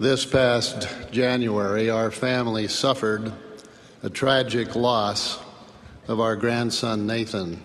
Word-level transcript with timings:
This 0.00 0.26
past 0.26 0.88
January, 1.12 1.88
our 1.88 2.10
family 2.10 2.66
suffered 2.66 3.32
a 4.02 4.10
tragic 4.10 4.74
loss 4.74 5.38
of 6.08 6.18
our 6.18 6.34
grandson 6.34 7.06
Nathan 7.06 7.62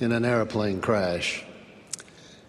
in 0.00 0.12
an 0.12 0.24
airplane 0.24 0.80
crash. 0.80 1.44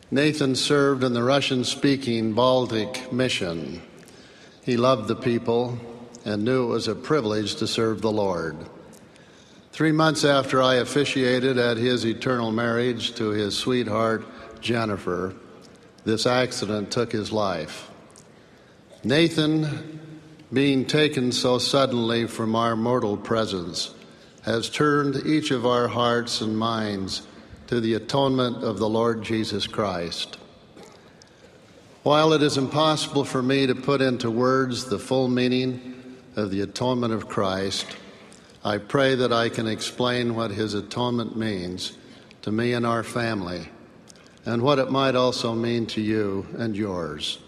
Nathan 0.09 0.55
served 0.55 1.03
in 1.03 1.11
the 1.11 1.21
Russian 1.21 1.65
speaking 1.65 2.31
Baltic 2.31 3.11
mission. 3.11 3.81
He 4.63 4.77
loved 4.77 5.09
the 5.09 5.17
people 5.17 5.77
and 6.23 6.45
knew 6.45 6.63
it 6.63 6.67
was 6.67 6.87
a 6.87 6.95
privilege 6.95 7.55
to 7.55 7.67
serve 7.67 8.01
the 8.01 8.09
Lord. 8.09 8.55
Three 9.73 9.91
months 9.91 10.23
after 10.23 10.61
I 10.61 10.75
officiated 10.75 11.57
at 11.57 11.75
his 11.75 12.05
eternal 12.05 12.53
marriage 12.53 13.15
to 13.15 13.31
his 13.31 13.57
sweetheart, 13.57 14.25
Jennifer, 14.61 15.35
this 16.05 16.25
accident 16.25 16.89
took 16.89 17.11
his 17.11 17.33
life. 17.33 17.89
Nathan, 19.05 19.99
being 20.53 20.85
taken 20.85 21.33
so 21.33 21.57
suddenly 21.57 22.25
from 22.25 22.55
our 22.55 22.73
mortal 22.77 23.17
presence, 23.17 23.93
has 24.43 24.69
turned 24.69 25.27
each 25.27 25.51
of 25.51 25.65
our 25.65 25.89
hearts 25.89 26.39
and 26.39 26.57
minds 26.57 27.27
to 27.67 27.81
the 27.81 27.95
atonement 27.95 28.63
of 28.63 28.79
the 28.79 28.87
Lord 28.87 29.21
Jesus 29.21 29.67
Christ. 29.67 30.37
While 32.03 32.31
it 32.31 32.41
is 32.41 32.57
impossible 32.57 33.25
for 33.25 33.43
me 33.43 33.67
to 33.67 33.75
put 33.75 34.01
into 34.01 34.31
words 34.31 34.85
the 34.85 34.99
full 34.99 35.27
meaning 35.27 36.15
of 36.37 36.49
the 36.49 36.61
atonement 36.61 37.11
of 37.11 37.27
Christ, 37.27 37.85
I 38.63 38.77
pray 38.77 39.15
that 39.15 39.33
I 39.33 39.49
can 39.49 39.67
explain 39.67 40.33
what 40.33 40.51
his 40.51 40.75
atonement 40.75 41.35
means 41.35 41.91
to 42.43 42.53
me 42.53 42.71
and 42.71 42.85
our 42.85 43.03
family, 43.03 43.67
and 44.45 44.61
what 44.61 44.79
it 44.79 44.91
might 44.91 45.15
also 45.15 45.53
mean 45.53 45.87
to 45.87 45.99
you 45.99 46.47
and 46.57 46.73
yours. 46.73 47.39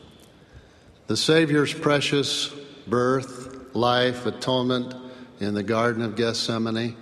The 1.08 1.18
Savior's 1.18 1.72
precious 1.72 2.50
birth, 2.88 3.76
life, 3.76 4.26
atonement 4.26 4.96
in 5.40 5.54
the 5.54 5.62
Garden 5.62 6.02
of 6.02 6.16
Gethsemane, 6.16 6.96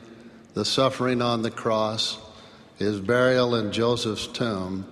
the 0.54 0.66
suffering 0.66 1.22
on 1.22 1.42
the 1.42 1.52
cross, 1.52 2.18
his 2.78 3.00
burial 3.00 3.56
in 3.56 3.72
Joseph's 3.72 4.28
tomb, 4.28 4.86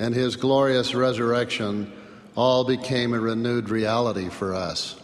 and 0.00 0.12
his 0.12 0.34
glorious 0.34 0.92
resurrection 0.92 1.92
all 2.34 2.64
became 2.64 3.14
a 3.14 3.20
renewed 3.20 3.70
reality 3.70 4.28
for 4.28 4.56
us. 4.56 5.00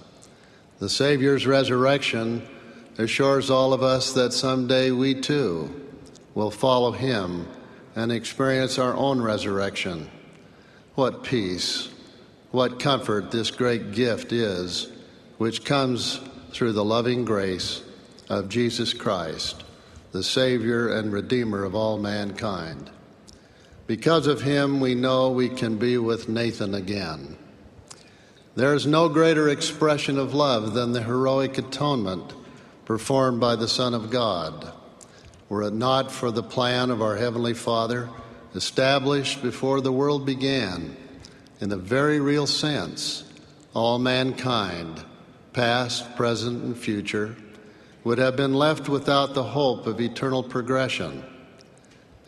The 0.80 0.88
Savior's 0.88 1.47
resurrection 1.47 2.44
assures 2.98 3.50
all 3.50 3.72
of 3.72 3.84
us 3.84 4.14
that 4.14 4.32
someday 4.32 4.91
we 4.91 5.14
too 5.14 5.88
will 6.34 6.50
follow 6.50 6.91
him 6.91 7.47
and 7.94 8.10
experience 8.10 8.80
our 8.80 8.94
own 8.94 9.22
resurrection. 9.22 10.10
What 10.97 11.22
peace, 11.22 11.88
what 12.55 12.78
comfort 12.78 13.33
this 13.33 13.50
great 13.50 13.91
gift 13.91 14.30
is, 14.33 14.86
which 15.38 15.64
comes 15.64 16.20
through 16.52 16.70
the 16.70 16.84
loving 16.84 17.24
grace 17.24 17.83
of 18.28 18.48
Jesus 18.48 18.94
Christ, 18.94 19.64
the 20.12 20.22
Savior 20.22 20.88
and 20.88 21.12
Redeemer 21.12 21.64
of 21.64 21.75
all 21.75 21.98
mankind. 21.98 22.92
Because 23.88 24.28
of 24.28 24.42
him, 24.42 24.78
we 24.78 24.94
know 24.94 25.32
we 25.32 25.48
can 25.48 25.78
be 25.78 25.98
with 25.98 26.28
Nathan 26.28 26.77
again. 26.77 27.36
There 28.55 28.72
is 28.72 28.86
no 28.86 29.08
greater 29.08 29.48
expression 29.48 30.16
of 30.16 30.32
love 30.32 30.75
than 30.75 30.92
the 30.92 31.02
heroic 31.02 31.58
atonement 31.58 32.34
performed 32.84 33.41
by 33.41 33.56
the 33.56 33.66
Son 33.66 33.94
of 33.94 34.12
God. 34.12 34.72
Were 35.48 35.64
it 35.64 35.75
not 35.75 36.12
for 36.12 36.30
the 36.30 36.44
plan 36.44 36.92
of 36.92 37.02
our 37.02 37.16
Heavenly 37.16 37.55
Father, 37.55 38.08
established 38.55 39.42
before 39.42 39.80
the 39.80 39.91
world 39.91 40.25
began, 40.25 40.97
in 41.60 41.72
a 41.72 41.77
very 41.77 42.20
real 42.20 42.47
sense, 42.47 43.24
all 43.74 43.98
mankind, 43.98 45.05
past, 45.52 46.16
present, 46.16 46.62
and 46.62 46.77
future, 46.77 47.36
would 48.03 48.19
have 48.19 48.37
been 48.37 48.54
left 48.54 48.88
without 48.88 49.34
the 49.34 49.42
hope 49.42 49.87
of 49.87 50.00
eternal 50.00 50.42
progression 50.42 51.25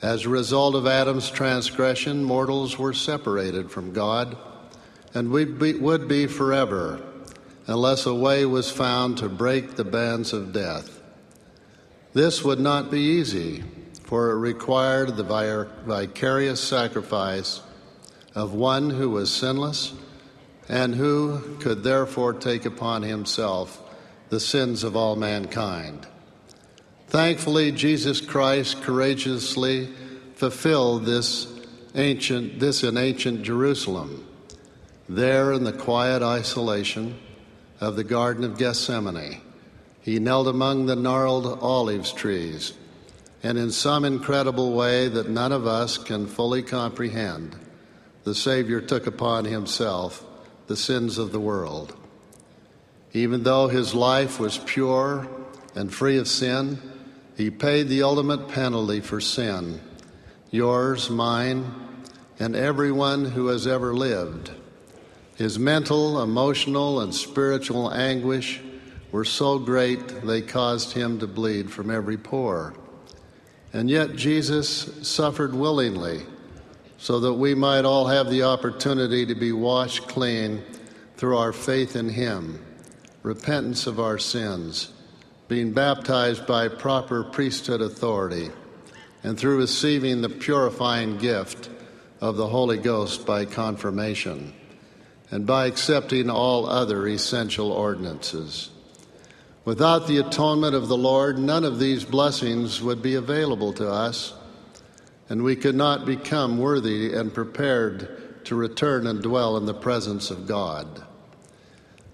as 0.03 0.27
a 0.27 0.29
result 0.29 0.75
of 0.75 0.87
Adam's 0.87 1.31
transgression, 1.31 2.23
mortals 2.23 2.79
were 2.79 2.93
separated 2.93 3.71
from 3.71 3.93
God 3.93 4.37
and 5.15 5.31
we 5.31 5.45
would 5.45 6.07
be 6.07 6.27
forever 6.27 7.01
unless 7.67 8.05
a 8.05 8.15
way 8.15 8.45
was 8.45 8.71
found 8.71 9.19
to 9.19 9.29
break 9.29 9.75
the 9.75 9.85
bands 9.85 10.35
of 10.35 10.53
death. 10.53 11.01
This 12.13 12.45
would 12.45 12.61
not 12.61 12.91
be 12.91 13.01
easy, 13.01 13.65
for 14.05 14.31
it 14.31 14.37
required 14.37 15.17
the 15.17 15.69
vicarious 15.87 16.61
sacrifice 16.61 17.63
of 18.37 18.53
one 18.53 18.91
who 18.91 19.11
was 19.11 19.33
sinless 19.33 19.95
and 20.69 20.95
who 20.95 21.57
could 21.59 21.83
therefore 21.83 22.35
take 22.35 22.67
upon 22.67 23.03
himself 23.03 23.83
the 24.29 24.39
sins 24.39 24.85
of 24.85 24.95
all 24.95 25.17
mankind. 25.17 26.07
Thankfully, 27.09 27.73
Jesus 27.73 28.21
Christ 28.21 28.83
courageously 28.83 29.89
fulfilled 30.35 31.07
this 31.07 31.53
ancient 31.95 32.61
this 32.61 32.85
in 32.85 32.99
ancient 32.99 33.43
Jerusalem. 33.43 34.27
There 35.09 35.53
in 35.53 35.65
the 35.65 35.73
quiet 35.73 36.23
isolation 36.23 37.19
of 37.81 37.97
the 37.97 38.05
Garden 38.05 38.45
of 38.45 38.59
Gethsemane, 38.59 39.41
he 40.03 40.19
knelt 40.19 40.47
among 40.47 40.87
the 40.87 40.97
gnarled 40.97 41.61
olive 41.63 42.13
trees, 42.15 42.75
and 43.43 43.57
in 43.57 43.71
some 43.71 44.05
incredible 44.05 44.73
way 44.75 45.09
that 45.09 45.31
none 45.31 45.53
of 45.53 45.67
us 45.67 45.97
can 45.97 46.27
fully 46.27 46.63
comprehend, 46.63 47.57
the 48.27 48.35
Savior 48.35 48.81
took 48.81 49.07
upon 49.07 49.45
himself 49.45 50.27
the 50.67 50.77
sins 50.77 51.17
of 51.17 51.31
the 51.31 51.39
world. 51.39 51.97
Even 53.13 53.45
though 53.45 53.69
his 53.69 53.95
life 53.95 54.41
was 54.41 54.59
pure 54.59 55.29
and 55.77 55.95
free 55.95 56.19
of 56.19 56.27
sin, 56.27 56.77
he 57.37 57.51
paid 57.53 57.87
the 57.87 58.03
ultimate 58.03 58.49
penalty 58.49 59.01
for 59.01 59.21
sin 59.21 59.81
yours, 60.51 61.09
mine, 61.09 61.73
and 62.41 62.57
everyone 62.57 63.27
who 63.27 63.47
has 63.47 63.65
ever 63.65 63.95
lived. 63.95 64.51
His 65.37 65.57
mental, 65.57 66.21
emotional, 66.21 67.01
and 67.01 67.15
spiritual 67.15 67.93
anguish 67.93 68.61
were 69.13 69.25
so 69.25 69.61
great 69.61 70.09
they 70.23 70.43
caused 70.43 70.95
him 70.95 71.21
to 71.21 71.29
bleed 71.29 71.71
from 71.71 71.93
every 71.93 72.17
pore. 72.17 72.75
And 73.73 73.89
yet 73.89 74.17
Jesus 74.17 75.07
suffered 75.07 75.55
willingly 75.55 76.23
so 76.99 77.21
that 77.21 77.35
we 77.35 77.55
might 77.55 77.85
all 77.85 78.07
have 78.07 78.31
the 78.31 78.43
opportunity 78.43 79.27
to 79.27 79.35
be 79.35 79.53
washed 79.53 80.09
clean 80.09 80.63
through 81.17 81.37
our 81.37 81.53
faith 81.53 81.97
in 81.97 82.09
him, 82.09 82.65
repentance 83.23 83.87
of 83.87 84.01
our 84.01 84.19
sins 84.19 84.93
being 85.49 85.73
baptized 85.73 86.47
by 86.47 86.69
proper 86.69 87.23
priesthood 87.23 87.81
authority, 87.81 88.51
and 89.23 89.39
through 89.39 89.59
receiving 89.59 90.21
the 90.21 90.29
purifying 90.29 91.17
gift 91.19 91.71
of 92.21 92.37
the 92.37 92.49
Holy 92.49 92.79
Ghost 92.79 93.25
by 93.25 93.45
confirmation, 93.45 94.53
and 95.31 95.47
by 95.47 95.67
accepting 95.67 96.29
all 96.31 96.67
other 96.67 97.07
essential 97.07 97.71
ordinances. 97.71 98.71
Without 99.65 100.07
the 100.07 100.19
atonement 100.19 100.75
of 100.75 100.89
the 100.89 100.97
Lord, 100.97 101.39
none 101.39 101.65
of 101.65 101.79
these 101.79 102.05
blessings 102.05 102.83
would 102.83 103.03
be 103.03 103.15
available 103.15 103.73
to 103.75 103.89
us, 103.89 104.33
and 105.29 105.43
we 105.43 105.57
could 105.57 105.75
not 105.75 106.07
become 106.07 106.59
worthy 106.59 107.15
and 107.15 107.35
prepared 107.35 108.45
to 108.45 108.55
return 108.55 109.07
and 109.07 109.23
dwell 109.23 109.57
in 109.57 109.67
the 109.67 109.75
presence 109.75 110.31
of 110.31 110.47
God. 110.47 111.03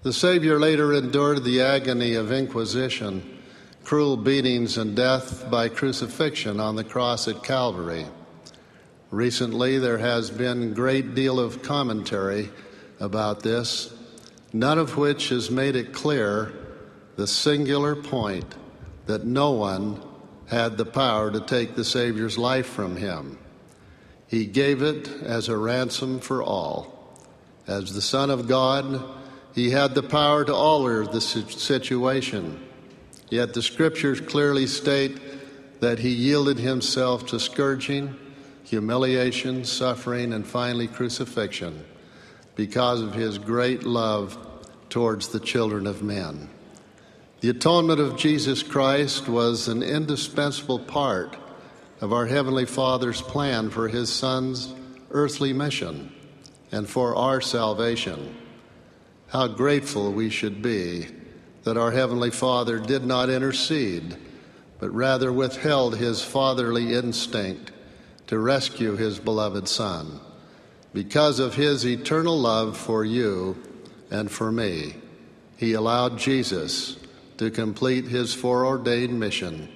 The 0.01 0.13
Savior 0.13 0.59
later 0.59 0.93
endured 0.93 1.43
the 1.43 1.61
agony 1.61 2.15
of 2.15 2.31
inquisition, 2.31 3.39
cruel 3.83 4.17
beatings, 4.17 4.77
and 4.77 4.95
death 4.95 5.49
by 5.49 5.69
crucifixion 5.69 6.59
on 6.59 6.75
the 6.75 6.83
cross 6.83 7.27
at 7.27 7.43
Calvary. 7.43 8.05
Recently, 9.11 9.77
there 9.77 9.99
has 9.99 10.31
been 10.31 10.63
a 10.63 10.73
great 10.73 11.13
deal 11.13 11.39
of 11.39 11.61
commentary 11.61 12.49
about 12.99 13.43
this, 13.43 13.93
none 14.51 14.79
of 14.79 14.97
which 14.97 15.29
has 15.29 15.51
made 15.51 15.75
it 15.75 15.93
clear 15.93 16.51
the 17.15 17.27
singular 17.27 17.95
point 17.95 18.55
that 19.05 19.23
no 19.23 19.51
one 19.51 20.01
had 20.47 20.77
the 20.77 20.85
power 20.85 21.31
to 21.31 21.39
take 21.39 21.75
the 21.75 21.85
Savior's 21.85 22.37
life 22.37 22.67
from 22.67 22.95
him. 22.95 23.37
He 24.27 24.45
gave 24.45 24.81
it 24.81 25.07
as 25.23 25.47
a 25.47 25.57
ransom 25.57 26.19
for 26.19 26.41
all. 26.41 27.17
As 27.67 27.93
the 27.93 28.01
Son 28.01 28.29
of 28.29 28.47
God, 28.47 29.03
he 29.53 29.69
had 29.69 29.95
the 29.95 30.03
power 30.03 30.43
to 30.43 30.53
alter 30.53 31.05
the 31.05 31.21
situation. 31.21 32.59
Yet 33.29 33.53
the 33.53 33.61
scriptures 33.61 34.19
clearly 34.21 34.67
state 34.67 35.19
that 35.79 35.99
he 35.99 36.09
yielded 36.09 36.57
himself 36.57 37.27
to 37.27 37.39
scourging, 37.39 38.15
humiliation, 38.63 39.65
suffering, 39.65 40.33
and 40.33 40.45
finally 40.45 40.87
crucifixion 40.87 41.85
because 42.55 43.01
of 43.01 43.13
his 43.13 43.37
great 43.37 43.83
love 43.83 44.37
towards 44.89 45.29
the 45.29 45.39
children 45.39 45.87
of 45.87 46.03
men. 46.03 46.49
The 47.43 47.49
atonement 47.49 47.99
of 47.99 48.15
Jesus 48.15 48.63
Christ 48.63 49.27
was 49.27 49.67
an 49.67 49.83
indispensable 49.83 50.79
part 50.79 51.35
of 51.99 52.13
our 52.13 52.25
Heavenly 52.25 52.65
Father's 52.65 53.21
plan 53.21 53.69
for 53.69 53.89
his 53.89 54.09
Son's 54.09 54.73
earthly 55.11 55.51
mission 55.51 56.13
and 56.71 56.87
for 56.87 57.13
our 57.17 57.41
salvation. 57.41 58.33
how 59.27 59.47
grateful 59.47 60.13
we 60.13 60.29
should 60.29 60.61
be 60.61 61.07
that 61.63 61.75
our 61.75 61.91
Heavenly 61.91 62.31
Father 62.31 62.79
did 62.79 63.03
not 63.03 63.29
intercede, 63.29 64.15
but 64.79 64.93
rather 64.93 65.33
withheld 65.33 65.97
his 65.97 66.23
fatherly 66.23 66.93
instinct 66.93 67.73
to 68.27 68.39
rescue 68.39 68.95
his 68.95 69.19
beloved 69.19 69.67
Son. 69.67 70.21
Because 70.93 71.39
of 71.39 71.55
his 71.55 71.85
eternal 71.85 72.39
love 72.39 72.77
for 72.77 73.03
you 73.03 73.61
and 74.09 74.31
for 74.31 74.49
me, 74.49 74.95
he 75.57 75.73
allowed 75.73 76.17
Jesus 76.17 77.02
to 77.37 77.51
complete 77.51 78.05
his 78.05 78.33
foreordained 78.33 79.19
mission 79.19 79.67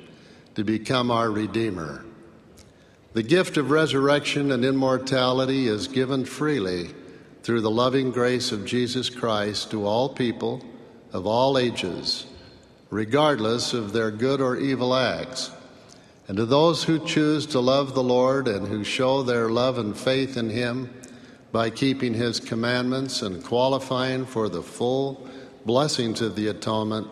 to 0.56 0.64
become 0.64 1.12
our 1.12 1.30
Redeemer. 1.30 2.04
The 3.14 3.24
gift 3.24 3.58
of 3.58 3.72
resurrection 3.72 4.52
and 4.52 4.64
immortality 4.64 5.68
is 5.68 5.88
given 5.88 6.26
freely 6.26 6.92
through 7.44 7.62
the 7.62 7.72
loving 7.72 8.12
grace 8.12 8.52
of 8.52 8.66
Jesus 8.66 9.10
Christ 9.10 9.72
to 9.72 9.86
all 9.86 10.10
people 10.10 10.64
of 11.14 11.26
all 11.26 11.58
ages, 11.58 12.26
regardless 12.90 13.74
of 13.74 13.94
their 13.94 14.12
good 14.12 14.42
or 14.42 14.58
evil 14.58 14.94
acts. 14.94 15.52
And 16.28 16.38
to 16.38 16.46
those 16.46 16.84
who 16.84 17.06
choose 17.06 17.46
to 17.48 17.60
love 17.60 17.94
the 17.94 18.04
Lord 18.04 18.48
and 18.48 18.68
who 18.68 18.84
show 18.84 19.24
their 19.24 19.50
love 19.50 19.78
and 19.78 19.98
faith 19.98 20.36
in 20.36 20.50
Him 20.50 20.94
by 21.52 21.70
keeping 21.70 22.14
His 22.14 22.40
commandments 22.40 23.22
and 23.22 23.44
qualifying 23.44 24.26
for 24.26 24.50
the 24.50 24.62
full 24.62 25.28
blessings 25.66 26.22
of 26.22 26.36
the 26.36 26.48
atonement, 26.48 27.08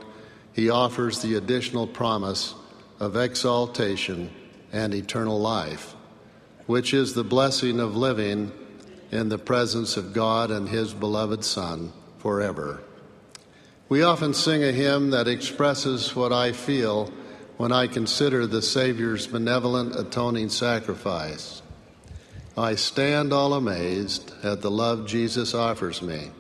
He 0.56 0.69
offers 0.69 1.22
the 1.22 1.36
additional 1.36 1.86
promise 1.86 2.56
of 2.98 3.18
exaltation 3.18 4.31
and 4.72 4.94
eternal 4.94 5.38
life, 5.38 5.96
which 6.66 6.94
is 6.94 7.13
the 7.13 7.25
blessing 7.25 7.81
of 7.81 7.98
living 7.98 8.54
in 9.12 9.28
the 9.28 9.38
presence 9.38 9.98
of 9.98 10.13
God 10.13 10.52
and 10.52 10.69
His 10.69 10.94
beloved 10.94 11.44
Son 11.44 11.92
forever. 12.19 12.81
We 13.90 14.02
often 14.02 14.34
sing 14.34 14.63
a 14.63 14.72
hymn 14.72 15.10
that 15.10 15.28
expresses 15.28 16.16
what 16.16 16.31
I 16.31 16.54
feel 16.54 17.12
when 17.58 17.74
I 17.74 17.88
consider 17.88 18.48
the 18.48 18.62
Savior's 18.62 19.28
benevolent 19.28 19.98
atoning 19.98 20.48
sacrifice. 20.48 21.62
I 22.58 22.75
stand 22.75 23.34
all 23.34 23.54
amazed 23.56 24.31
at 24.42 24.62
the 24.62 24.72
love 24.72 25.06
Jesus 25.06 25.54
offers 25.54 26.01
me, 26.01 26.31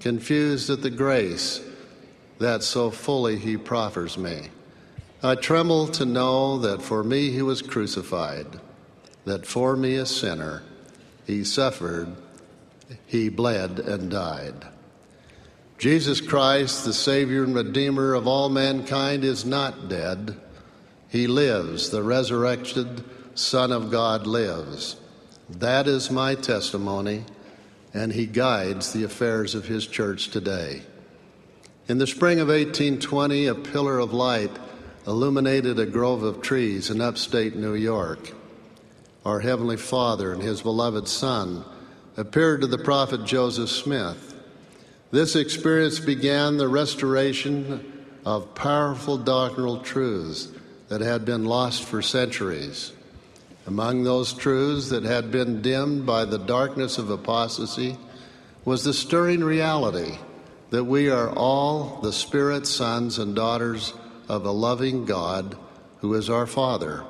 confused 0.00 0.70
at 0.70 0.80
the 0.80 0.90
grace 0.90 1.60
that 2.42 2.62
so 2.62 2.90
fully 2.90 3.38
he 3.38 3.56
proffers 3.56 4.18
me. 4.18 4.48
I 5.22 5.36
tremble 5.36 5.86
to 5.88 6.04
know 6.04 6.58
that 6.58 6.82
for 6.82 7.04
me 7.04 7.30
he 7.30 7.42
was 7.42 7.62
crucified, 7.62 8.46
that 9.24 9.46
for 9.46 9.76
me 9.76 9.94
a 9.94 10.06
sinner, 10.06 10.62
he 11.26 11.44
suffered, 11.44 12.14
he 13.06 13.28
bled, 13.28 13.78
and 13.78 14.10
died. 14.10 14.66
Jesus 15.78 16.20
Christ, 16.20 16.84
the 16.84 16.92
Savior 16.92 17.44
and 17.44 17.54
Redeemer 17.54 18.14
of 18.14 18.26
all 18.26 18.48
mankind, 18.48 19.24
is 19.24 19.44
not 19.44 19.88
dead. 19.88 20.36
He 21.08 21.26
lives. 21.26 21.90
The 21.90 22.02
resurrected 22.02 23.04
Son 23.34 23.72
of 23.72 23.90
God 23.90 24.26
lives. 24.26 24.96
That 25.48 25.86
is 25.86 26.10
my 26.10 26.34
testimony, 26.34 27.24
and 27.92 28.12
He 28.12 28.26
guides 28.26 28.92
the 28.92 29.04
affairs 29.04 29.54
of 29.54 29.66
His 29.66 29.86
church 29.86 30.28
today. 30.28 30.82
In 31.88 31.98
the 31.98 32.06
spring 32.06 32.38
of 32.38 32.46
1820, 32.46 33.46
a 33.46 33.56
pillar 33.56 33.98
of 33.98 34.12
light 34.12 34.56
illuminated 35.04 35.80
a 35.80 35.86
grove 35.86 36.22
of 36.22 36.40
trees 36.40 36.90
in 36.90 37.00
upstate 37.00 37.56
New 37.56 37.74
York. 37.74 38.32
Our 39.24 39.40
Heavenly 39.40 39.76
Father 39.76 40.32
and 40.32 40.40
His 40.40 40.62
beloved 40.62 41.08
Son 41.08 41.64
appeared 42.16 42.60
to 42.60 42.68
the 42.68 42.78
prophet 42.78 43.24
Joseph 43.24 43.68
Smith. 43.68 44.32
This 45.10 45.34
experience 45.34 45.98
began 45.98 46.56
the 46.56 46.68
restoration 46.68 48.04
of 48.24 48.54
powerful 48.54 49.18
doctrinal 49.18 49.80
truths 49.80 50.52
that 50.86 51.00
had 51.00 51.24
been 51.24 51.44
lost 51.46 51.82
for 51.82 52.00
centuries. 52.00 52.92
Among 53.66 54.04
those 54.04 54.32
truths 54.32 54.90
that 54.90 55.02
had 55.02 55.32
been 55.32 55.62
dimmed 55.62 56.06
by 56.06 56.26
the 56.26 56.38
darkness 56.38 56.96
of 56.96 57.10
apostasy 57.10 57.96
was 58.64 58.84
the 58.84 58.94
stirring 58.94 59.42
reality 59.42 60.16
that 60.72 60.84
we 60.84 61.10
are 61.10 61.28
all 61.28 62.00
the 62.00 62.14
Spirit 62.14 62.66
sons 62.66 63.18
and 63.18 63.36
daughters 63.36 63.92
of 64.26 64.46
a 64.46 64.50
loving 64.50 65.04
God 65.04 65.54
who 65.98 66.14
is 66.14 66.30
our 66.30 66.46
Father. 66.46 67.04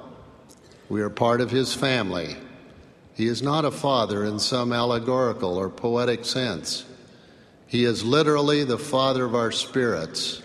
We 0.89 1.01
are 1.01 1.09
part 1.09 1.41
of 1.41 1.53
His 1.53 1.73
family. 1.73 2.37
He 3.15 3.29
is 3.29 3.41
not 3.41 3.65
a 3.65 3.71
father 3.71 4.25
in 4.25 4.41
some 4.41 4.73
allegorical 4.73 5.57
or 5.57 5.71
poetic 5.71 6.25
sense. 6.25 6.85
He 7.69 7.85
is 7.85 8.05
literally 8.05 8.65
the 8.65 8.79
Father 8.79 9.25
of 9.25 9.37
our 9.37 9.53
spirits. 9.53 10.43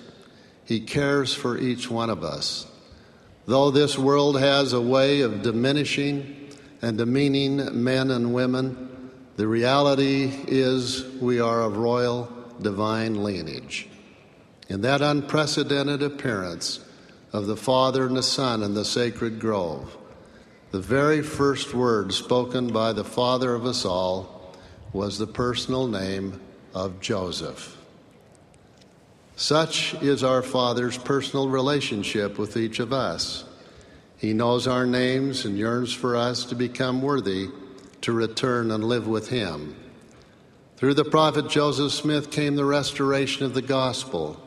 He 0.66 0.80
cares 0.80 1.34
for 1.34 1.58
each 1.58 1.90
one 1.90 2.12
of 2.12 2.24
us. 2.24 2.68
Though 3.48 3.72
this 3.72 3.98
world 3.98 4.40
has 4.40 4.74
a 4.74 4.81
way 4.81 5.22
of 5.22 5.42
diminishing 5.42 6.52
and 6.84 7.00
demeaning 7.00 7.84
men 7.84 8.12
and 8.12 8.31
women, 8.31 9.10
the 9.38 9.48
reality 9.48 10.31
is 10.48 11.04
we 11.19 11.40
are 11.40 11.64
of 11.64 11.78
royal 11.78 12.37
divine 12.62 13.24
lineage 13.24 13.88
in 14.69 14.81
that 14.81 15.01
unprecedented 15.01 16.04
appearance 16.04 16.80
of 17.31 17.48
the 17.48 17.57
Father 17.57 18.06
and 18.06 18.15
the 18.15 18.24
Son 18.24 18.63
in 18.63 18.74
the 18.74 18.86
sacred 18.86 19.39
grove, 19.39 19.98
the 20.71 20.80
very 20.80 21.21
first 21.21 21.74
word 21.74 22.13
spoken 22.13 22.68
by 22.68 22.92
the 22.92 23.04
Father 23.04 23.54
of 23.54 23.65
us 23.65 23.86
all 23.86 24.54
was 24.92 25.18
the 25.18 25.27
personal 25.27 25.88
name 25.88 26.39
of 26.74 27.00
Joseph. 27.00 27.77
Such 29.36 29.94
is 29.95 30.24
our 30.24 30.42
Father's 30.42 30.98
personal 30.98 31.48
relationship 31.48 32.38
with 32.38 32.57
each 32.57 32.80
of 32.80 32.92
us. 32.92 33.45
He 34.18 34.33
knows 34.33 34.68
our 34.68 34.86
names 34.86 35.45
and 35.45 35.57
yearns 35.57 35.94
for 35.94 36.15
us 36.15 36.44
to 36.45 36.56
become 36.56 37.01
worthy 37.01 37.50
to 38.01 38.12
return 38.12 38.71
and 38.71 38.83
live 38.83 39.07
with 39.07 39.30
Him. 39.30 39.75
Through 40.78 40.94
the 40.94 41.06
prophet 41.06 41.50
Joseph 41.50 41.92
Smith 41.92 42.32
came 42.32 42.56
the 42.56 42.66
restoration 42.66 43.46
of 43.46 43.54
the 43.54 43.62
gospel 43.62 44.42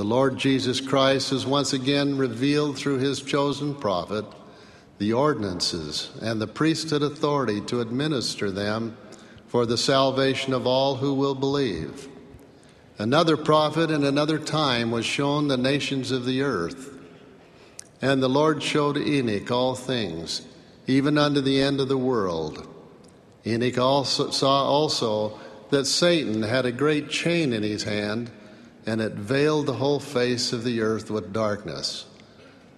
the 0.00 0.06
Lord 0.06 0.38
Jesus 0.38 0.80
Christ 0.80 1.28
has 1.28 1.44
once 1.44 1.74
again 1.74 2.16
revealed 2.16 2.78
through 2.78 3.00
his 3.00 3.20
chosen 3.20 3.74
prophet 3.74 4.24
the 4.96 5.12
ordinances 5.12 6.10
and 6.22 6.40
the 6.40 6.46
priesthood 6.46 7.02
authority 7.02 7.60
to 7.66 7.82
administer 7.82 8.50
them 8.50 8.96
for 9.46 9.66
the 9.66 9.76
salvation 9.76 10.54
of 10.54 10.66
all 10.66 10.96
who 10.96 11.12
will 11.12 11.34
believe. 11.34 12.08
Another 12.96 13.36
prophet 13.36 13.90
in 13.90 14.02
another 14.02 14.38
time 14.38 14.90
was 14.90 15.04
shown 15.04 15.48
the 15.48 15.58
nations 15.58 16.10
of 16.10 16.24
the 16.24 16.40
earth. 16.40 16.98
And 18.00 18.22
the 18.22 18.28
Lord 18.30 18.62
showed 18.62 18.96
Enoch 18.96 19.50
all 19.50 19.74
things, 19.74 20.40
even 20.86 21.18
unto 21.18 21.42
the 21.42 21.60
end 21.60 21.78
of 21.78 21.88
the 21.88 21.98
world. 21.98 22.66
Enoch 23.46 23.78
also 23.78 24.30
saw 24.30 24.64
also 24.64 25.38
that 25.70 25.86
Satan 25.86 26.42
had 26.42 26.66
a 26.66 26.72
great 26.72 27.08
chain 27.08 27.52
in 27.52 27.62
his 27.62 27.84
hand 27.84 28.30
and 28.86 29.00
it 29.00 29.12
veiled 29.12 29.66
the 29.66 29.74
whole 29.74 30.00
face 30.00 30.52
of 30.52 30.64
the 30.64 30.80
earth 30.80 31.10
with 31.10 31.32
darkness. 31.32 32.06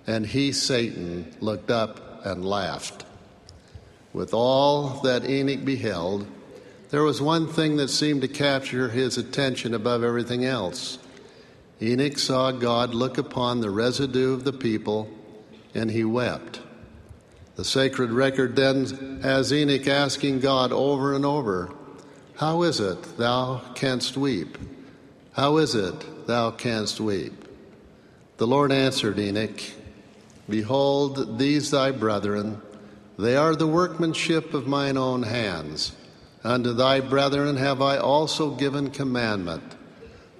And 0.07 0.27
he, 0.27 0.53
Satan, 0.53 1.35
looked 1.41 1.71
up 1.71 2.25
and 2.27 2.45
laughed. 2.45 3.05
With 4.13 4.35
all 4.35 5.01
that 5.03 5.29
Enoch 5.29 5.65
beheld, 5.65 6.27
there 6.91 7.03
was 7.03 7.23
one 7.23 7.47
thing 7.47 7.77
that 7.77 7.89
seemed 7.89 8.21
to 8.23 8.29
capture 8.29 8.91
his 8.91 9.17
attention 9.17 9.75
above 9.75 10.05
everything 10.05 10.45
else. 10.45 10.99
Enoch 11.81 12.19
saw 12.19 12.53
God 12.53 12.95
look 12.95 13.17
upon 13.17 13.61
the 13.61 13.71
residue 13.71 14.35
of 14.35 14.45
the 14.45 14.53
people, 14.53 15.09
and 15.75 15.91
he 15.91 16.05
wept. 16.05 16.61
The 17.55 17.65
sacred 17.65 18.11
record 18.11 18.57
then 18.57 19.21
has 19.23 19.53
Enoch 19.53 19.87
asking 19.87 20.41
God 20.41 20.73
over 20.73 21.15
and 21.15 21.25
over, 21.25 21.71
How 22.37 22.63
is 22.63 22.81
it 22.81 23.19
thou 23.19 23.61
canst 23.75 24.17
weep? 24.17 24.57
How 25.33 25.59
is 25.59 25.75
it 25.75 26.27
thou 26.27 26.51
canst 26.51 26.99
weep? 26.99 27.33
The 28.39 28.47
Lord 28.47 28.73
answered 28.73 29.19
Enoch, 29.19 29.61
Behold, 30.49 31.39
these 31.39 31.71
thy 31.71 31.91
brethren, 31.91 32.61
they 33.19 33.37
are 33.37 33.55
the 33.55 33.67
workmanship 33.67 34.55
of 34.55 34.67
mine 34.67 34.97
own 34.97 35.23
hands. 35.23 35.93
Unto 36.43 36.73
thy 36.73 37.01
brethren 37.01 37.57
have 37.57 37.81
I 37.81 37.99
also 37.99 38.51
given 38.51 38.91
commandment, 38.91 39.77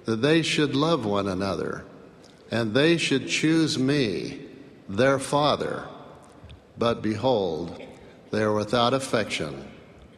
that 0.05 0.17
they 0.17 0.41
should 0.41 0.75
love 0.75 1.05
one 1.05 1.27
another, 1.27 1.85
and 2.51 2.73
they 2.73 2.97
should 2.97 3.27
choose 3.29 3.79
me, 3.79 4.41
their 4.89 5.19
father. 5.19 5.87
But 6.77 7.01
behold, 7.01 7.81
they 8.31 8.41
are 8.41 8.53
without 8.53 8.93
affection, 8.93 9.67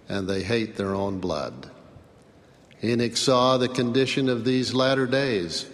and 0.08 0.28
they 0.28 0.44
hate 0.44 0.76
their 0.76 0.96
own 0.96 1.20
blood. 1.20 1.70
Enoch 2.84 3.18
saw 3.18 3.58
the 3.58 3.68
condition 3.68 4.30
of 4.30 4.46
these 4.46 4.74
latter 4.74 5.08
days. 5.08 5.66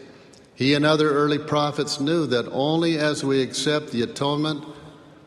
He 0.55 0.73
and 0.73 0.85
other 0.85 1.11
early 1.11 1.39
prophets 1.39 1.99
knew 1.99 2.25
that 2.27 2.47
only 2.51 2.97
as 2.97 3.23
we 3.23 3.41
accept 3.41 3.91
the 3.91 4.03
atonement 4.03 4.63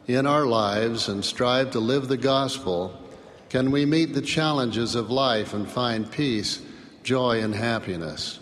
in 0.07 0.27
our 0.27 0.47
lives 0.47 1.09
and 1.09 1.25
strive 1.25 1.71
to 1.73 1.81
live 1.81 2.09
the 2.09 2.17
gospel 2.17 3.01
can 3.49 3.71
we 3.71 3.87
meet 3.87 4.15
the 4.15 4.23
challenges 4.23 4.95
of 4.95 5.11
life 5.11 5.55
and 5.55 5.69
find 5.69 6.11
peace 6.11 6.61
joy, 7.05 7.41
and 7.41 7.55
happiness. 7.55 8.41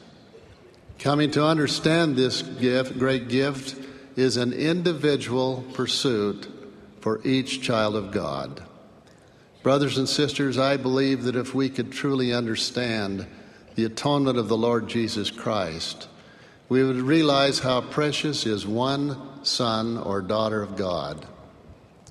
Coming 0.99 1.33
to 1.33 1.45
understand 1.45 2.17
this 2.17 2.43
gift, 2.43 2.99
great 2.99 3.29
gift 3.29 3.77
is 4.17 4.37
an 4.37 4.53
individual 4.53 5.65
pursuit 5.75 6.47
for 7.03 7.21
each 7.25 7.61
child 7.61 7.97
of 7.97 8.13
God. 8.13 8.63
Brothers 9.63 9.99
and 9.99 10.09
sisters, 10.09 10.57
I 10.57 10.77
believe 10.77 11.25
that 11.25 11.37
if 11.37 11.55
we 11.55 11.69
could 11.69 11.93
truly 11.93 12.33
understand 12.33 13.27
the 13.75 13.85
atonement 13.85 14.39
of 14.39 14.49
the 14.49 14.57
Lord 14.57 14.89
Jesus 14.89 15.31
Christ, 15.31 16.09
we 16.69 16.85
would 16.85 16.97
realize 16.97 17.59
how 17.59 17.81
precious 17.81 18.47
is 18.47 18.67
one 18.67 19.45
son 19.45 19.99
or 19.99 20.23
daughter 20.23 20.63
of 20.63 20.77
God. 20.77 21.27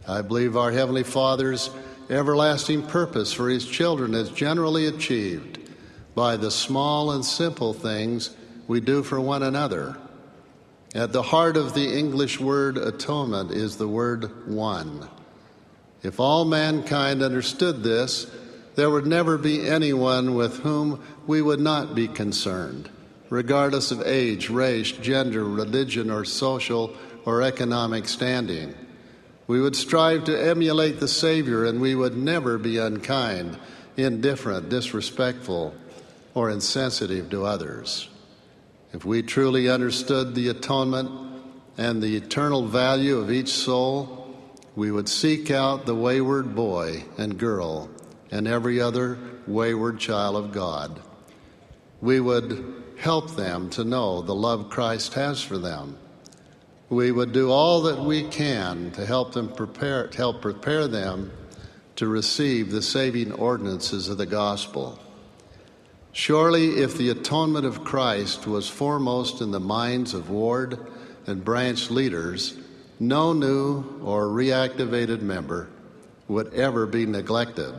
I 0.07 0.21
believe 0.21 0.57
our 0.57 0.71
Heavenly 0.71 1.03
Father's 1.03 1.69
everlasting 2.09 2.83
purpose 2.83 3.31
for 3.31 3.49
His 3.49 3.65
children 3.65 4.13
is 4.13 4.29
generally 4.29 4.87
achieved 4.87 5.59
by 6.15 6.35
the 6.35 6.51
small 6.51 7.11
and 7.11 7.23
simple 7.23 7.73
things 7.73 8.35
we 8.67 8.81
do 8.81 9.03
for 9.03 9.21
one 9.21 9.43
another. 9.43 9.97
At 10.93 11.13
the 11.13 11.21
heart 11.21 11.55
of 11.55 11.73
the 11.73 11.97
English 11.97 12.39
word 12.41 12.77
atonement 12.77 13.51
is 13.51 13.77
the 13.77 13.87
word 13.87 14.47
one. 14.47 15.07
If 16.03 16.19
all 16.19 16.43
mankind 16.43 17.23
understood 17.23 17.81
this, 17.81 18.29
there 18.75 18.89
would 18.89 19.05
never 19.05 19.37
be 19.37 19.65
anyone 19.65 20.35
with 20.35 20.59
whom 20.59 21.01
we 21.25 21.41
would 21.41 21.61
not 21.61 21.95
be 21.95 22.09
concerned, 22.09 22.89
regardless 23.29 23.91
of 23.91 24.01
age, 24.05 24.49
race, 24.49 24.91
gender, 24.91 25.45
religion, 25.45 26.09
or 26.11 26.25
social 26.25 26.93
or 27.25 27.41
economic 27.41 28.07
standing. 28.09 28.73
We 29.47 29.61
would 29.61 29.77
strive 29.77 30.25
to 30.25 30.37
emulate 30.37 30.99
the 30.99 31.07
Savior, 31.07 31.63
and 31.63 31.79
we 31.79 31.95
would 31.95 32.17
never 32.17 32.57
be 32.57 32.77
unkind, 32.77 33.57
indifferent, 33.95 34.67
disrespectful, 34.67 35.73
or 36.33 36.49
insensitive 36.49 37.29
to 37.29 37.45
others. 37.45 38.09
If 38.93 39.05
we 39.05 39.21
truly 39.21 39.69
understood 39.69 40.35
the 40.35 40.49
atonement 40.49 41.09
and 41.77 42.01
the 42.01 42.17
eternal 42.17 42.67
value 42.67 43.17
of 43.17 43.31
each 43.31 43.49
soul, 43.49 44.35
we 44.75 44.91
would 44.91 45.07
seek 45.07 45.49
out 45.49 45.85
the 45.85 45.95
wayward 45.95 46.55
boy 46.55 47.05
and 47.17 47.37
girl 47.37 47.89
and 48.31 48.47
every 48.47 48.81
other 48.81 49.17
wayward 49.47 49.99
child 49.99 50.35
of 50.35 50.51
God. 50.51 51.01
We 52.01 52.19
would 52.19 52.83
help 52.97 53.35
them 53.35 53.69
to 53.71 53.83
know 53.83 54.21
the 54.21 54.35
love 54.35 54.69
Christ 54.69 55.13
has 55.13 55.41
for 55.41 55.57
them. 55.57 55.97
We 56.89 57.11
would 57.11 57.31
do 57.31 57.49
all 57.49 57.81
that 57.83 58.03
we 58.03 58.23
can 58.27 58.91
to 58.91 59.05
help 59.05 59.33
them 59.33 59.53
prepare, 59.53 60.07
to 60.07 60.17
help 60.17 60.41
prepare 60.41 60.87
them 60.87 61.31
to 61.95 62.07
receive 62.07 62.71
the 62.71 62.81
saving 62.81 63.31
ordinances 63.31 64.09
of 64.09 64.17
the 64.17 64.25
gospel. 64.25 64.99
Surely, 66.13 66.79
if 66.81 66.97
the 66.97 67.09
atonement 67.09 67.65
of 67.65 67.83
Christ 67.83 68.45
was 68.45 68.67
foremost 68.67 69.41
in 69.41 69.51
the 69.51 69.59
minds 69.59 70.13
of 70.13 70.29
ward 70.29 70.77
and 71.25 71.45
branch 71.45 71.89
leaders, 71.89 72.57
no 72.99 73.33
new 73.33 73.83
or 74.03 74.25
reactivated 74.27 75.21
member 75.21 75.69
would 76.27 76.53
ever 76.53 76.85
be 76.85 77.05
neglected 77.05 77.73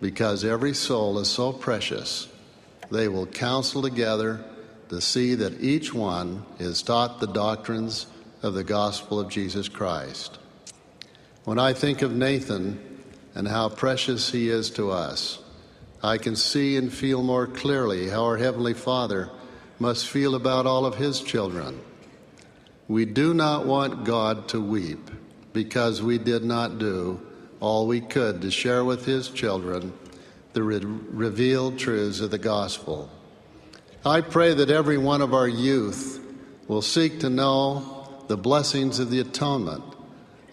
because 0.00 0.44
every 0.44 0.74
soul 0.74 1.18
is 1.18 1.28
so 1.28 1.52
precious. 1.52 2.28
They 2.90 3.06
will 3.08 3.26
counsel 3.26 3.82
together 3.82 4.44
to 4.88 5.00
see 5.00 5.36
that 5.36 5.60
each 5.60 5.94
one 5.94 6.44
is 6.58 6.82
taught 6.82 7.20
the 7.20 7.26
doctrines 7.28 8.06
of 8.42 8.54
the 8.54 8.64
gospel 8.64 9.20
of 9.20 9.28
Jesus 9.28 9.68
Christ. 9.68 10.38
When 11.44 11.58
I 11.58 11.72
think 11.74 12.02
of 12.02 12.12
Nathan 12.12 12.80
and 13.34 13.46
how 13.46 13.68
precious 13.68 14.32
he 14.32 14.48
is 14.48 14.70
to 14.70 14.90
us, 14.90 15.38
I 16.02 16.16
can 16.16 16.34
see 16.34 16.76
and 16.76 16.92
feel 16.92 17.22
more 17.22 17.46
clearly 17.46 18.08
how 18.08 18.24
our 18.24 18.38
Heavenly 18.38 18.74
Father 18.74 19.30
must 19.78 20.06
feel 20.06 20.34
about 20.34 20.66
all 20.66 20.86
of 20.86 20.96
His 20.96 21.20
children. 21.20 21.80
We 22.88 23.04
do 23.04 23.34
not 23.34 23.66
want 23.66 24.04
God 24.04 24.48
to 24.48 24.60
weep 24.60 25.10
because 25.52 26.02
we 26.02 26.18
did 26.18 26.42
not 26.42 26.78
do 26.78 27.20
all 27.60 27.86
we 27.86 28.00
could 28.00 28.40
to 28.42 28.50
share 28.50 28.84
with 28.84 29.04
His 29.04 29.28
children 29.28 29.92
the 30.54 30.62
re- 30.62 30.80
revealed 30.82 31.78
truths 31.78 32.20
of 32.20 32.30
the 32.30 32.38
gospel. 32.38 33.10
I 34.04 34.22
pray 34.22 34.54
that 34.54 34.70
every 34.70 34.96
one 34.96 35.20
of 35.20 35.34
our 35.34 35.48
youth 35.48 36.18
will 36.66 36.82
seek 36.82 37.20
to 37.20 37.28
know 37.28 38.08
the 38.28 38.38
blessings 38.38 38.98
of 38.98 39.10
the 39.10 39.20
atonement, 39.20 39.84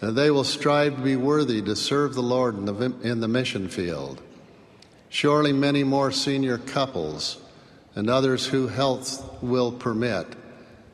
and 0.01 0.17
they 0.17 0.29
will 0.29 0.43
strive 0.43 0.97
to 0.97 1.01
be 1.01 1.15
worthy 1.15 1.61
to 1.61 1.75
serve 1.75 2.13
the 2.13 2.21
Lord 2.21 2.57
in 2.57 2.65
the, 2.65 2.93
in 3.01 3.21
the 3.21 3.27
mission 3.29 3.69
field. 3.69 4.21
Surely 5.09 5.53
many 5.53 5.83
more 5.83 6.11
senior 6.11 6.57
couples 6.57 7.37
and 7.95 8.09
others 8.09 8.47
who 8.47 8.67
health 8.67 9.41
will 9.41 9.71
permit 9.71 10.27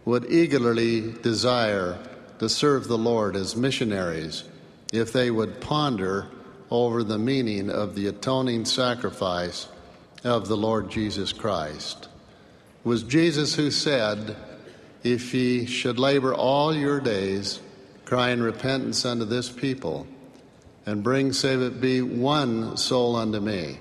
would 0.06 0.26
eagerly 0.32 1.12
desire 1.22 1.98
to 2.40 2.48
serve 2.50 2.88
the 2.88 2.98
Lord 2.98 3.36
as 3.36 3.56
missionaries 3.56 4.44
if 4.92 5.12
they 5.12 5.32
would 5.32 5.60
ponder 5.60 6.28
over 6.70 7.04
the 7.04 7.18
meaning 7.18 7.70
of 7.70 7.96
the 7.96 8.08
atoning 8.08 8.66
sacrifice 8.66 9.68
of 10.24 10.48
the 10.48 10.58
Lord 10.58 10.90
Jesus 10.90 11.34
Christ. 11.34 12.08
It 12.84 12.88
was 12.88 13.04
Jesus 13.04 13.56
who 13.56 13.72
said, 13.72 14.36
If 15.04 15.34
ye 15.34 15.66
should 15.66 16.00
labor 16.00 16.34
all 16.34 16.76
your 16.76 17.00
days, 17.00 17.60
crying 18.06 18.42
repentance 18.42 19.06
unto 19.06 19.26
this 19.26 19.50
people, 19.50 20.08
and 20.86 21.04
bring, 21.04 21.34
save 21.34 21.62
it 21.62 21.80
be, 21.80 22.02
one 22.02 22.78
soul 22.78 23.16
unto 23.16 23.40
me, 23.40 23.80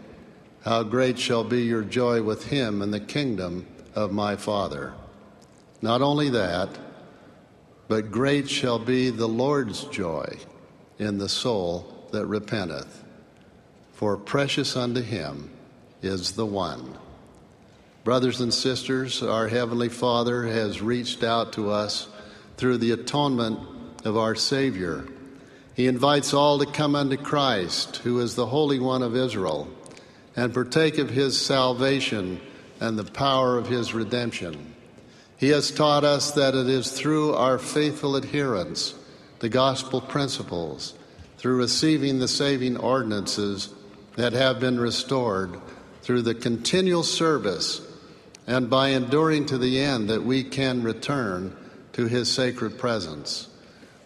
how 0.62 0.82
great 0.82 1.18
shall 1.18 1.42
be 1.42 1.62
your 1.62 1.82
joy 1.82 2.22
with 2.22 2.46
him 2.46 2.82
in 2.82 2.90
the 2.90 3.00
kingdom 3.00 3.66
of 3.94 4.12
my 4.12 4.36
Father. 4.36 4.94
Not 5.80 6.02
only 6.02 6.30
that, 6.30 6.68
but 7.88 8.12
great 8.12 8.48
shall 8.48 8.78
be 8.78 9.10
the 9.10 9.26
Lord's 9.26 9.84
joy 9.84 10.38
in 10.98 11.18
the 11.18 11.28
soul 11.28 12.08
that 12.12 12.26
repenteth. 12.26 13.02
For 13.92 14.16
precious 14.16 14.76
unto 14.76 15.02
him 15.02 15.50
is 16.00 16.32
the 16.32 16.46
one. 16.46 16.96
Brothers 18.04 18.40
and 18.40 18.54
sisters, 18.54 19.22
our 19.22 19.48
Heavenly 19.48 19.88
Father 19.88 20.44
has 20.44 20.80
reached 20.80 21.24
out 21.24 21.52
to 21.54 21.70
us 21.70 22.08
through 22.56 22.78
the 22.78 22.92
atonement 22.92 23.58
of 24.04 24.16
our 24.16 24.34
Savior. 24.34 25.06
He 25.74 25.86
invites 25.86 26.34
all 26.34 26.58
to 26.58 26.66
come 26.66 26.94
unto 26.94 27.16
Christ, 27.16 27.96
who 27.98 28.20
is 28.20 28.34
the 28.34 28.46
Holy 28.46 28.78
One 28.78 29.02
of 29.02 29.16
Israel 29.16 29.68
and 30.36 30.54
partake 30.54 30.98
of 30.98 31.10
his 31.10 31.38
salvation 31.38 32.40
and 32.80 32.98
the 32.98 33.04
power 33.04 33.58
of 33.58 33.68
his 33.68 33.94
redemption. 33.94 34.74
He 35.36 35.48
has 35.48 35.70
taught 35.70 36.04
us 36.04 36.32
that 36.32 36.54
it 36.54 36.68
is 36.68 36.92
through 36.92 37.34
our 37.34 37.58
faithful 37.58 38.16
adherence 38.16 38.94
to 39.40 39.48
gospel 39.48 40.00
principles, 40.00 40.94
through 41.36 41.56
receiving 41.56 42.18
the 42.18 42.28
saving 42.28 42.76
ordinances 42.76 43.72
that 44.16 44.32
have 44.32 44.60
been 44.60 44.78
restored, 44.78 45.58
through 46.02 46.22
the 46.22 46.34
continual 46.34 47.02
service, 47.02 47.80
and 48.46 48.70
by 48.70 48.88
enduring 48.88 49.46
to 49.46 49.58
the 49.58 49.80
end 49.80 50.08
that 50.10 50.22
we 50.22 50.44
can 50.44 50.82
return 50.82 51.56
to 51.92 52.06
his 52.06 52.30
sacred 52.30 52.78
presence. 52.78 53.48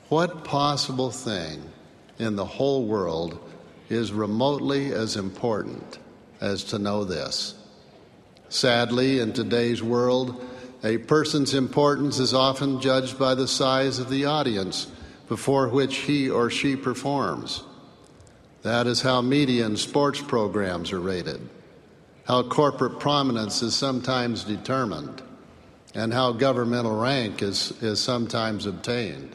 What 0.09 0.45
possible 0.45 1.11
thing 1.11 1.63
in 2.19 2.37
the 2.37 2.45
whole 2.45 2.87
world 2.87 3.39
is 3.89 4.13
remotely 4.13 4.93
as 4.93 5.17
important 5.17 5.99
as 6.41 6.65
to 6.65 6.79
know 6.79 7.05
this. 7.05 7.55
Sadly, 8.49 9.19
in 9.19 9.33
today's 9.33 9.83
world, 9.83 10.45
a 10.85 10.99
person's 10.99 11.55
importance 11.55 12.19
is 12.19 12.35
often 12.35 12.81
judged 12.81 13.19
by 13.19 13.35
the 13.35 13.49
size 13.49 13.99
of 13.99 14.09
the 14.09 14.27
audience 14.27 14.87
before 15.29 15.69
which 15.69 15.97
he 15.97 16.31
or 16.31 16.51
she 16.51 16.77
performs. 16.77 17.63
That 18.63 18.87
is 18.87 19.03
how 19.03 19.23
media 19.23 19.67
and 19.67 19.79
sports 19.79 20.21
programs 20.21 20.93
are 20.93 21.01
rated, 21.01 21.41
how 22.25 22.43
corporate 22.45 23.01
prominence 23.01 23.63
is 23.63 23.75
sometimes 23.75 24.45
determined, 24.45 25.23
and 25.95 26.13
how 26.13 26.33
governmental 26.33 26.99
rank 27.01 27.43
is, 27.43 27.73
is 27.83 28.01
sometimes 28.01 28.67
obtained. 28.67 29.35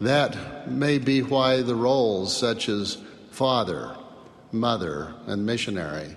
That 0.00 0.70
may 0.70 0.98
be 0.98 1.22
why 1.22 1.62
the 1.62 1.74
roles 1.74 2.36
such 2.36 2.68
as 2.68 2.98
father, 3.30 3.96
mother, 4.52 5.14
and 5.26 5.44
missionary 5.44 6.16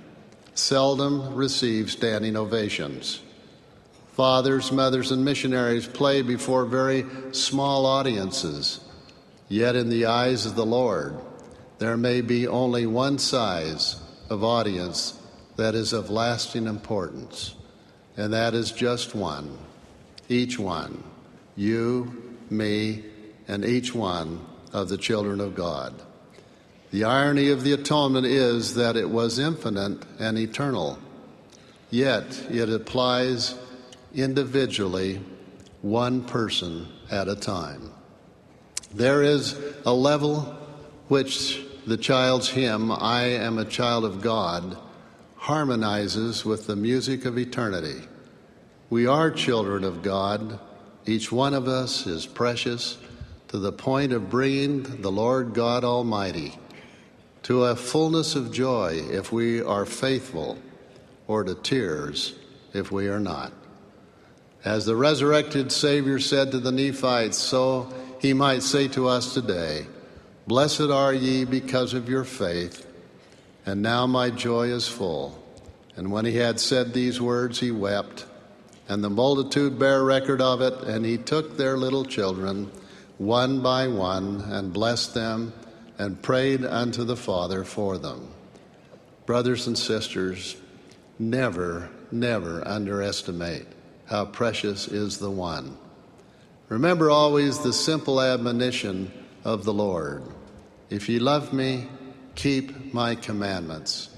seldom 0.54 1.34
receive 1.34 1.92
standing 1.92 2.36
ovations. 2.36 3.22
Fathers, 4.14 4.72
mothers, 4.72 5.12
and 5.12 5.24
missionaries 5.24 5.88
play 5.88 6.22
before 6.22 6.66
very 6.66 7.06
small 7.32 7.86
audiences, 7.86 8.82
yet 9.48 9.76
in 9.76 9.90
the 9.90 10.06
eyes 10.06 10.46
of 10.46 10.56
the 10.56 10.66
Lord, 10.66 11.18
there 11.80 11.98
may 11.98 12.22
be 12.22 12.48
only 12.48 12.86
one 12.86 13.18
size 13.18 14.02
of 14.30 14.44
audience 14.44 15.20
that 15.56 15.74
is 15.74 15.94
of 15.94 16.10
lasting 16.10 16.68
importance, 16.68 17.56
and 18.18 18.34
that 18.34 18.54
is 18.54 18.72
just 18.72 19.16
one. 19.16 19.58
Each 20.30 20.60
one, 20.60 21.04
you, 21.56 22.36
me, 22.50 23.04
and 23.48 23.66
each 23.66 23.96
one 23.96 24.46
of 24.74 24.90
the 24.90 24.98
children 24.98 25.40
of 25.40 25.56
God. 25.56 25.94
The 26.92 27.06
irony 27.06 27.50
of 27.52 27.64
the 27.64 27.72
atonement 27.72 28.28
is 28.28 28.76
that 28.76 28.98
it 28.98 29.10
was 29.10 29.40
infinite 29.40 30.04
and 30.20 30.38
eternal. 30.38 31.00
yet 31.90 32.46
it 32.50 32.70
applies 32.70 33.56
individually, 34.14 35.22
one 35.82 36.24
person 36.24 36.88
at 37.10 37.30
a 37.30 37.36
time. 37.36 37.92
There 38.94 39.24
is 39.24 39.58
a 39.86 39.94
level 39.94 40.42
which 41.08 41.64
the 41.88 41.96
child's 41.96 42.50
hymn, 42.50 42.92
I 42.92 43.24
am 43.24 43.58
a 43.58 43.66
child 43.66 44.04
of 44.04 44.22
God, 44.22 44.78
harmonizes 45.38 46.44
with 46.44 46.68
the 46.68 46.76
music 46.76 47.24
of 47.24 47.38
eternity. 47.38 48.02
We 48.90 49.08
are 49.08 49.32
children 49.32 49.86
of 49.86 50.02
God. 50.02 50.60
Each 51.06 51.32
one 51.32 51.54
of 51.54 51.70
us 51.70 52.06
is 52.06 52.26
precious 52.26 52.98
to 53.48 53.60
the 53.60 53.72
point 53.72 54.12
of 54.12 54.30
bringing 54.30 55.02
the 55.02 55.12
Lord 55.12 55.54
God 55.54 55.86
Almighty 55.86 56.58
to 57.44 57.66
a 57.66 57.76
fullness 57.76 58.36
of 58.36 58.52
joy 58.52 59.02
if 59.10 59.32
we 59.32 59.62
are 59.62 59.86
faithful, 59.86 60.58
or 61.28 61.44
to 61.44 61.56
tears 61.56 62.34
if 62.74 62.92
we 62.92 63.08
are 63.08 63.20
not. 63.20 63.52
As 64.64 64.86
the 64.86 64.96
resurrected 64.96 65.72
Savior 65.72 66.20
said 66.20 66.52
to 66.52 66.60
the 66.60 66.72
Nephites, 66.72 67.38
so 67.38 67.92
he 68.20 68.34
might 68.34 68.62
say 68.62 68.88
to 68.90 69.08
us 69.08 69.34
today, 69.34 69.88
Blessed 70.46 70.82
are 70.82 71.14
ye 71.14 71.46
because 71.46 71.94
of 71.94 72.10
your 72.10 72.24
faith, 72.24 72.86
and 73.66 73.82
now 73.82 74.06
my 74.06 74.30
joy 74.30 74.68
is 74.68 74.88
full. 74.88 75.38
And 75.96 76.12
when 76.12 76.26
he 76.26 76.36
had 76.36 76.60
said 76.60 76.94
these 76.94 77.20
words, 77.20 77.60
he 77.60 77.72
wept, 77.72 78.26
and 78.88 79.04
the 79.04 79.10
multitude 79.10 79.80
bare 79.80 80.04
record 80.04 80.42
of 80.42 80.62
it, 80.62 80.74
and 80.84 81.06
he 81.06 81.18
took 81.18 81.58
their 81.58 81.78
little 81.78 82.06
children 82.06 82.72
one 83.18 83.62
by 83.62 83.88
one 83.88 84.42
and 84.42 84.74
blessed 84.74 85.14
them 85.14 85.54
and 86.02 86.20
prayed 86.24 86.66
unto 86.66 87.04
the 87.04 87.16
Father 87.16 87.64
for 87.64 88.00
them. 88.00 88.28
Brothers 89.28 89.68
and 89.68 89.78
sisters, 89.78 90.56
never, 91.20 91.90
never 92.12 92.68
underestimate 92.68 93.68
how 94.08 94.26
precious 94.26 94.88
is 94.88 95.20
the 95.20 95.30
one. 95.30 95.78
Remember 96.70 97.12
always 97.12 97.60
the 97.60 97.72
simple 97.72 98.20
admonition 98.20 99.12
of 99.44 99.64
the 99.64 99.74
Lord 99.74 100.24
If 100.90 101.08
ye 101.08 101.20
love 101.20 101.54
me, 101.54 101.88
keep 102.34 102.94
my 102.94 103.14
commandments. 103.14 104.10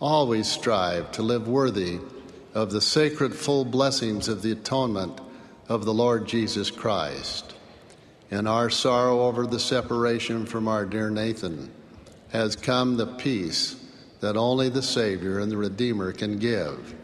Always 0.00 0.50
strive 0.50 1.12
to 1.12 1.22
live 1.22 1.46
worthy 1.46 2.00
of 2.54 2.72
the 2.72 2.80
sacred 2.80 3.34
full 3.34 3.66
blessings 3.66 4.26
of 4.26 4.40
the 4.40 4.52
atonement 4.52 5.20
of 5.68 5.84
the 5.84 5.92
Lord 5.92 6.26
Jesus 6.26 6.70
Christ. 6.70 7.45
In 8.30 8.48
our 8.48 8.70
sorrow 8.70 9.20
over 9.20 9.46
the 9.46 9.60
separation 9.60 10.46
from 10.46 10.66
our 10.66 10.84
dear 10.84 11.10
Nathan 11.10 11.70
has 12.30 12.56
come 12.56 12.96
the 12.96 13.06
peace 13.06 13.76
that 14.20 14.36
only 14.36 14.68
the 14.68 14.82
Savior 14.82 15.38
and 15.38 15.50
the 15.50 15.56
Redeemer 15.56 16.12
can 16.12 16.38
give. 16.38 16.94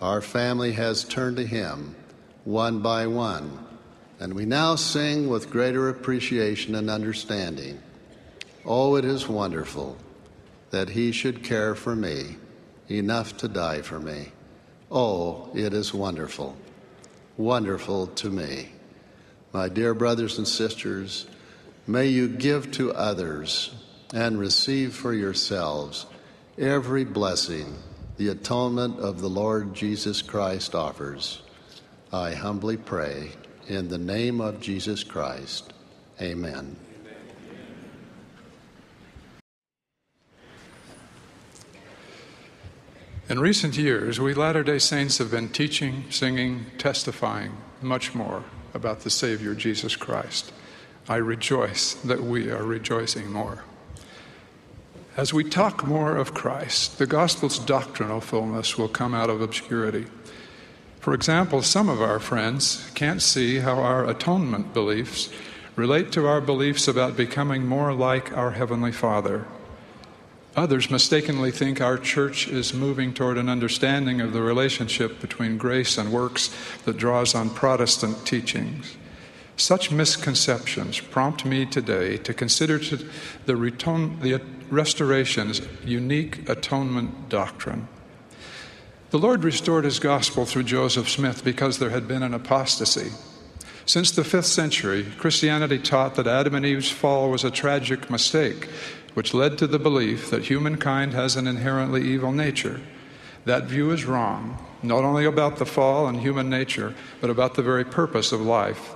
Our 0.00 0.20
family 0.20 0.72
has 0.72 1.02
turned 1.02 1.36
to 1.38 1.46
Him 1.46 1.96
one 2.44 2.80
by 2.80 3.08
one, 3.08 3.66
and 4.20 4.34
we 4.34 4.44
now 4.44 4.76
sing 4.76 5.28
with 5.28 5.50
greater 5.50 5.88
appreciation 5.88 6.76
and 6.76 6.88
understanding. 6.88 7.80
Oh, 8.64 8.94
it 8.94 9.04
is 9.04 9.28
wonderful 9.28 9.96
that 10.70 10.90
He 10.90 11.10
should 11.10 11.42
care 11.42 11.74
for 11.74 11.96
me 11.96 12.36
enough 12.88 13.36
to 13.38 13.48
die 13.48 13.82
for 13.82 13.98
me. 13.98 14.30
Oh, 14.92 15.50
it 15.54 15.74
is 15.74 15.92
wonderful, 15.92 16.56
wonderful 17.36 18.06
to 18.08 18.30
me. 18.30 18.75
My 19.52 19.68
dear 19.68 19.94
brothers 19.94 20.38
and 20.38 20.46
sisters, 20.46 21.26
may 21.86 22.06
you 22.06 22.28
give 22.28 22.70
to 22.72 22.92
others 22.92 23.74
and 24.12 24.38
receive 24.38 24.94
for 24.94 25.12
yourselves 25.12 26.06
every 26.58 27.04
blessing 27.04 27.76
the 28.16 28.28
atonement 28.28 28.98
of 28.98 29.20
the 29.20 29.28
Lord 29.28 29.74
Jesus 29.74 30.22
Christ 30.22 30.74
offers. 30.74 31.42
I 32.12 32.34
humbly 32.34 32.76
pray 32.76 33.32
in 33.68 33.88
the 33.88 33.98
name 33.98 34.40
of 34.40 34.60
Jesus 34.60 35.04
Christ. 35.04 35.72
Amen. 36.20 36.76
In 43.28 43.40
recent 43.40 43.76
years, 43.76 44.20
we 44.20 44.34
Latter 44.34 44.62
day 44.62 44.78
Saints 44.78 45.18
have 45.18 45.32
been 45.32 45.48
teaching, 45.48 46.04
singing, 46.10 46.66
testifying 46.78 47.56
much 47.82 48.14
more 48.14 48.44
about 48.76 49.00
the 49.00 49.10
Savior 49.10 49.54
Jesus 49.54 49.96
Christ. 49.96 50.52
I 51.08 51.16
rejoice 51.16 51.94
that 51.94 52.22
we 52.22 52.50
are 52.50 52.62
rejoicing 52.62 53.32
more. 53.32 53.64
As 55.16 55.32
we 55.32 55.42
talk 55.42 55.86
more 55.86 56.16
of 56.16 56.34
Christ, 56.34 56.98
the 56.98 57.06
gospel's 57.06 57.58
doctrinal 57.58 58.20
fullness 58.20 58.76
will 58.76 58.88
come 58.88 59.14
out 59.14 59.30
of 59.30 59.40
obscurity. 59.40 60.06
For 61.00 61.14
example, 61.14 61.62
some 61.62 61.88
of 61.88 62.02
our 62.02 62.18
friends 62.20 62.90
can't 62.94 63.22
see 63.22 63.60
how 63.60 63.80
our 63.80 64.08
atonement 64.08 64.74
beliefs 64.74 65.30
relate 65.74 66.12
to 66.12 66.26
our 66.26 66.40
beliefs 66.40 66.86
about 66.86 67.16
becoming 67.16 67.66
more 67.66 67.92
like 67.92 68.36
our 68.36 68.50
Heavenly 68.50 68.92
Father. 68.92 69.46
Others 70.56 70.90
mistakenly 70.90 71.50
think 71.50 71.82
our 71.82 71.98
church 71.98 72.48
is 72.48 72.72
moving 72.72 73.12
toward 73.12 73.36
an 73.36 73.50
understanding 73.50 74.22
of 74.22 74.32
the 74.32 74.40
relationship 74.40 75.20
between 75.20 75.58
grace 75.58 75.98
and 75.98 76.10
works 76.10 76.50
that 76.86 76.96
draws 76.96 77.34
on 77.34 77.50
Protestant 77.50 78.26
teachings. 78.26 78.96
Such 79.58 79.90
misconceptions 79.90 80.98
prompt 80.98 81.44
me 81.44 81.66
today 81.66 82.16
to 82.18 82.32
consider 82.32 82.78
the, 82.78 83.06
the 83.44 84.40
restoration's 84.70 85.60
unique 85.84 86.48
atonement 86.48 87.28
doctrine. 87.28 87.86
The 89.10 89.18
Lord 89.18 89.44
restored 89.44 89.84
his 89.84 89.98
gospel 89.98 90.46
through 90.46 90.64
Joseph 90.64 91.08
Smith 91.08 91.44
because 91.44 91.78
there 91.78 91.90
had 91.90 92.08
been 92.08 92.22
an 92.22 92.34
apostasy. 92.34 93.12
Since 93.84 94.10
the 94.10 94.24
fifth 94.24 94.46
century, 94.46 95.06
Christianity 95.18 95.78
taught 95.78 96.14
that 96.16 96.26
Adam 96.26 96.54
and 96.54 96.66
Eve's 96.66 96.90
fall 96.90 97.30
was 97.30 97.44
a 97.44 97.50
tragic 97.50 98.10
mistake 98.10 98.68
which 99.16 99.32
led 99.32 99.56
to 99.56 99.66
the 99.66 99.78
belief 99.78 100.28
that 100.28 100.44
humankind 100.44 101.14
has 101.14 101.36
an 101.36 101.46
inherently 101.46 102.02
evil 102.02 102.30
nature. 102.30 102.82
That 103.46 103.64
view 103.64 103.90
is 103.90 104.04
wrong, 104.04 104.58
not 104.82 105.04
only 105.04 105.24
about 105.24 105.56
the 105.56 105.64
fall 105.64 106.06
and 106.06 106.20
human 106.20 106.50
nature, 106.50 106.94
but 107.22 107.30
about 107.30 107.54
the 107.54 107.62
very 107.62 107.82
purpose 107.82 108.30
of 108.30 108.42
life. 108.42 108.94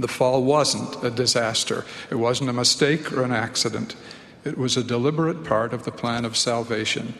The 0.00 0.08
fall 0.08 0.42
wasn't 0.42 1.04
a 1.04 1.10
disaster, 1.10 1.84
it 2.10 2.14
wasn't 2.14 2.48
a 2.48 2.54
mistake 2.54 3.12
or 3.12 3.24
an 3.24 3.32
accident. 3.32 3.94
It 4.42 4.56
was 4.56 4.78
a 4.78 4.82
deliberate 4.82 5.44
part 5.44 5.74
of 5.74 5.84
the 5.84 5.92
plan 5.92 6.24
of 6.24 6.34
salvation. 6.34 7.12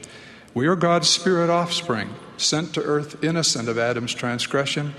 We 0.54 0.66
are 0.68 0.76
God's 0.76 1.10
spirit 1.10 1.50
offspring, 1.50 2.14
sent 2.38 2.72
to 2.72 2.82
earth 2.82 3.22
innocent 3.22 3.68
of 3.68 3.76
Adam's 3.76 4.14
transgression, 4.14 4.94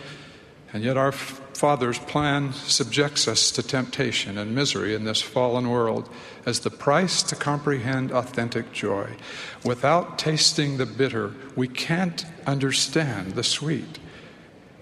and 0.74 0.84
yet 0.84 0.98
our 0.98 1.12
Father's 1.12 1.98
plan 1.98 2.54
subjects 2.54 3.28
us 3.28 3.52
to 3.52 3.64
temptation 3.64 4.38
and 4.38 4.54
misery 4.54 4.94
in 4.94 5.06
this 5.06 5.22
fallen 5.22 5.70
world 5.70 6.10
as 6.46 6.60
the 6.60 6.70
price 6.70 7.24
to 7.24 7.36
comprehend 7.36 8.12
authentic 8.12 8.72
joy. 8.72 9.16
Without 9.64 10.20
tasting 10.20 10.78
the 10.78 10.86
bitter, 10.86 11.34
we 11.56 11.68
can't 11.68 12.26
understand 12.46 13.34
the 13.34 13.44
sweet. 13.44 14.00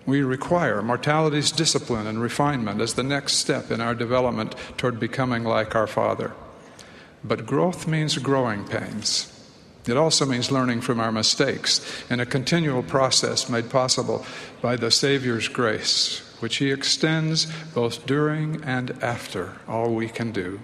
We 0.06 0.22
require 0.22 0.82
mortality's 0.82 1.52
discipline 1.52 2.08
and 2.08 2.22
refinement 2.22 2.82
as 2.82 2.94
the 2.96 3.04
next 3.04 3.34
step 3.34 3.72
in 3.72 3.82
our 3.82 3.96
development 3.96 4.56
toward 4.78 5.00
becoming 5.00 5.44
like 5.44 5.76
our 5.76 5.88
Father. 5.88 6.34
But 7.24 7.46
growth 7.46 7.88
means 7.88 8.18
growing 8.18 8.66
pains. 8.66 9.35
It 9.88 9.98
also 9.98 10.26
means 10.26 10.52
learning 10.52 10.82
from 10.82 11.00
our 11.00 11.12
mistakes 11.12 11.80
in 12.10 12.20
a 12.20 12.26
continual 12.26 12.82
process 12.82 13.50
made 13.50 13.70
possible 13.70 14.26
by 14.62 14.76
the 14.76 14.90
Savior's 14.90 15.48
grace, 15.48 16.22
which 16.40 16.58
He 16.58 16.72
extends 16.72 17.48
both 17.74 18.06
during 18.06 18.64
and 18.64 18.92
after 19.04 19.54
all 19.68 19.94
we 19.94 20.08
can 20.08 20.32
do. 20.32 20.60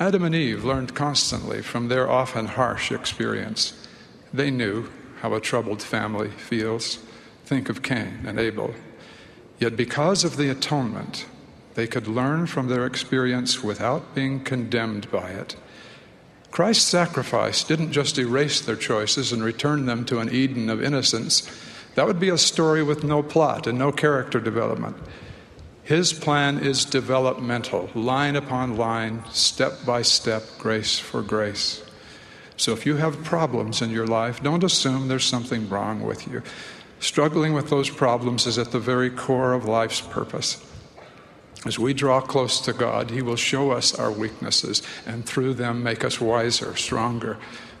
Adam 0.00 0.24
and 0.24 0.34
Eve 0.34 0.64
learned 0.64 0.94
constantly 0.94 1.62
from 1.62 1.88
their 1.88 2.10
often 2.10 2.46
harsh 2.46 2.92
experience. 2.92 3.72
They 4.32 4.50
knew 4.50 4.90
how 5.20 5.34
a 5.34 5.40
troubled 5.40 5.82
family 5.82 6.28
feels. 6.28 6.98
Think 7.44 7.68
of 7.68 7.82
Cain 7.82 8.24
and 8.26 8.38
Abel. 8.38 8.74
Yet, 9.58 9.76
because 9.76 10.24
of 10.24 10.36
the 10.36 10.50
atonement, 10.50 11.26
they 11.74 11.86
could 11.86 12.08
learn 12.08 12.46
from 12.46 12.68
their 12.68 12.84
experience 12.84 13.62
without 13.62 14.14
being 14.14 14.40
condemned 14.40 15.10
by 15.10 15.30
it. 15.30 15.56
Christ's 16.56 16.88
sacrifice 16.88 17.62
didn't 17.62 17.92
just 17.92 18.16
erase 18.16 18.62
their 18.62 18.76
choices 18.76 19.30
and 19.30 19.44
return 19.44 19.84
them 19.84 20.06
to 20.06 20.20
an 20.20 20.32
Eden 20.32 20.70
of 20.70 20.82
innocence. 20.82 21.46
That 21.96 22.06
would 22.06 22.18
be 22.18 22.30
a 22.30 22.38
story 22.38 22.82
with 22.82 23.04
no 23.04 23.22
plot 23.22 23.66
and 23.66 23.78
no 23.78 23.92
character 23.92 24.40
development. 24.40 24.96
His 25.82 26.14
plan 26.14 26.58
is 26.58 26.86
developmental, 26.86 27.90
line 27.94 28.36
upon 28.36 28.78
line, 28.78 29.22
step 29.32 29.84
by 29.84 30.00
step, 30.00 30.44
grace 30.56 30.98
for 30.98 31.20
grace. 31.20 31.84
So 32.56 32.72
if 32.72 32.86
you 32.86 32.96
have 32.96 33.22
problems 33.22 33.82
in 33.82 33.90
your 33.90 34.06
life, 34.06 34.42
don't 34.42 34.64
assume 34.64 35.08
there's 35.08 35.26
something 35.26 35.68
wrong 35.68 36.00
with 36.04 36.26
you. 36.26 36.42
Struggling 37.00 37.52
with 37.52 37.68
those 37.68 37.90
problems 37.90 38.46
is 38.46 38.56
at 38.56 38.70
the 38.70 38.80
very 38.80 39.10
core 39.10 39.52
of 39.52 39.66
life's 39.66 40.00
purpose. 40.00 40.56
As 41.64 41.78
we 41.78 41.94
draw 41.94 42.20
close 42.20 42.60
to 42.60 42.72
God, 42.72 43.10
He 43.10 43.22
will 43.22 43.36
show 43.36 43.70
us 43.70 43.94
our 43.94 44.12
weaknesses 44.12 44.82
and 45.06 45.24
through 45.24 45.54
them 45.54 45.82
make 45.82 46.04
us 46.04 46.20
wiser, 46.20 46.76
stronger, 46.76 47.38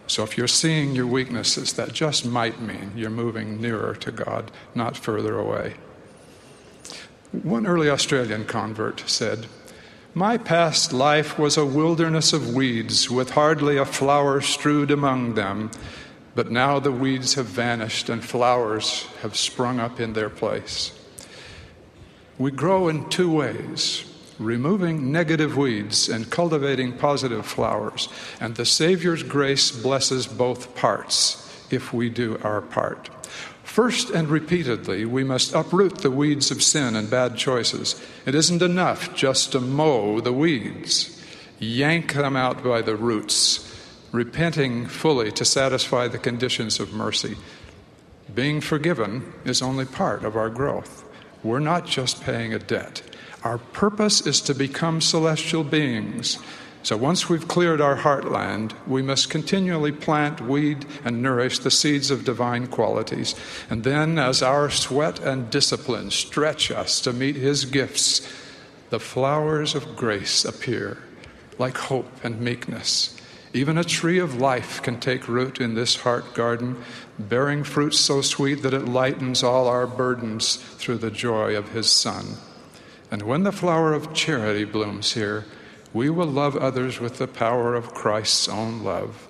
So 0.08 0.22
if 0.22 0.38
you're 0.38 0.46
seeing 0.48 0.94
your 0.94 1.06
weaknesses, 1.06 1.72
that 1.72 1.92
just 1.92 2.24
might 2.24 2.60
mean 2.60 2.92
you're 2.94 3.10
moving 3.10 3.60
nearer 3.60 3.94
to 3.96 4.12
God, 4.12 4.52
not 4.74 4.96
further 4.96 5.38
away. 5.38 5.74
One 7.32 7.66
early 7.66 7.90
Australian 7.90 8.44
convert 8.44 9.02
said, 9.08 9.46
My 10.14 10.38
past 10.38 10.92
life 10.92 11.38
was 11.38 11.56
a 11.56 11.66
wilderness 11.66 12.32
of 12.32 12.54
weeds 12.54 13.10
with 13.10 13.30
hardly 13.30 13.76
a 13.76 13.84
flower 13.84 14.40
strewed 14.40 14.90
among 14.90 15.34
them, 15.34 15.70
but 16.34 16.50
now 16.52 16.78
the 16.78 16.92
weeds 16.92 17.34
have 17.34 17.46
vanished 17.46 18.08
and 18.08 18.24
flowers 18.24 19.06
have 19.22 19.36
sprung 19.36 19.80
up 19.80 19.98
in 19.98 20.12
their 20.12 20.30
place. 20.30 20.95
We 22.38 22.50
grow 22.50 22.88
in 22.88 23.08
two 23.08 23.30
ways 23.30 24.04
removing 24.38 25.10
negative 25.10 25.56
weeds 25.56 26.08
and 26.08 26.30
cultivating 26.30 26.92
positive 26.92 27.46
flowers. 27.46 28.08
And 28.40 28.54
the 28.54 28.66
Savior's 28.66 29.22
grace 29.22 29.70
blesses 29.70 30.26
both 30.26 30.74
parts 30.74 31.42
if 31.70 31.92
we 31.92 32.08
do 32.08 32.38
our 32.42 32.60
part. 32.60 33.08
First 33.62 34.10
and 34.10 34.28
repeatedly, 34.28 35.04
we 35.04 35.24
must 35.24 35.54
uproot 35.54 35.98
the 35.98 36.10
weeds 36.10 36.50
of 36.50 36.62
sin 36.62 36.96
and 36.96 37.10
bad 37.10 37.36
choices. 37.36 38.00
It 38.24 38.34
isn't 38.34 38.62
enough 38.62 39.14
just 39.14 39.52
to 39.52 39.60
mow 39.60 40.20
the 40.20 40.32
weeds, 40.32 41.22
yank 41.58 42.14
them 42.14 42.36
out 42.36 42.62
by 42.62 42.82
the 42.82 42.96
roots, 42.96 43.62
repenting 44.12 44.86
fully 44.86 45.32
to 45.32 45.44
satisfy 45.44 46.08
the 46.08 46.18
conditions 46.18 46.80
of 46.80 46.94
mercy. 46.94 47.36
Being 48.34 48.60
forgiven 48.60 49.32
is 49.44 49.62
only 49.62 49.84
part 49.84 50.24
of 50.24 50.36
our 50.36 50.48
growth. 50.48 51.05
We're 51.46 51.60
not 51.60 51.86
just 51.86 52.22
paying 52.22 52.52
a 52.52 52.58
debt. 52.58 53.02
Our 53.44 53.58
purpose 53.58 54.26
is 54.26 54.40
to 54.42 54.54
become 54.54 55.00
celestial 55.00 55.62
beings. 55.62 56.38
So 56.82 56.96
once 56.96 57.28
we've 57.28 57.46
cleared 57.46 57.80
our 57.80 57.96
heartland, 57.96 58.72
we 58.84 59.00
must 59.00 59.30
continually 59.30 59.92
plant, 59.92 60.40
weed, 60.40 60.86
and 61.04 61.22
nourish 61.22 61.60
the 61.60 61.70
seeds 61.70 62.10
of 62.10 62.24
divine 62.24 62.66
qualities. 62.66 63.36
And 63.70 63.84
then, 63.84 64.18
as 64.18 64.42
our 64.42 64.70
sweat 64.70 65.20
and 65.20 65.48
discipline 65.48 66.10
stretch 66.10 66.72
us 66.72 67.00
to 67.02 67.12
meet 67.12 67.36
His 67.36 67.64
gifts, 67.64 68.22
the 68.90 68.98
flowers 69.00 69.76
of 69.76 69.96
grace 69.96 70.44
appear, 70.44 70.98
like 71.58 71.76
hope 71.76 72.10
and 72.24 72.40
meekness. 72.40 73.16
Even 73.56 73.78
a 73.78 73.84
tree 73.84 74.18
of 74.18 74.38
life 74.38 74.82
can 74.82 75.00
take 75.00 75.28
root 75.28 75.62
in 75.62 75.72
this 75.72 75.96
heart 75.96 76.34
garden, 76.34 76.76
bearing 77.18 77.64
fruit 77.64 77.94
so 77.94 78.20
sweet 78.20 78.60
that 78.60 78.74
it 78.74 78.84
lightens 78.84 79.42
all 79.42 79.66
our 79.66 79.86
burdens 79.86 80.56
through 80.56 80.98
the 80.98 81.10
joy 81.10 81.56
of 81.56 81.70
His 81.70 81.90
Son. 81.90 82.36
And 83.10 83.22
when 83.22 83.44
the 83.44 83.52
flower 83.52 83.94
of 83.94 84.12
charity 84.12 84.64
blooms 84.64 85.14
here, 85.14 85.46
we 85.94 86.10
will 86.10 86.26
love 86.26 86.54
others 86.54 87.00
with 87.00 87.16
the 87.16 87.26
power 87.26 87.74
of 87.74 87.94
Christ's 87.94 88.46
own 88.46 88.84
love. 88.84 89.26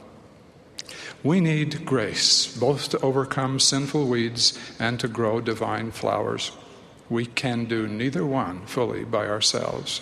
We 1.23 1.39
need 1.39 1.87
grace, 1.87 2.49
both 2.49 2.89
to 2.89 3.01
overcome 3.03 3.61
sinful 3.61 4.09
weeds 4.09 4.59
and 4.81 4.99
to 4.99 5.07
grow 5.07 5.41
divine 5.41 5.93
flowers. 5.93 6.51
We 7.09 7.27
can 7.27 7.67
do 7.67 7.87
neither 7.87 8.27
one 8.27 8.67
fully 8.67 9.05
by 9.05 9.29
ourselves. 9.29 10.01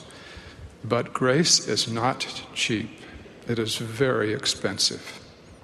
But 0.83 1.13
grace 1.13 1.69
is 1.69 1.87
not 1.87 2.43
cheap, 2.55 2.89
it 3.49 3.59
is 3.59 3.77
very 3.77 4.33
expensive, 4.33 5.21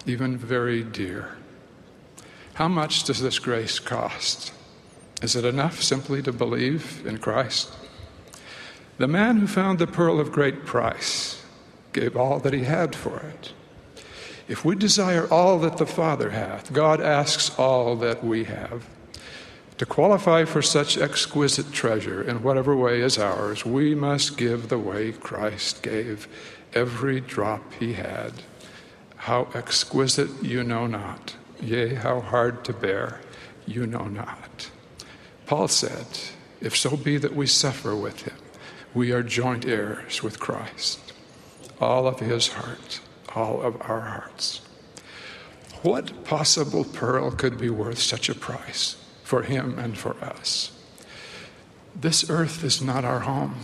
even 0.07 0.37
very 0.37 0.83
dear. 0.83 1.37
How 2.55 2.69
much 2.69 3.05
does 3.05 3.21
this 3.21 3.38
grace 3.38 3.79
cost? 3.79 4.53
Is 5.23 5.37
it 5.37 5.45
enough 5.45 5.83
simply 5.83 6.23
to 6.23 6.33
believe 6.33 7.07
in 7.07 7.19
Christ? 7.19 7.73
The 8.99 9.09
man 9.09 9.38
who 9.38 9.47
found 9.47 9.79
the 9.79 9.87
pearl 9.87 10.21
of 10.21 10.33
great 10.33 10.66
price 10.66 11.43
gave 11.93 12.16
all 12.16 12.38
that 12.40 12.53
he 12.53 12.64
had 12.64 12.95
for 12.95 13.21
it. 13.21 13.53
If 14.47 14.64
we 14.64 14.75
desire 14.75 15.27
all 15.29 15.59
that 15.61 15.79
the 15.79 15.87
Father 15.87 16.31
hath, 16.31 16.73
God 16.73 17.01
asks 17.01 17.57
all 17.59 17.97
that 17.97 18.25
we 18.25 18.45
have. 18.45 18.85
To 19.79 19.87
qualify 19.87 20.45
for 20.45 20.61
such 20.61 20.99
exquisite 20.99 21.73
treasure 21.73 22.23
in 22.23 22.43
whatever 22.43 22.77
way 22.77 23.01
is 23.01 23.16
ours, 23.16 23.64
we 23.64 23.95
must 23.95 24.37
give 24.37 24.69
the 24.69 24.79
way 24.79 25.12
Christ 25.12 25.83
gave, 25.83 26.29
every 26.73 27.21
drop 27.21 27.73
he 27.75 27.95
had. 27.95 28.33
How 29.17 29.49
exquisite 29.55 30.43
you 30.43 30.65
know 30.65 30.87
not, 30.87 31.37
yea, 31.61 31.95
how 31.95 32.21
hard 32.21 32.65
to 32.65 32.73
bear 32.73 33.21
you 33.67 33.87
know 33.87 34.05
not. 34.05 34.71
Paul 35.47 35.69
said, 35.69 36.07
If 36.61 36.77
so 36.77 36.97
be 36.97 37.17
that 37.19 37.35
we 37.35 37.47
suffer 37.47 37.95
with 37.95 38.23
him, 38.23 38.37
we 38.95 39.13
are 39.13 39.23
joint 39.23 39.67
heirs 39.67 40.23
with 40.23 40.41
Christ. 40.41 41.13
All 41.81 42.07
of 42.07 42.21
his 42.21 42.49
heart, 42.49 43.01
all 43.35 43.63
of 43.63 43.81
our 43.83 44.01
hearts. 44.01 44.61
What 45.83 46.25
possible 46.25 46.85
pearl 46.85 47.31
could 47.31 47.59
be 47.59 47.71
worth 47.71 47.99
such 47.99 48.29
a 48.29 48.35
price 48.35 48.97
for 49.23 49.43
him 49.43 49.79
and 49.79 49.97
for 49.97 50.17
us? 50.23 50.73
This 51.95 52.29
earth 52.29 52.63
is 52.65 52.83
not 52.83 53.05
our 53.05 53.21
home. 53.21 53.57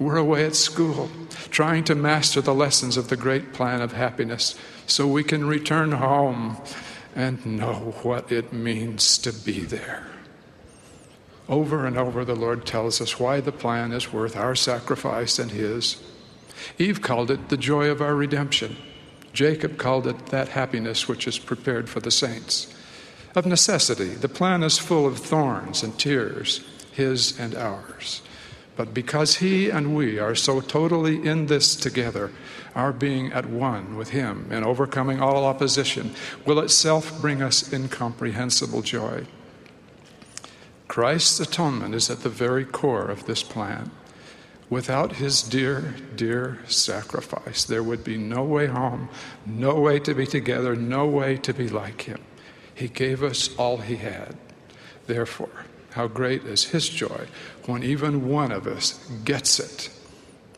We're 0.00 0.16
away 0.16 0.46
at 0.46 0.56
school, 0.56 1.10
trying 1.50 1.84
to 1.84 1.94
master 1.94 2.40
the 2.40 2.54
lessons 2.54 2.96
of 2.96 3.08
the 3.08 3.18
great 3.18 3.52
plan 3.52 3.82
of 3.82 3.92
happiness 3.92 4.54
so 4.86 5.06
we 5.06 5.22
can 5.22 5.44
return 5.44 5.92
home 5.92 6.56
and 7.14 7.44
know 7.44 7.94
what 8.02 8.32
it 8.32 8.50
means 8.50 9.18
to 9.18 9.30
be 9.30 9.60
there. 9.60 10.06
Over 11.50 11.84
and 11.84 11.98
over, 11.98 12.24
the 12.24 12.34
Lord 12.34 12.64
tells 12.64 13.02
us 13.02 13.20
why 13.20 13.40
the 13.40 13.52
plan 13.52 13.92
is 13.92 14.10
worth 14.10 14.36
our 14.36 14.54
sacrifice 14.54 15.38
and 15.38 15.50
His. 15.50 16.02
Eve 16.78 17.02
called 17.02 17.30
it 17.30 17.50
the 17.50 17.58
joy 17.58 17.90
of 17.90 18.00
our 18.00 18.14
redemption. 18.14 18.78
Jacob 19.34 19.76
called 19.76 20.06
it 20.06 20.26
that 20.26 20.48
happiness 20.48 21.08
which 21.08 21.28
is 21.28 21.38
prepared 21.38 21.90
for 21.90 22.00
the 22.00 22.10
saints. 22.10 22.74
Of 23.34 23.44
necessity, 23.44 24.14
the 24.14 24.30
plan 24.30 24.62
is 24.62 24.78
full 24.78 25.06
of 25.06 25.18
thorns 25.18 25.82
and 25.82 25.98
tears, 25.98 26.64
His 26.90 27.38
and 27.38 27.54
ours. 27.54 28.22
But 28.80 28.94
because 28.94 29.36
He 29.36 29.68
and 29.68 29.94
we 29.94 30.18
are 30.18 30.34
so 30.34 30.62
totally 30.62 31.22
in 31.28 31.48
this 31.48 31.76
together, 31.76 32.32
our 32.74 32.94
being 32.94 33.30
at 33.30 33.44
one 33.44 33.98
with 33.98 34.08
Him 34.08 34.46
and 34.50 34.64
overcoming 34.64 35.20
all 35.20 35.44
opposition 35.44 36.14
will 36.46 36.58
itself 36.60 37.20
bring 37.20 37.42
us 37.42 37.70
incomprehensible 37.74 38.80
joy. 38.80 39.26
Christ's 40.88 41.40
atonement 41.40 41.94
is 41.94 42.08
at 42.08 42.20
the 42.20 42.30
very 42.30 42.64
core 42.64 43.04
of 43.04 43.26
this 43.26 43.42
plan. 43.42 43.90
Without 44.70 45.16
his 45.16 45.42
dear, 45.42 45.96
dear 46.16 46.60
sacrifice, 46.66 47.64
there 47.64 47.82
would 47.82 48.02
be 48.02 48.16
no 48.16 48.42
way 48.44 48.66
home, 48.66 49.10
no 49.44 49.78
way 49.78 49.98
to 49.98 50.14
be 50.14 50.26
together, 50.26 50.74
no 50.74 51.06
way 51.06 51.36
to 51.36 51.52
be 51.52 51.68
like 51.68 52.00
him. 52.00 52.22
He 52.74 52.88
gave 52.88 53.22
us 53.22 53.54
all 53.58 53.76
he 53.76 53.96
had. 53.96 54.38
Therefore, 55.06 55.66
how 55.92 56.06
great 56.06 56.44
is 56.44 56.66
his 56.66 56.88
joy 56.88 57.26
when 57.66 57.82
even 57.82 58.28
one 58.28 58.52
of 58.52 58.66
us 58.66 59.08
gets 59.24 59.58
it. 59.58 59.90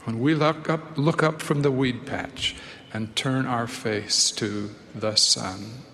When 0.04 0.18
we 0.18 0.34
look 0.34 0.68
up, 0.68 0.96
look 0.96 1.22
up 1.22 1.40
from 1.40 1.62
the 1.62 1.70
weed 1.70 2.06
patch 2.06 2.56
and 2.92 3.14
turn 3.14 3.46
our 3.46 3.66
face 3.66 4.30
to 4.32 4.70
the 4.94 5.16
sun. 5.16 5.84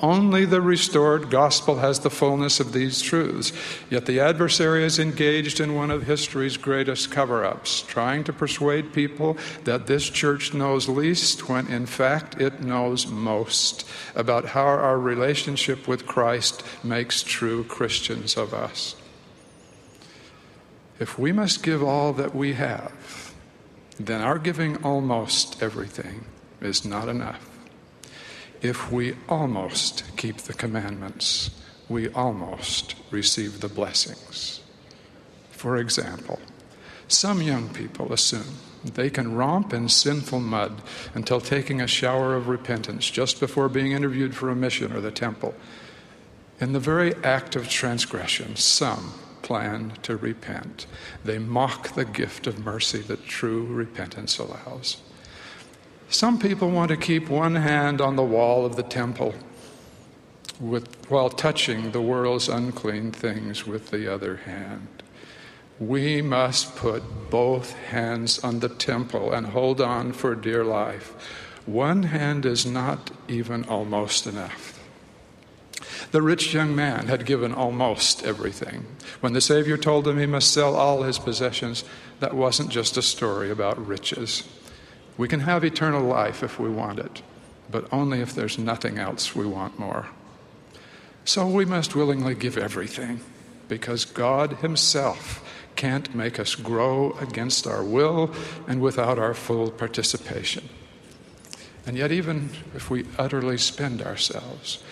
Only 0.00 0.44
the 0.44 0.60
restored 0.60 1.30
gospel 1.30 1.76
has 1.76 2.00
the 2.00 2.10
fullness 2.10 2.60
of 2.60 2.74
these 2.74 3.00
truths. 3.00 3.52
Yet 3.88 4.04
the 4.04 4.20
adversary 4.20 4.84
is 4.84 4.98
engaged 4.98 5.58
in 5.58 5.74
one 5.74 5.90
of 5.90 6.02
history's 6.02 6.58
greatest 6.58 7.10
cover 7.10 7.44
ups, 7.44 7.80
trying 7.80 8.22
to 8.24 8.32
persuade 8.32 8.92
people 8.92 9.38
that 9.64 9.86
this 9.86 10.10
church 10.10 10.52
knows 10.52 10.86
least 10.88 11.48
when 11.48 11.66
in 11.68 11.86
fact 11.86 12.38
it 12.40 12.60
knows 12.60 13.06
most 13.06 13.88
about 14.14 14.46
how 14.46 14.66
our 14.66 14.98
relationship 14.98 15.88
with 15.88 16.06
Christ 16.06 16.62
makes 16.84 17.22
true 17.22 17.64
Christians 17.64 18.36
of 18.36 18.52
us. 18.52 18.96
If 21.00 21.18
we 21.18 21.32
must 21.32 21.62
give 21.62 21.82
all 21.82 22.12
that 22.14 22.34
we 22.34 22.52
have, 22.54 23.34
then 23.98 24.20
our 24.20 24.38
giving 24.38 24.82
almost 24.84 25.62
everything 25.62 26.26
is 26.60 26.84
not 26.84 27.08
enough. 27.08 27.55
If 28.66 28.90
we 28.90 29.14
almost 29.28 30.02
keep 30.16 30.38
the 30.38 30.52
commandments, 30.52 31.52
we 31.88 32.08
almost 32.08 32.96
receive 33.12 33.60
the 33.60 33.68
blessings. 33.68 34.60
For 35.52 35.76
example, 35.76 36.40
some 37.06 37.40
young 37.40 37.68
people 37.68 38.12
assume 38.12 38.56
they 38.82 39.08
can 39.08 39.36
romp 39.36 39.72
in 39.72 39.88
sinful 39.88 40.40
mud 40.40 40.82
until 41.14 41.40
taking 41.40 41.80
a 41.80 41.86
shower 41.86 42.34
of 42.34 42.48
repentance 42.48 43.08
just 43.08 43.38
before 43.38 43.68
being 43.68 43.92
interviewed 43.92 44.34
for 44.34 44.50
a 44.50 44.56
mission 44.56 44.92
or 44.92 45.00
the 45.00 45.12
temple. 45.12 45.54
In 46.58 46.72
the 46.72 46.80
very 46.80 47.14
act 47.22 47.54
of 47.54 47.68
transgression, 47.68 48.56
some 48.56 49.12
plan 49.42 49.92
to 50.02 50.16
repent. 50.16 50.88
They 51.24 51.38
mock 51.38 51.94
the 51.94 52.04
gift 52.04 52.48
of 52.48 52.64
mercy 52.64 52.98
that 53.02 53.26
true 53.26 53.64
repentance 53.64 54.38
allows. 54.38 54.96
Some 56.08 56.38
people 56.38 56.70
want 56.70 56.90
to 56.90 56.96
keep 56.96 57.28
one 57.28 57.56
hand 57.56 58.00
on 58.00 58.16
the 58.16 58.22
wall 58.22 58.64
of 58.64 58.76
the 58.76 58.82
temple 58.82 59.34
with, 60.60 60.88
while 61.10 61.30
touching 61.30 61.90
the 61.90 62.00
world's 62.00 62.48
unclean 62.48 63.12
things 63.12 63.66
with 63.66 63.90
the 63.90 64.12
other 64.12 64.36
hand. 64.36 64.88
We 65.78 66.22
must 66.22 66.76
put 66.76 67.30
both 67.30 67.74
hands 67.74 68.38
on 68.38 68.60
the 68.60 68.68
temple 68.68 69.32
and 69.32 69.48
hold 69.48 69.80
on 69.80 70.12
for 70.12 70.34
dear 70.34 70.64
life, 70.64 71.12
One 71.66 72.04
hand 72.04 72.46
is 72.46 72.64
not 72.64 73.10
even 73.26 73.64
almost 73.64 74.24
enough. 74.24 74.78
The 76.12 76.22
rich 76.22 76.54
young 76.54 76.76
man 76.76 77.08
had 77.08 77.26
given 77.26 77.52
almost 77.52 78.24
everything. 78.24 78.86
When 79.20 79.32
the 79.32 79.40
Savior 79.40 79.76
told 79.76 80.06
him 80.06 80.16
he 80.16 80.26
must 80.26 80.52
sell 80.52 80.76
all 80.76 81.02
his 81.02 81.18
possessions, 81.18 81.82
that 82.20 82.34
wasn't 82.34 82.70
just 82.70 82.96
a 82.96 83.02
story 83.02 83.50
about 83.50 83.84
riches. 83.84 84.44
We 85.16 85.28
can 85.28 85.40
have 85.40 85.64
eternal 85.64 86.02
life 86.02 86.42
if 86.42 86.58
we 86.58 86.68
want 86.68 86.98
it, 86.98 87.22
but 87.70 87.88
only 87.92 88.20
if 88.20 88.34
there's 88.34 88.58
nothing 88.58 88.98
else 88.98 89.34
we 89.34 89.46
want 89.46 89.78
more. 89.78 90.08
So 91.24 91.46
we 91.46 91.64
must 91.64 91.96
willingly 91.96 92.34
give 92.34 92.56
everything, 92.58 93.20
because 93.68 94.04
God 94.04 94.58
Himself 94.58 95.42
can't 95.74 96.14
make 96.14 96.38
us 96.38 96.54
grow 96.54 97.16
against 97.20 97.66
our 97.66 97.82
will 97.82 98.32
and 98.68 98.80
without 98.80 99.18
our 99.18 99.34
full 99.34 99.70
participation. 99.70 100.68
And 101.86 101.96
yet, 101.96 102.12
even 102.12 102.50
if 102.74 102.90
we 102.90 103.06
utterly 103.18 103.58
spend 103.58 104.02
ourselves, 104.02 104.82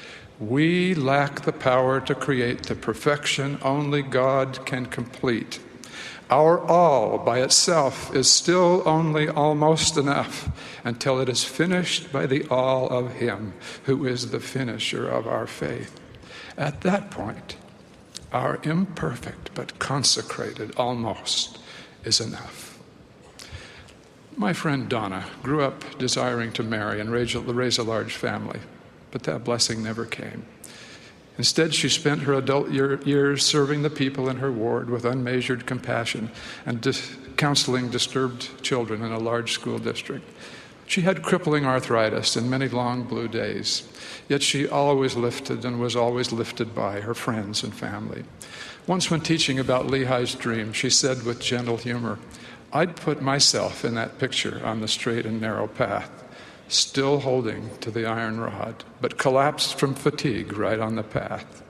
we 0.40 0.94
lack 0.94 1.42
the 1.42 1.52
power 1.52 2.00
to 2.00 2.14
create 2.14 2.64
the 2.64 2.74
perfection 2.74 3.58
only 3.62 4.02
God 4.02 4.64
can 4.66 4.86
complete. 4.86 5.60
Our 6.30 6.58
all 6.58 7.18
by 7.18 7.40
itself 7.40 8.14
is 8.14 8.30
still 8.30 8.82
only 8.86 9.28
almost 9.28 9.96
enough 9.96 10.48
until 10.82 11.20
it 11.20 11.28
is 11.28 11.44
finished 11.44 12.10
by 12.12 12.26
the 12.26 12.46
all 12.48 12.88
of 12.88 13.14
Him 13.14 13.52
who 13.84 14.06
is 14.06 14.30
the 14.30 14.40
finisher 14.40 15.08
of 15.08 15.26
our 15.26 15.46
faith. 15.46 16.00
At 16.56 16.80
that 16.80 17.10
point, 17.10 17.56
our 18.32 18.58
imperfect 18.62 19.50
but 19.54 19.78
consecrated 19.78 20.72
almost 20.76 21.58
is 22.04 22.20
enough. 22.20 22.78
My 24.36 24.52
friend 24.52 24.88
Donna 24.88 25.26
grew 25.42 25.62
up 25.62 25.98
desiring 25.98 26.52
to 26.54 26.62
marry 26.62 27.00
and 27.00 27.12
raise 27.12 27.78
a 27.78 27.82
large 27.82 28.14
family, 28.14 28.60
but 29.12 29.22
that 29.24 29.44
blessing 29.44 29.82
never 29.82 30.04
came. 30.04 30.44
Instead, 31.36 31.74
she 31.74 31.88
spent 31.88 32.22
her 32.22 32.34
adult 32.34 32.70
year, 32.70 33.00
years 33.02 33.44
serving 33.44 33.82
the 33.82 33.90
people 33.90 34.28
in 34.28 34.36
her 34.36 34.52
ward 34.52 34.88
with 34.88 35.04
unmeasured 35.04 35.66
compassion 35.66 36.30
and 36.64 36.80
dis- 36.80 37.16
counseling 37.36 37.88
disturbed 37.88 38.62
children 38.62 39.02
in 39.02 39.10
a 39.10 39.18
large 39.18 39.52
school 39.52 39.78
district. 39.78 40.24
She 40.86 41.00
had 41.00 41.22
crippling 41.22 41.64
arthritis 41.64 42.36
and 42.36 42.48
many 42.48 42.68
long 42.68 43.04
blue 43.04 43.26
days, 43.26 43.88
yet 44.28 44.42
she 44.42 44.68
always 44.68 45.16
lifted 45.16 45.64
and 45.64 45.80
was 45.80 45.96
always 45.96 46.30
lifted 46.30 46.74
by 46.74 47.00
her 47.00 47.14
friends 47.14 47.64
and 47.64 47.74
family. 47.74 48.24
Once, 48.86 49.10
when 49.10 49.20
teaching 49.20 49.58
about 49.58 49.86
Lehi's 49.86 50.34
dream, 50.34 50.72
she 50.72 50.90
said 50.90 51.24
with 51.24 51.40
gentle 51.40 51.78
humor, 51.78 52.18
I'd 52.72 52.96
put 52.96 53.22
myself 53.22 53.84
in 53.84 53.94
that 53.94 54.18
picture 54.18 54.60
on 54.64 54.80
the 54.80 54.88
straight 54.88 55.24
and 55.26 55.40
narrow 55.40 55.66
path 55.66 56.23
still 56.68 57.20
holding 57.20 57.76
to 57.78 57.90
the 57.90 58.06
iron 58.06 58.40
rod, 58.40 58.84
but 59.00 59.18
collapsed 59.18 59.78
from 59.78 59.94
fatigue 59.94 60.56
right 60.56 60.78
on 60.78 60.96
the 60.96 61.02
path 61.02 61.62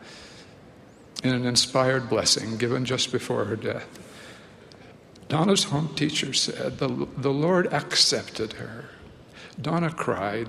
in 1.22 1.34
an 1.34 1.46
inspired 1.46 2.08
blessing 2.08 2.56
given 2.56 2.84
just 2.84 3.10
before 3.10 3.46
her 3.46 3.56
death. 3.56 3.88
Donna's 5.28 5.64
home 5.64 5.94
teacher 5.94 6.32
said 6.32 6.78
the, 6.78 7.08
the 7.16 7.32
Lord 7.32 7.72
accepted 7.72 8.54
her. 8.54 8.90
Donna 9.60 9.90
cried. 9.90 10.48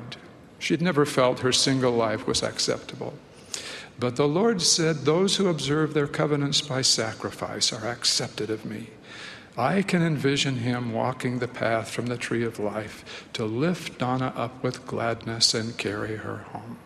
She'd 0.60 0.82
never 0.82 1.06
felt 1.06 1.40
her 1.40 1.54
single 1.54 1.94
life 1.94 2.28
was 2.28 2.44
acceptable. 2.44 3.14
But 3.98 4.18
the 4.18 4.28
Lord 4.28 4.62
said, 4.62 4.98
Those 4.98 5.38
who 5.38 5.48
observe 5.48 5.94
their 5.94 6.08
covenants 6.08 6.62
by 6.62 6.82
sacrifice 6.82 7.72
are 7.72 7.88
accepted 7.88 8.50
of 8.50 8.66
me. 8.66 8.90
I 9.58 9.84
can 9.84 10.02
envision 10.02 10.58
him 10.58 10.92
walking 10.92 11.40
the 11.40 11.48
path 11.48 11.90
from 11.90 12.08
the 12.08 12.18
tree 12.18 12.44
of 12.44 12.60
life 12.60 13.30
to 13.34 13.46
lift 13.46 14.00
Donna 14.00 14.34
up 14.36 14.62
with 14.62 14.86
gladness 14.86 15.54
and 15.54 15.78
carry 15.78 16.18
her 16.18 16.40
home. 16.52 16.78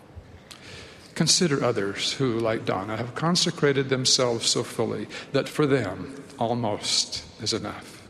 Consider 1.16 1.64
others 1.64 2.14
who, 2.14 2.40
like 2.40 2.66
Donna, 2.66 2.96
have 2.96 3.16
consecrated 3.16 3.90
themselves 3.90 4.48
so 4.48 4.64
fully 4.64 5.08
that 5.32 5.50
for 5.50 5.66
them 5.66 6.24
almost 6.38 7.26
is 7.42 7.54
enough. 7.54 8.08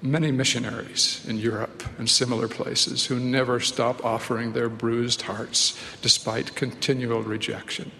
Many 0.00 0.30
missionaries 0.30 1.24
in 1.28 1.38
Europe 1.38 1.82
and 1.98 2.08
similar 2.08 2.48
places 2.48 3.06
who 3.06 3.18
never 3.18 3.60
stop 3.60 4.04
offering 4.04 4.52
their 4.52 4.68
bruised 4.68 5.22
hearts 5.22 5.78
despite 6.02 6.54
continual 6.54 7.22
rejection 7.22 7.90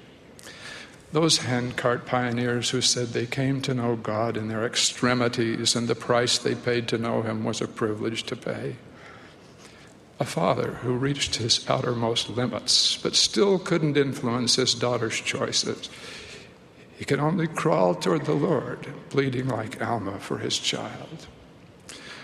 those 1.12 1.38
handcart 1.38 2.06
pioneers 2.06 2.70
who 2.70 2.80
said 2.80 3.08
they 3.08 3.26
came 3.26 3.60
to 3.62 3.74
know 3.74 3.96
God 3.96 4.36
in 4.36 4.48
their 4.48 4.64
extremities 4.64 5.76
and 5.76 5.86
the 5.86 5.94
price 5.94 6.38
they 6.38 6.54
paid 6.54 6.88
to 6.88 6.98
know 6.98 7.22
Him 7.22 7.44
was 7.44 7.60
a 7.60 7.68
privilege 7.68 8.24
to 8.24 8.36
pay. 8.36 8.76
A 10.18 10.24
father 10.24 10.74
who 10.82 10.94
reached 10.94 11.36
his 11.36 11.68
outermost 11.68 12.30
limits 12.30 12.96
but 12.96 13.16
still 13.16 13.58
couldn't 13.58 13.96
influence 13.96 14.56
his 14.56 14.74
daughter's 14.74 15.20
choices. 15.20 15.90
He 16.96 17.04
could 17.04 17.18
only 17.18 17.48
crawl 17.48 17.94
toward 17.94 18.24
the 18.24 18.34
Lord, 18.34 18.86
bleeding 19.10 19.48
like 19.48 19.82
Alma 19.82 20.20
for 20.20 20.38
his 20.38 20.58
child 20.58 21.26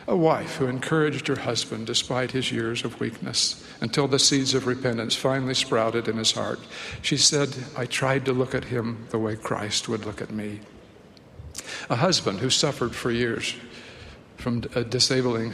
a 0.09 0.17
wife 0.17 0.57
who 0.57 0.67
encouraged 0.67 1.29
her 1.29 1.41
husband 1.41 1.87
despite 1.87 2.31
his 2.31 2.51
years 2.51 2.83
of 2.83 2.99
weakness 2.99 3.63
until 3.83 4.09
the 4.09 4.19
seeds 4.19 4.55
of 4.55 4.67
repentance 4.67 5.15
finally 5.15 5.53
sprouted 5.53 6.09
in 6.09 6.17
his 6.17 6.33
heart. 6.33 6.59
She 7.03 7.19
said, 7.19 7.55
I 7.77 7.85
tried 7.85 8.25
to 8.25 8.33
look 8.33 8.55
at 8.55 8.65
him 8.65 9.07
the 9.11 9.19
way 9.19 9.37
Christ 9.37 9.87
would 9.87 10.07
look 10.07 10.23
at 10.23 10.31
me. 10.31 10.61
A 11.91 11.97
husband 11.97 12.41
who 12.41 12.49
suffered 12.49 12.95
for 12.95 13.11
years 13.11 13.55
from 14.39 14.65
a 14.75 14.83
disabling 14.83 15.53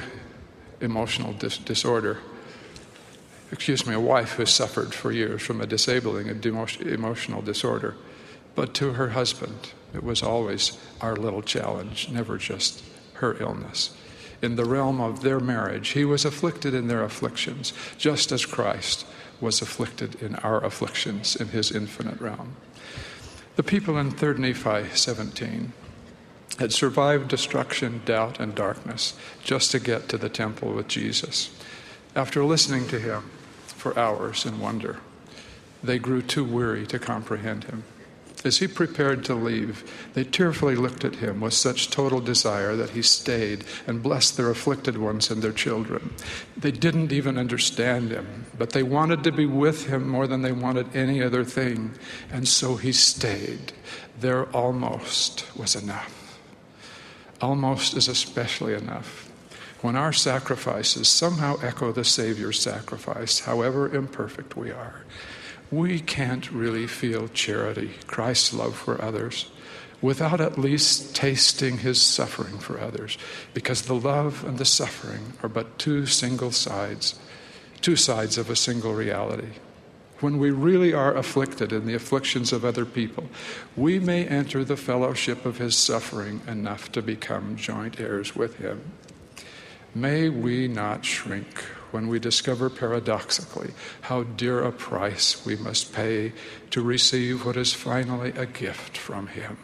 emotional 0.80 1.32
dis- 1.32 1.58
disorder. 1.58 2.18
Excuse 3.50 3.84
me, 3.84 3.94
a 3.94 4.00
wife 4.00 4.34
who 4.34 4.46
suffered 4.46 4.94
for 4.94 5.10
years 5.10 5.42
from 5.42 5.60
a 5.60 5.66
disabling 5.66 6.28
emotional 6.28 7.42
disorder. 7.42 7.96
But 8.54 8.72
to 8.74 8.92
her 8.92 9.10
husband, 9.10 9.72
it 9.92 10.04
was 10.04 10.22
always 10.22 10.78
our 11.00 11.16
little 11.16 11.42
challenge, 11.42 12.08
never 12.08 12.38
just 12.38 12.84
her 13.14 13.36
illness 13.42 13.90
in 14.42 14.56
the 14.56 14.64
realm 14.64 15.00
of 15.00 15.22
their 15.22 15.40
marriage. 15.40 15.90
He 15.90 16.04
was 16.04 16.24
afflicted 16.24 16.74
in 16.74 16.88
their 16.88 17.02
afflictions, 17.02 17.72
just 17.98 18.32
as 18.32 18.46
Christ 18.46 19.06
was 19.40 19.60
afflicted 19.60 20.20
in 20.22 20.36
our 20.36 20.64
afflictions 20.64 21.36
in 21.36 21.48
his 21.48 21.70
infinite 21.70 22.20
realm. 22.20 22.56
The 23.56 23.62
people 23.62 23.98
in 23.98 24.10
3 24.10 24.38
Nephi 24.38 24.96
17 24.96 25.72
had 26.58 26.72
survived 26.72 27.28
destruction, 27.28 28.02
doubt, 28.04 28.40
and 28.40 28.54
darkness 28.54 29.14
just 29.42 29.70
to 29.72 29.80
get 29.80 30.08
to 30.08 30.18
the 30.18 30.28
temple 30.28 30.72
with 30.72 30.88
Jesus. 30.88 31.50
After 32.14 32.44
listening 32.44 32.86
to 32.88 32.98
him 32.98 33.30
for 33.66 33.98
hours 33.98 34.46
in 34.46 34.60
wonder, 34.60 34.98
they 35.82 35.98
grew 35.98 36.22
too 36.22 36.44
weary 36.44 36.86
to 36.86 36.98
comprehend 36.98 37.64
him. 37.64 37.84
As 38.44 38.58
he 38.58 38.68
prepared 38.68 39.24
to 39.24 39.34
leave, 39.34 39.90
they 40.12 40.22
tearfully 40.22 40.76
looked 40.76 41.02
at 41.02 41.16
him 41.16 41.40
with 41.40 41.54
such 41.54 41.88
total 41.88 42.20
desire 42.20 42.76
that 42.76 42.90
he 42.90 43.00
stayed 43.00 43.64
and 43.86 44.02
blessed 44.02 44.36
their 44.36 44.50
afflicted 44.50 44.98
ones 44.98 45.30
and 45.30 45.40
their 45.40 45.50
children. 45.52 46.14
They 46.54 46.70
didn't 46.70 47.10
even 47.10 47.38
understand 47.38 48.10
him, 48.10 48.44
but 48.58 48.70
they 48.70 48.82
wanted 48.82 49.24
to 49.24 49.32
be 49.32 49.46
with 49.46 49.86
him 49.86 50.06
more 50.06 50.26
than 50.26 50.42
they 50.42 50.52
wanted 50.52 50.94
any 50.94 51.22
other 51.22 51.42
thing, 51.42 51.92
and 52.30 52.46
so 52.46 52.76
he 52.76 52.92
stayed. 52.92 53.72
There 54.20 54.44
almost 54.54 55.46
was 55.56 55.74
enough. 55.74 56.38
Almost 57.40 57.96
is 57.96 58.08
especially 58.08 58.74
enough. 58.74 59.30
When 59.80 59.96
our 59.96 60.12
sacrifices 60.12 61.08
somehow 61.08 61.56
echo 61.62 61.92
the 61.92 62.04
Savior's 62.04 62.60
sacrifice, 62.60 63.40
however 63.40 63.94
imperfect 63.94 64.54
we 64.54 64.70
are, 64.70 65.04
we 65.70 66.00
can't 66.00 66.50
really 66.50 66.86
feel 66.86 67.28
charity, 67.28 67.92
Christ's 68.06 68.54
love 68.54 68.76
for 68.76 69.00
others, 69.02 69.50
without 70.00 70.40
at 70.40 70.58
least 70.58 71.16
tasting 71.16 71.78
his 71.78 72.00
suffering 72.00 72.58
for 72.58 72.80
others, 72.80 73.16
because 73.54 73.82
the 73.82 73.94
love 73.94 74.44
and 74.44 74.58
the 74.58 74.64
suffering 74.64 75.32
are 75.42 75.48
but 75.48 75.78
two 75.78 76.06
single 76.06 76.50
sides, 76.50 77.18
two 77.80 77.96
sides 77.96 78.36
of 78.36 78.50
a 78.50 78.56
single 78.56 78.94
reality. 78.94 79.52
When 80.20 80.38
we 80.38 80.50
really 80.50 80.92
are 80.92 81.16
afflicted 81.16 81.72
in 81.72 81.86
the 81.86 81.94
afflictions 81.94 82.52
of 82.52 82.64
other 82.64 82.84
people, 82.84 83.28
we 83.76 83.98
may 83.98 84.26
enter 84.26 84.64
the 84.64 84.76
fellowship 84.76 85.44
of 85.44 85.58
his 85.58 85.76
suffering 85.76 86.40
enough 86.46 86.92
to 86.92 87.02
become 87.02 87.56
joint 87.56 87.98
heirs 87.98 88.36
with 88.36 88.56
him. 88.56 88.92
May 89.94 90.28
we 90.28 90.68
not 90.68 91.04
shrink 91.04 91.64
when 91.94 92.08
we 92.08 92.18
discover 92.18 92.68
paradoxically 92.68 93.70
how 94.00 94.24
dear 94.24 94.64
a 94.64 94.72
price 94.72 95.46
we 95.46 95.54
must 95.54 95.94
pay 95.94 96.32
to 96.68 96.82
receive 96.82 97.46
what 97.46 97.56
is 97.56 97.72
finally 97.72 98.30
a 98.30 98.44
gift 98.44 98.98
from 98.98 99.28
Him. 99.28 99.56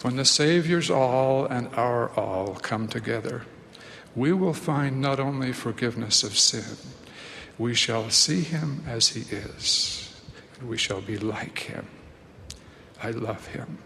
When 0.00 0.16
the 0.16 0.24
Savior's 0.24 0.88
all 0.90 1.44
and 1.44 1.68
our 1.74 2.08
all 2.18 2.54
come 2.54 2.88
together, 2.88 3.42
we 4.16 4.32
will 4.32 4.54
find 4.54 4.98
not 4.98 5.20
only 5.20 5.52
forgiveness 5.52 6.22
of 6.22 6.38
sin, 6.38 6.78
we 7.58 7.74
shall 7.74 8.08
see 8.08 8.40
Him 8.40 8.82
as 8.88 9.08
He 9.08 9.20
is, 9.36 10.18
and 10.58 10.70
we 10.70 10.78
shall 10.78 11.02
be 11.02 11.18
like 11.18 11.58
Him. 11.58 11.86
I 13.02 13.10
love 13.10 13.48
Him. 13.48 13.76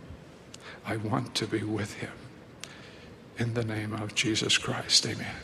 I 0.87 0.99
want 0.99 1.35
to 1.35 1.49
be 1.49 1.65
with 1.65 1.95
Him. 1.95 2.13
In 3.39 3.55
the 3.55 3.65
name 3.65 3.93
of 3.93 4.15
Jesus 4.15 4.57
Christ, 4.57 5.05
amen. 5.05 5.35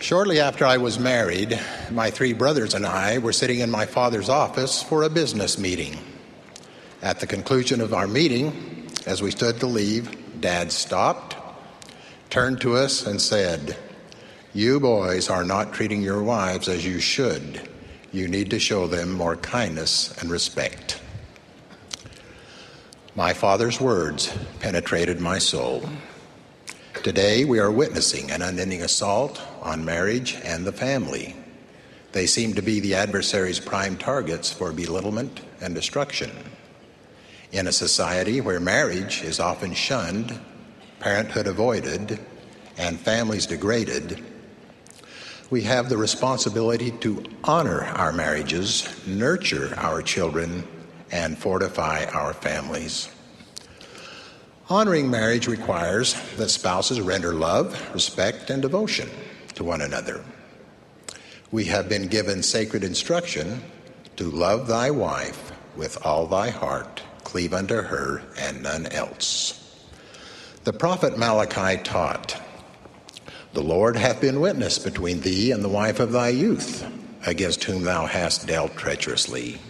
Shortly 0.00 0.38
after 0.38 0.64
I 0.64 0.76
was 0.76 0.96
married, 0.96 1.58
my 1.90 2.10
three 2.12 2.32
brothers 2.32 2.72
and 2.72 2.86
I 2.86 3.18
were 3.18 3.32
sitting 3.32 3.58
in 3.58 3.68
my 3.68 3.84
father's 3.84 4.28
office 4.28 4.80
for 4.80 5.02
a 5.02 5.10
business 5.10 5.58
meeting. 5.58 5.98
At 7.02 7.18
the 7.18 7.26
conclusion 7.26 7.80
of 7.80 7.92
our 7.92 8.06
meeting, 8.06 8.86
as 9.06 9.22
we 9.22 9.32
stood 9.32 9.58
to 9.58 9.66
leave, 9.66 10.40
Dad 10.40 10.70
stopped, 10.70 11.36
turned 12.30 12.60
to 12.60 12.76
us, 12.76 13.08
and 13.08 13.20
said, 13.20 13.76
You 14.54 14.78
boys 14.78 15.28
are 15.28 15.42
not 15.42 15.72
treating 15.72 16.00
your 16.00 16.22
wives 16.22 16.68
as 16.68 16.86
you 16.86 17.00
should. 17.00 17.68
You 18.12 18.28
need 18.28 18.50
to 18.50 18.60
show 18.60 18.86
them 18.86 19.12
more 19.12 19.34
kindness 19.34 20.16
and 20.20 20.30
respect. 20.30 21.00
My 23.16 23.32
father's 23.32 23.80
words 23.80 24.32
penetrated 24.60 25.20
my 25.20 25.38
soul. 25.38 25.88
Today, 27.02 27.44
we 27.44 27.58
are 27.58 27.70
witnessing 27.70 28.30
an 28.30 28.42
unending 28.42 28.82
assault 28.82 29.42
on 29.62 29.84
marriage 29.84 30.36
and 30.44 30.64
the 30.66 30.72
family. 30.72 31.36
They 32.12 32.26
seem 32.26 32.54
to 32.54 32.62
be 32.62 32.80
the 32.80 32.94
adversary's 32.94 33.60
prime 33.60 33.96
targets 33.96 34.50
for 34.52 34.72
belittlement 34.72 35.40
and 35.60 35.74
destruction. 35.74 36.30
In 37.52 37.66
a 37.66 37.72
society 37.72 38.40
where 38.40 38.60
marriage 38.60 39.22
is 39.22 39.40
often 39.40 39.74
shunned, 39.74 40.38
parenthood 41.00 41.46
avoided, 41.46 42.18
and 42.76 42.98
families 42.98 43.46
degraded, 43.46 44.24
we 45.50 45.62
have 45.62 45.88
the 45.88 45.96
responsibility 45.96 46.90
to 46.90 47.24
honor 47.44 47.84
our 47.84 48.12
marriages, 48.12 48.88
nurture 49.06 49.74
our 49.76 50.02
children, 50.02 50.62
and 51.10 51.38
fortify 51.38 52.04
our 52.06 52.34
families. 52.34 53.08
Honoring 54.68 55.10
marriage 55.10 55.46
requires 55.46 56.14
that 56.36 56.50
spouses 56.50 57.00
render 57.00 57.32
love, 57.32 57.94
respect, 57.94 58.50
and 58.50 58.60
devotion 58.60 59.08
to 59.58 59.64
one 59.64 59.80
another. 59.80 60.24
We 61.50 61.64
have 61.64 61.88
been 61.88 62.06
given 62.06 62.42
sacred 62.44 62.84
instruction 62.84 63.60
to 64.16 64.30
love 64.30 64.68
thy 64.68 64.90
wife 64.92 65.52
with 65.76 65.98
all 66.06 66.26
thy 66.26 66.50
heart, 66.50 67.02
cleave 67.24 67.52
unto 67.52 67.74
her 67.74 68.22
and 68.38 68.62
none 68.62 68.86
else. 68.86 69.84
The 70.62 70.72
prophet 70.72 71.18
Malachi 71.18 71.82
taught, 71.82 72.40
The 73.52 73.62
Lord 73.62 73.96
hath 73.96 74.20
been 74.20 74.40
witness 74.40 74.78
between 74.78 75.22
thee 75.22 75.50
and 75.50 75.64
the 75.64 75.68
wife 75.68 75.98
of 75.98 76.12
thy 76.12 76.28
youth, 76.28 76.86
against 77.26 77.64
whom 77.64 77.82
thou 77.82 78.06
hast 78.06 78.46
dealt 78.46 78.76
treacherously. 78.76 79.60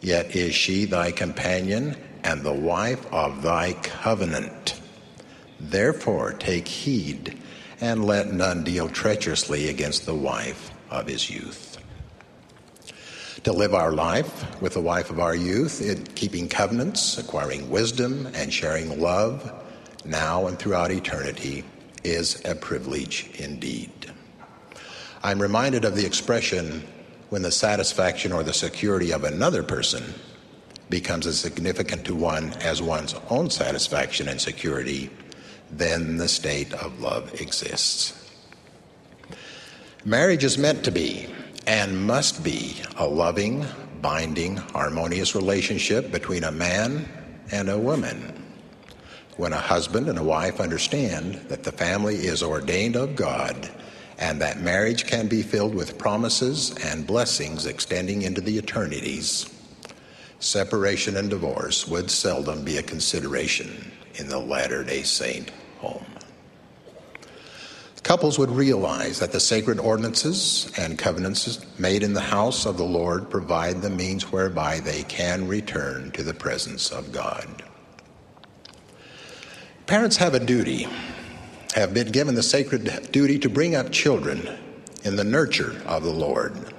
Yet 0.00 0.34
is 0.34 0.52
she 0.52 0.84
thy 0.84 1.12
companion 1.12 1.96
and 2.24 2.42
the 2.42 2.52
wife 2.52 3.06
of 3.12 3.42
thy 3.42 3.74
covenant. 3.74 4.80
Therefore 5.60 6.32
take 6.32 6.66
heed, 6.66 7.38
and 7.82 8.04
let 8.04 8.32
none 8.32 8.62
deal 8.62 8.88
treacherously 8.88 9.68
against 9.68 10.06
the 10.06 10.14
wife 10.14 10.70
of 10.88 11.08
his 11.08 11.28
youth. 11.28 11.76
To 13.42 13.52
live 13.52 13.74
our 13.74 13.90
life 13.90 14.60
with 14.62 14.74
the 14.74 14.80
wife 14.80 15.10
of 15.10 15.18
our 15.18 15.34
youth 15.34 15.82
in 15.82 16.04
keeping 16.14 16.48
covenants, 16.48 17.18
acquiring 17.18 17.68
wisdom, 17.68 18.28
and 18.34 18.52
sharing 18.52 19.00
love 19.00 19.52
now 20.04 20.46
and 20.46 20.56
throughout 20.56 20.92
eternity 20.92 21.64
is 22.04 22.40
a 22.44 22.54
privilege 22.54 23.30
indeed. 23.34 23.90
I'm 25.24 25.42
reminded 25.42 25.84
of 25.84 25.96
the 25.96 26.06
expression 26.06 26.86
when 27.30 27.42
the 27.42 27.50
satisfaction 27.50 28.32
or 28.32 28.44
the 28.44 28.52
security 28.52 29.12
of 29.12 29.24
another 29.24 29.64
person 29.64 30.14
becomes 30.88 31.26
as 31.26 31.40
significant 31.40 32.04
to 32.04 32.14
one 32.14 32.52
as 32.60 32.80
one's 32.80 33.16
own 33.28 33.50
satisfaction 33.50 34.28
and 34.28 34.40
security, 34.40 35.10
then 35.72 36.18
the 36.18 36.28
state 36.28 36.72
of 36.74 37.00
love 37.00 37.40
exists. 37.40 38.18
Marriage 40.04 40.44
is 40.44 40.58
meant 40.58 40.84
to 40.84 40.90
be 40.90 41.26
and 41.66 42.06
must 42.06 42.44
be 42.44 42.82
a 42.96 43.06
loving, 43.06 43.64
binding, 44.00 44.56
harmonious 44.56 45.34
relationship 45.34 46.10
between 46.10 46.44
a 46.44 46.52
man 46.52 47.08
and 47.50 47.68
a 47.68 47.78
woman. 47.78 48.38
When 49.36 49.52
a 49.52 49.58
husband 49.58 50.08
and 50.08 50.18
a 50.18 50.24
wife 50.24 50.60
understand 50.60 51.36
that 51.48 51.62
the 51.62 51.72
family 51.72 52.16
is 52.16 52.42
ordained 52.42 52.96
of 52.96 53.16
God 53.16 53.70
and 54.18 54.40
that 54.42 54.60
marriage 54.60 55.06
can 55.06 55.26
be 55.26 55.42
filled 55.42 55.74
with 55.74 55.98
promises 55.98 56.74
and 56.84 57.06
blessings 57.06 57.64
extending 57.64 58.22
into 58.22 58.40
the 58.40 58.58
eternities, 58.58 59.48
separation 60.38 61.16
and 61.16 61.30
divorce 61.30 61.88
would 61.88 62.10
seldom 62.10 62.62
be 62.62 62.76
a 62.76 62.82
consideration 62.82 63.90
in 64.16 64.28
the 64.28 64.38
Latter 64.38 64.84
day 64.84 65.02
Saint 65.02 65.50
home. 65.82 66.06
Couples 68.02 68.38
would 68.38 68.50
realize 68.50 69.20
that 69.20 69.32
the 69.32 69.40
sacred 69.40 69.78
ordinances 69.78 70.72
and 70.76 70.98
covenants 70.98 71.64
made 71.78 72.02
in 72.02 72.14
the 72.14 72.20
house 72.20 72.66
of 72.66 72.76
the 72.76 72.84
Lord 72.84 73.30
provide 73.30 73.80
the 73.80 73.90
means 73.90 74.32
whereby 74.32 74.80
they 74.80 75.04
can 75.04 75.46
return 75.46 76.10
to 76.12 76.22
the 76.22 76.34
presence 76.34 76.90
of 76.90 77.12
God. 77.12 77.62
Parents 79.86 80.16
have 80.16 80.34
a 80.34 80.40
duty, 80.40 80.88
have 81.74 81.94
been 81.94 82.10
given 82.10 82.34
the 82.34 82.42
sacred 82.42 83.12
duty 83.12 83.38
to 83.38 83.48
bring 83.48 83.76
up 83.76 83.92
children 83.92 84.48
in 85.04 85.16
the 85.16 85.24
nurture 85.24 85.80
of 85.86 86.02
the 86.02 86.12
Lord. 86.12 86.74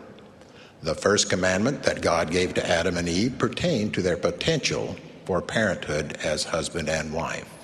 The 0.82 0.96
first 0.96 1.30
commandment 1.30 1.84
that 1.84 2.02
God 2.02 2.32
gave 2.32 2.54
to 2.56 2.70
Adam 2.70 2.98
and 2.98 3.08
Eve 3.08 3.38
pertained 3.38 3.94
to 3.94 4.02
their 4.02 4.18
potential 4.18 4.98
for 5.24 5.42
parenthood 5.42 6.18
as 6.22 6.44
husband 6.44 6.89
and 6.89 7.13
wife. 7.13 7.62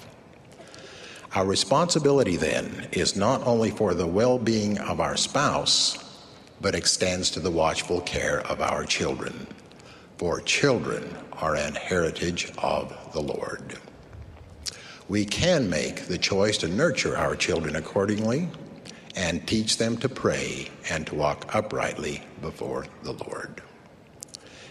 Our 1.35 1.45
responsibility 1.45 2.37
then 2.37 2.87
is 2.91 3.15
not 3.15 3.45
only 3.45 3.69
for 3.69 3.93
the 3.93 4.07
well 4.07 4.39
being 4.39 4.79
of 4.79 4.99
our 4.99 5.15
spouse, 5.15 5.97
but 6.59 6.73
extends 6.73 7.29
to 7.31 7.39
the 7.39 7.51
watchful 7.51 8.01
care 8.01 8.41
of 8.47 8.61
our 8.61 8.83
children. 8.83 9.45
For 10.17 10.41
children 10.41 11.15
are 11.33 11.55
an 11.55 11.75
heritage 11.75 12.51
of 12.57 13.13
the 13.13 13.21
Lord. 13.21 13.77
We 15.07 15.23
can 15.23 15.69
make 15.69 16.07
the 16.07 16.17
choice 16.17 16.57
to 16.59 16.67
nurture 16.67 17.15
our 17.15 17.35
children 17.35 17.75
accordingly 17.75 18.49
and 19.15 19.47
teach 19.47 19.77
them 19.77 19.97
to 19.97 20.09
pray 20.09 20.69
and 20.89 21.05
to 21.07 21.15
walk 21.15 21.55
uprightly 21.55 22.23
before 22.41 22.87
the 23.03 23.13
Lord. 23.13 23.61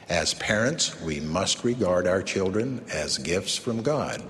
As 0.08 0.34
parents, 0.34 1.00
we 1.02 1.20
must 1.20 1.64
regard 1.64 2.06
our 2.06 2.22
children 2.22 2.84
as 2.90 3.18
gifts 3.18 3.56
from 3.56 3.82
God, 3.82 4.22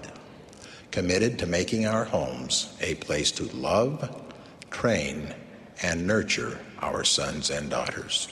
committed 0.90 1.38
to 1.38 1.46
making 1.46 1.86
our 1.86 2.04
homes 2.04 2.76
a 2.80 2.94
place 2.96 3.30
to 3.32 3.44
love, 3.56 4.22
train, 4.70 5.34
and 5.82 6.06
nurture 6.06 6.58
our 6.80 7.04
sons 7.04 7.50
and 7.50 7.70
daughters. 7.70 8.28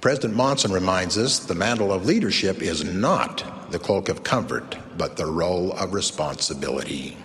President 0.00 0.34
Monson 0.34 0.70
reminds 0.70 1.16
us 1.16 1.38
the 1.38 1.54
mantle 1.54 1.90
of 1.90 2.04
leadership 2.04 2.60
is 2.60 2.84
not 2.84 3.70
the 3.70 3.78
cloak 3.78 4.08
of 4.08 4.22
comfort, 4.22 4.76
but 4.98 5.16
the 5.16 5.26
role 5.26 5.72
of 5.72 5.94
responsibility. 5.94 7.16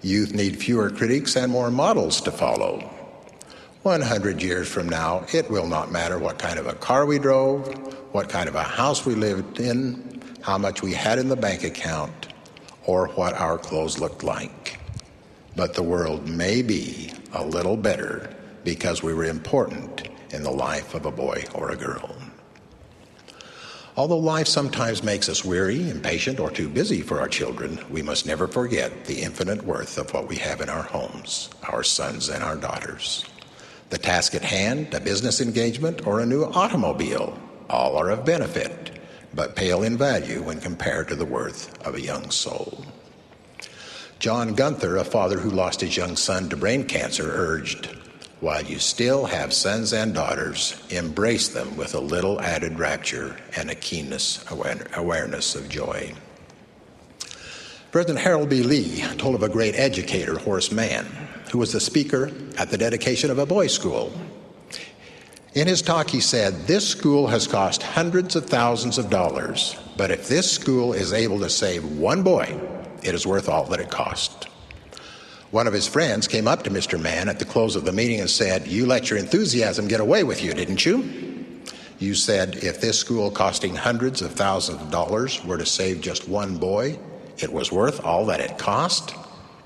Youth 0.00 0.32
need 0.32 0.56
fewer 0.56 0.90
critics 0.90 1.36
and 1.36 1.52
more 1.52 1.70
models 1.70 2.20
to 2.22 2.30
follow. 2.30 2.78
100 3.82 4.42
years 4.42 4.68
from 4.68 4.88
now, 4.88 5.24
it 5.32 5.50
will 5.50 5.66
not 5.66 5.92
matter 5.92 6.18
what 6.18 6.38
kind 6.38 6.58
of 6.58 6.66
a 6.66 6.74
car 6.74 7.04
we 7.04 7.18
drove, 7.18 7.68
what 8.14 8.28
kind 8.28 8.48
of 8.48 8.54
a 8.54 8.62
house 8.62 9.04
we 9.04 9.14
lived 9.14 9.60
in, 9.60 10.22
how 10.40 10.56
much 10.56 10.82
we 10.82 10.92
had 10.92 11.18
in 11.18 11.28
the 11.28 11.36
bank 11.36 11.62
account, 11.62 12.27
or 12.88 13.08
what 13.08 13.34
our 13.34 13.58
clothes 13.58 14.00
looked 14.00 14.24
like. 14.24 14.80
But 15.54 15.74
the 15.74 15.82
world 15.82 16.26
may 16.26 16.62
be 16.62 17.12
a 17.34 17.44
little 17.44 17.76
better 17.76 18.34
because 18.64 19.02
we 19.02 19.12
were 19.12 19.26
important 19.26 20.08
in 20.30 20.42
the 20.42 20.50
life 20.50 20.94
of 20.94 21.04
a 21.04 21.10
boy 21.10 21.44
or 21.54 21.70
a 21.70 21.76
girl. 21.76 22.16
Although 23.94 24.18
life 24.18 24.46
sometimes 24.46 25.02
makes 25.02 25.28
us 25.28 25.44
weary, 25.44 25.90
impatient, 25.90 26.40
or 26.40 26.50
too 26.50 26.68
busy 26.68 27.02
for 27.02 27.20
our 27.20 27.28
children, 27.28 27.78
we 27.90 28.00
must 28.00 28.24
never 28.24 28.46
forget 28.46 29.04
the 29.04 29.20
infinite 29.20 29.64
worth 29.64 29.98
of 29.98 30.14
what 30.14 30.26
we 30.26 30.36
have 30.36 30.62
in 30.62 30.70
our 30.70 30.84
homes, 30.84 31.50
our 31.68 31.82
sons 31.82 32.30
and 32.30 32.42
our 32.42 32.56
daughters. 32.56 33.26
The 33.90 33.98
task 33.98 34.34
at 34.34 34.42
hand, 34.42 34.94
a 34.94 35.00
business 35.00 35.42
engagement, 35.42 36.06
or 36.06 36.20
a 36.20 36.26
new 36.26 36.44
automobile, 36.44 37.38
all 37.68 37.96
are 37.96 38.10
of 38.10 38.24
benefit, 38.24 38.97
but 39.38 39.54
pale 39.54 39.84
in 39.84 39.96
value 39.96 40.42
when 40.42 40.58
compared 40.58 41.06
to 41.06 41.14
the 41.14 41.24
worth 41.24 41.80
of 41.86 41.94
a 41.94 42.00
young 42.00 42.28
soul. 42.28 42.84
John 44.18 44.56
Gunther, 44.56 44.96
a 44.96 45.04
father 45.04 45.38
who 45.38 45.48
lost 45.48 45.80
his 45.80 45.96
young 45.96 46.16
son 46.16 46.48
to 46.48 46.56
brain 46.56 46.82
cancer, 46.82 47.30
urged, 47.30 47.86
while 48.40 48.64
you 48.64 48.80
still 48.80 49.26
have 49.26 49.52
sons 49.52 49.92
and 49.92 50.12
daughters, 50.12 50.82
embrace 50.90 51.46
them 51.50 51.76
with 51.76 51.94
a 51.94 52.00
little 52.00 52.40
added 52.40 52.80
rapture 52.80 53.36
and 53.54 53.70
a 53.70 53.76
keenness 53.76 54.44
awareness 54.96 55.54
of 55.54 55.68
joy. 55.68 56.12
President 57.92 58.18
Harold 58.18 58.48
B. 58.48 58.64
Lee 58.64 59.04
told 59.18 59.36
of 59.36 59.44
a 59.44 59.48
great 59.48 59.76
educator, 59.76 60.36
Horace 60.36 60.72
Mann, 60.72 61.06
who 61.52 61.58
was 61.58 61.72
the 61.72 61.78
speaker 61.78 62.32
at 62.58 62.70
the 62.70 62.76
dedication 62.76 63.30
of 63.30 63.38
a 63.38 63.46
boys' 63.46 63.72
school. 63.72 64.12
In 65.54 65.66
his 65.66 65.80
talk, 65.80 66.10
he 66.10 66.20
said, 66.20 66.66
This 66.66 66.86
school 66.86 67.26
has 67.28 67.46
cost 67.46 67.82
hundreds 67.82 68.36
of 68.36 68.46
thousands 68.46 68.98
of 68.98 69.08
dollars, 69.08 69.76
but 69.96 70.10
if 70.10 70.28
this 70.28 70.50
school 70.50 70.92
is 70.92 71.12
able 71.12 71.40
to 71.40 71.48
save 71.48 71.84
one 71.84 72.22
boy, 72.22 72.60
it 73.02 73.14
is 73.14 73.26
worth 73.26 73.48
all 73.48 73.64
that 73.66 73.80
it 73.80 73.90
cost. 73.90 74.44
One 75.50 75.66
of 75.66 75.72
his 75.72 75.88
friends 75.88 76.28
came 76.28 76.46
up 76.46 76.64
to 76.64 76.70
Mr. 76.70 77.00
Mann 77.00 77.30
at 77.30 77.38
the 77.38 77.46
close 77.46 77.74
of 77.74 77.86
the 77.86 77.92
meeting 77.92 78.20
and 78.20 78.28
said, 78.28 78.66
You 78.66 78.84
let 78.84 79.08
your 79.08 79.18
enthusiasm 79.18 79.88
get 79.88 80.00
away 80.00 80.22
with 80.22 80.42
you, 80.42 80.52
didn't 80.52 80.84
you? 80.84 81.28
You 81.98 82.14
said 82.14 82.56
if 82.56 82.80
this 82.80 82.98
school 82.98 83.30
costing 83.30 83.74
hundreds 83.74 84.20
of 84.20 84.32
thousands 84.32 84.82
of 84.82 84.90
dollars 84.90 85.42
were 85.44 85.56
to 85.56 85.66
save 85.66 86.02
just 86.02 86.28
one 86.28 86.58
boy, 86.58 86.98
it 87.38 87.50
was 87.50 87.72
worth 87.72 88.04
all 88.04 88.26
that 88.26 88.40
it 88.40 88.58
cost? 88.58 89.14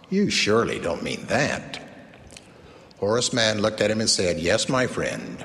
You 0.08 0.30
surely 0.30 0.78
don't 0.78 1.02
mean 1.02 1.26
that. 1.26 1.80
Horace 2.98 3.32
Mann 3.32 3.60
looked 3.60 3.80
at 3.80 3.90
him 3.90 4.00
and 4.00 4.08
said, 4.08 4.38
Yes, 4.38 4.68
my 4.68 4.86
friend, 4.86 5.44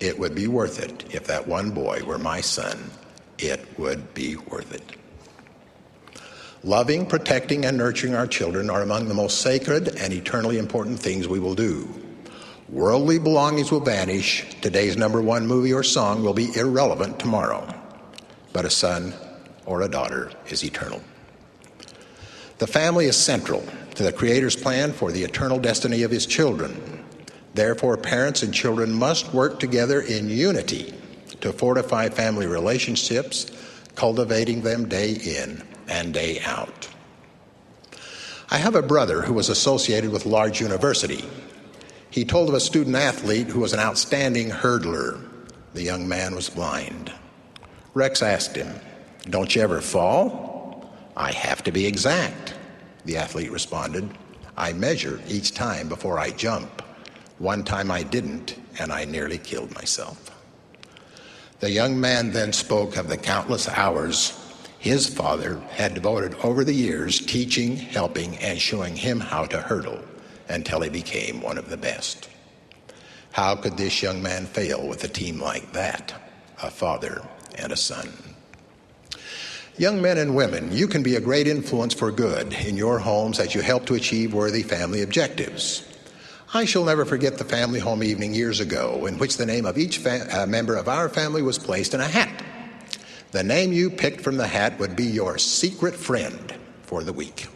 it 0.00 0.18
would 0.18 0.34
be 0.34 0.46
worth 0.46 0.80
it 0.80 1.04
if 1.14 1.26
that 1.26 1.46
one 1.46 1.70
boy 1.70 2.02
were 2.04 2.18
my 2.18 2.40
son. 2.40 2.90
It 3.38 3.78
would 3.78 4.14
be 4.14 4.36
worth 4.36 4.72
it. 4.72 4.82
Loving, 6.64 7.06
protecting, 7.06 7.64
and 7.64 7.76
nurturing 7.76 8.14
our 8.14 8.26
children 8.26 8.68
are 8.68 8.82
among 8.82 9.06
the 9.08 9.14
most 9.14 9.40
sacred 9.40 9.96
and 9.96 10.12
eternally 10.12 10.58
important 10.58 10.98
things 10.98 11.28
we 11.28 11.38
will 11.38 11.54
do. 11.54 11.88
Worldly 12.68 13.18
belongings 13.18 13.70
will 13.70 13.80
vanish. 13.80 14.44
Today's 14.60 14.96
number 14.96 15.22
one 15.22 15.46
movie 15.46 15.72
or 15.72 15.82
song 15.82 16.22
will 16.22 16.34
be 16.34 16.54
irrelevant 16.56 17.18
tomorrow. 17.18 17.72
But 18.52 18.64
a 18.64 18.70
son 18.70 19.14
or 19.66 19.82
a 19.82 19.88
daughter 19.88 20.32
is 20.48 20.64
eternal. 20.64 21.00
The 22.58 22.66
family 22.66 23.06
is 23.06 23.16
central 23.16 23.64
to 23.94 24.02
the 24.02 24.12
Creator's 24.12 24.56
plan 24.56 24.92
for 24.92 25.12
the 25.12 25.22
eternal 25.22 25.60
destiny 25.60 26.02
of 26.02 26.10
His 26.10 26.26
children. 26.26 26.97
Therefore, 27.58 27.96
parents 27.96 28.44
and 28.44 28.54
children 28.54 28.92
must 28.92 29.34
work 29.34 29.58
together 29.58 30.00
in 30.00 30.30
unity 30.30 30.94
to 31.40 31.52
fortify 31.52 32.08
family 32.08 32.46
relationships, 32.46 33.50
cultivating 33.96 34.62
them 34.62 34.88
day 34.88 35.14
in 35.14 35.66
and 35.88 36.14
day 36.14 36.38
out. 36.44 36.88
I 38.48 38.58
have 38.58 38.76
a 38.76 38.80
brother 38.80 39.22
who 39.22 39.34
was 39.34 39.48
associated 39.48 40.12
with 40.12 40.24
a 40.24 40.28
large 40.28 40.60
university. 40.60 41.24
He 42.10 42.24
told 42.24 42.48
of 42.48 42.54
a 42.54 42.60
student 42.60 42.94
athlete 42.94 43.48
who 43.48 43.58
was 43.58 43.72
an 43.72 43.80
outstanding 43.80 44.50
hurdler. 44.50 45.20
The 45.74 45.82
young 45.82 46.06
man 46.06 46.36
was 46.36 46.48
blind. 46.48 47.12
Rex 47.92 48.22
asked 48.22 48.54
him, 48.54 48.72
Don't 49.28 49.52
you 49.56 49.62
ever 49.62 49.80
fall? 49.80 50.94
I 51.16 51.32
have 51.32 51.64
to 51.64 51.72
be 51.72 51.86
exact, 51.86 52.54
the 53.04 53.16
athlete 53.16 53.50
responded. 53.50 54.08
I 54.56 54.74
measure 54.74 55.20
each 55.26 55.54
time 55.54 55.88
before 55.88 56.20
I 56.20 56.30
jump. 56.30 56.84
One 57.38 57.64
time 57.64 57.90
I 57.90 58.02
didn't, 58.02 58.56
and 58.78 58.92
I 58.92 59.04
nearly 59.04 59.38
killed 59.38 59.74
myself. 59.74 60.30
The 61.60 61.70
young 61.70 62.00
man 62.00 62.32
then 62.32 62.52
spoke 62.52 62.96
of 62.96 63.08
the 63.08 63.16
countless 63.16 63.68
hours 63.68 64.38
his 64.78 65.08
father 65.08 65.58
had 65.70 65.94
devoted 65.94 66.34
over 66.44 66.62
the 66.62 66.74
years 66.74 67.18
teaching, 67.18 67.76
helping, 67.76 68.36
and 68.36 68.60
showing 68.60 68.94
him 68.94 69.18
how 69.18 69.44
to 69.46 69.60
hurdle 69.60 70.00
until 70.48 70.80
he 70.80 70.88
became 70.88 71.40
one 71.40 71.58
of 71.58 71.68
the 71.68 71.76
best. 71.76 72.28
How 73.32 73.56
could 73.56 73.76
this 73.76 74.02
young 74.02 74.22
man 74.22 74.46
fail 74.46 74.86
with 74.86 75.02
a 75.04 75.08
team 75.08 75.40
like 75.40 75.72
that? 75.72 76.14
A 76.62 76.70
father 76.70 77.22
and 77.56 77.72
a 77.72 77.76
son. 77.76 78.12
Young 79.76 80.00
men 80.00 80.18
and 80.18 80.34
women, 80.34 80.72
you 80.72 80.88
can 80.88 81.02
be 81.02 81.16
a 81.16 81.20
great 81.20 81.46
influence 81.46 81.94
for 81.94 82.10
good 82.10 82.52
in 82.52 82.76
your 82.76 82.98
homes 82.98 83.38
as 83.38 83.54
you 83.54 83.60
help 83.60 83.86
to 83.86 83.94
achieve 83.94 84.34
worthy 84.34 84.62
family 84.62 85.02
objectives. 85.02 85.87
I 86.54 86.64
shall 86.64 86.84
never 86.84 87.04
forget 87.04 87.36
the 87.36 87.44
family 87.44 87.78
home 87.78 88.02
evening 88.02 88.32
years 88.32 88.58
ago 88.60 89.04
in 89.04 89.18
which 89.18 89.36
the 89.36 89.44
name 89.44 89.66
of 89.66 89.76
each 89.76 89.98
fa- 89.98 90.26
uh, 90.30 90.46
member 90.46 90.76
of 90.76 90.88
our 90.88 91.10
family 91.10 91.42
was 91.42 91.58
placed 91.58 91.92
in 91.92 92.00
a 92.00 92.08
hat. 92.08 92.42
The 93.32 93.42
name 93.42 93.70
you 93.70 93.90
picked 93.90 94.22
from 94.22 94.38
the 94.38 94.46
hat 94.46 94.78
would 94.78 94.96
be 94.96 95.04
your 95.04 95.36
secret 95.36 95.94
friend 95.94 96.54
for 96.84 97.04
the 97.04 97.12
week. 97.12 97.48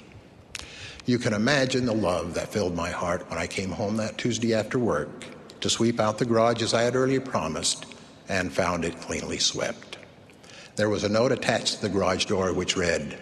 You 1.07 1.19
can 1.19 1.33
imagine 1.33 1.87
the 1.87 1.95
love 1.95 2.35
that 2.35 2.53
filled 2.53 2.77
my 2.77 2.91
heart 2.91 3.31
when 3.31 3.39
I 3.39 3.47
came 3.47 3.71
home 3.71 3.97
that 3.97 4.19
Tuesday 4.19 4.53
after 4.53 4.79
work 4.79 5.25
to 5.63 5.71
sweep 5.71 5.99
out 5.99 6.19
the 6.19 6.27
garage 6.27 6.61
as 6.61 6.75
I 6.75 6.83
had 6.83 6.95
earlier 6.95 7.23
promised 7.23 7.87
and 8.29 8.53
found 8.53 8.85
it 8.85 9.01
cleanly 9.01 9.39
swept. 9.39 9.97
There 10.77 10.91
was 10.91 11.05
a 11.05 11.09
note 11.09 11.33
attached 11.33 11.77
to 11.77 11.83
the 11.83 11.89
garage 11.89 12.27
door 12.27 12.53
which 12.53 12.77
read, 12.77 13.19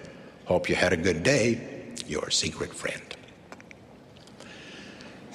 Hope 0.46 0.68
you 0.68 0.74
had 0.74 0.92
a 0.92 0.96
good 0.96 1.22
day, 1.22 1.94
your 2.08 2.28
secret 2.30 2.74
friend. 2.74 3.16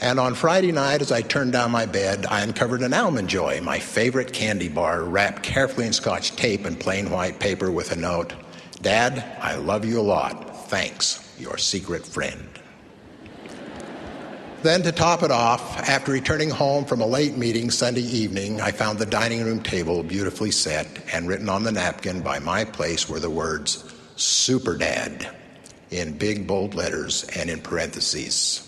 And 0.02 0.20
on 0.20 0.36
Friday 0.36 0.74
night, 0.74 1.02
as 1.02 1.12
I 1.12 1.22
turned 1.22 1.54
down 1.54 1.72
my 1.72 1.86
bed, 1.86 2.26
I 2.26 2.42
uncovered 2.42 2.82
an 2.82 2.94
Almond 2.94 3.30
Joy, 3.30 3.62
my 3.62 3.80
favorite 3.80 4.34
candy 4.34 4.68
bar, 4.68 5.04
wrapped 5.04 5.42
carefully 5.42 5.88
in 5.88 5.94
scotch 5.94 6.36
tape 6.36 6.66
and 6.66 6.78
plain 6.78 7.10
white 7.10 7.40
paper 7.40 7.72
with 7.72 7.92
a 7.92 7.96
note 7.96 8.34
Dad, 8.82 9.24
I 9.42 9.56
love 9.56 9.86
you 9.86 10.00
a 10.00 10.04
lot. 10.04 10.68
Thanks, 10.68 11.34
your 11.40 11.58
secret 11.58 12.06
friend. 12.06 12.48
Then, 14.62 14.84
to 14.84 14.92
top 14.92 15.24
it 15.24 15.32
off, 15.32 15.78
after 15.90 16.12
returning 16.12 16.50
home 16.50 16.86
from 16.86 17.02
a 17.02 17.06
late 17.06 17.38
meeting 17.38 17.72
Sunday 17.72 18.02
evening, 18.02 18.60
I 18.62 18.72
found 18.72 19.00
the 19.00 19.06
dining 19.06 19.44
room 19.44 19.62
table 19.62 20.04
beautifully 20.04 20.52
set, 20.52 20.88
and 21.14 21.28
written 21.28 21.50
on 21.50 21.64
the 21.64 21.72
napkin 21.72 22.22
by 22.22 22.40
my 22.40 22.66
place 22.66 23.08
were 23.08 23.20
the 23.20 23.30
words 23.30 23.92
Super 24.18 24.76
Dad 24.76 25.30
in 25.90 26.18
big 26.18 26.46
bold 26.46 26.76
letters 26.76 27.24
and 27.36 27.50
in 27.50 27.62
parentheses 27.62 28.65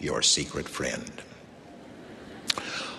your 0.00 0.22
secret 0.22 0.68
friend. 0.68 1.10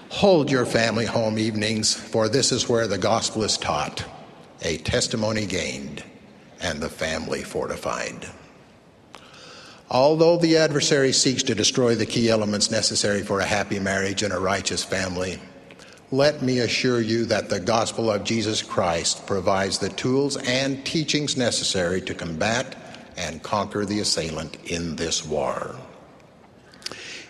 Hold 0.10 0.50
your 0.50 0.66
family 0.66 1.06
home 1.06 1.38
evenings, 1.38 1.93
for 1.93 2.28
this 2.28 2.52
is 2.52 2.68
where 2.68 2.88
the 2.88 2.97
gospel 2.97 3.43
is 3.43 3.58
taught, 3.58 4.04
a 4.62 4.78
testimony 4.78 5.45
gained, 5.45 6.04
and 6.60 6.82
the 6.82 6.89
family 6.89 7.43
fortified. 7.43 8.28
Although 9.89 10.38
the 10.38 10.58
adversary 10.58 11.14
seeks 11.14 11.43
to 11.43 11.56
destroy 11.56 11.95
the 11.95 12.06
key 12.06 12.30
elements 12.30 12.70
necessary 12.70 13.22
for 13.22 13.39
a 13.39 13.45
happy 13.45 13.80
marriage 13.80 14.24
and 14.24 14.34
a 14.34 14.39
righteous 14.39 14.84
family, 14.84 15.39
let 16.12 16.41
me 16.41 16.60
assure 16.60 17.02
you 17.02 17.26
that 17.26 17.50
the 17.50 17.60
gospel 17.60 18.12
of 18.12 18.24
Jesus 18.24 18.64
Christ 18.64 19.26
provides 19.28 19.78
the 19.78 19.89
tools 19.89 20.38
and 20.38 20.84
teachings 20.86 21.38
necessary 21.38 22.02
to 22.02 22.16
combat 22.16 22.76
and 23.16 23.43
conquer 23.43 23.86
the 23.86 24.00
assailant 24.00 24.58
in 24.66 24.95
this 24.95 25.24
war 25.24 25.76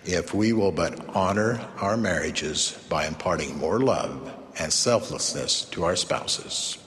if 0.06 0.34
we 0.34 0.54
will 0.54 0.72
but 0.72 1.16
honor 1.16 1.60
our 1.78 1.98
marriages 1.98 2.78
by 2.90 3.06
imparting 3.06 3.58
more 3.58 3.80
love 3.80 4.34
and 4.58 4.72
selflessness 4.72 5.64
to 5.66 5.84
our 5.84 5.96
spouses, 5.96 6.78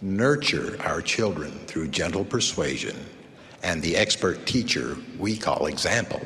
nurture 0.00 0.76
our 0.82 1.00
children 1.00 1.52
through 1.66 1.88
gentle 1.88 2.24
persuasion 2.24 2.96
and 3.62 3.82
the 3.82 3.96
expert 3.96 4.46
teacher 4.46 4.96
we 5.18 5.36
call 5.36 5.66
example, 5.66 6.20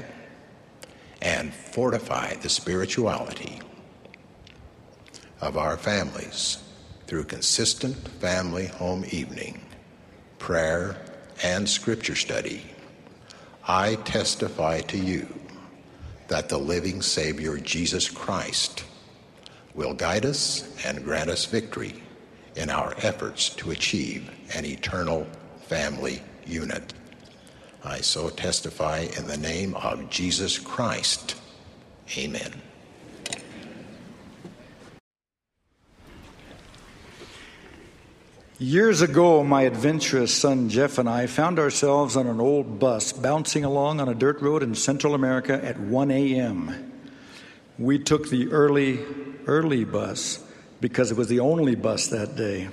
and 1.23 1.55
fortify 1.55 2.35
the 2.35 2.49
spirituality 2.49 3.61
of 5.41 5.57
our 5.57 5.77
families 5.77 6.59
through 7.07 7.25
consistent 7.25 7.97
family 8.21 8.67
home 8.67 9.05
evening, 9.11 9.61
prayer, 10.39 10.97
and 11.43 11.69
scripture 11.69 12.15
study, 12.15 12.63
I 13.67 13.95
testify 13.97 14.81
to 14.83 14.99
you 14.99 15.27
that 16.31 16.49
the 16.49 16.59
living 16.59 17.03
Savior, 17.03 17.59
Jesus 17.59 18.09
Christ, 18.09 18.85
will 19.75 19.95
guide 19.95 20.25
us 20.25 20.73
and 20.87 21.05
grant 21.05 21.29
us 21.29 21.45
victory 21.45 21.93
in 22.55 22.71
our 22.71 22.95
efforts 22.99 23.51
to 23.51 23.73
achieve 23.73 24.31
an 24.55 24.65
eternal 24.65 25.27
family 25.63 26.23
unit. 26.47 26.95
I 27.85 28.01
so 28.01 28.29
testify 28.29 29.07
in 29.17 29.27
the 29.27 29.39
name 29.39 29.75
of 29.75 30.09
Jesus 30.09 30.57
Christ. 30.57 31.35
Amen. 32.17 32.70
Years 38.61 39.01
ago, 39.01 39.43
my 39.43 39.63
adventurous 39.63 40.35
son 40.35 40.69
Jeff 40.69 40.99
and 40.99 41.09
I 41.09 41.27
found 41.29 41.59
ourselves 41.59 42.15
on 42.15 42.27
an 42.27 42.43
old 42.43 42.79
bus 42.79 43.11
bouncing 43.11 43.65
along 43.65 44.01
on 44.01 44.09
a 44.11 44.15
dirt 44.15 44.43
road 44.43 44.63
in 44.63 44.75
Central 44.75 45.15
America 45.15 45.59
at 45.65 45.81
1 45.81 46.11
a.m. 46.11 46.93
We 47.79 47.99
took 47.99 48.29
the 48.29 48.53
early, 48.53 49.01
early 49.47 49.85
bus 49.87 50.45
because 50.79 51.11
it 51.11 51.17
was 51.17 51.29
the 51.29 51.41
only 51.41 51.75
bus 51.75 52.09
that 52.09 52.37
day. 52.37 52.69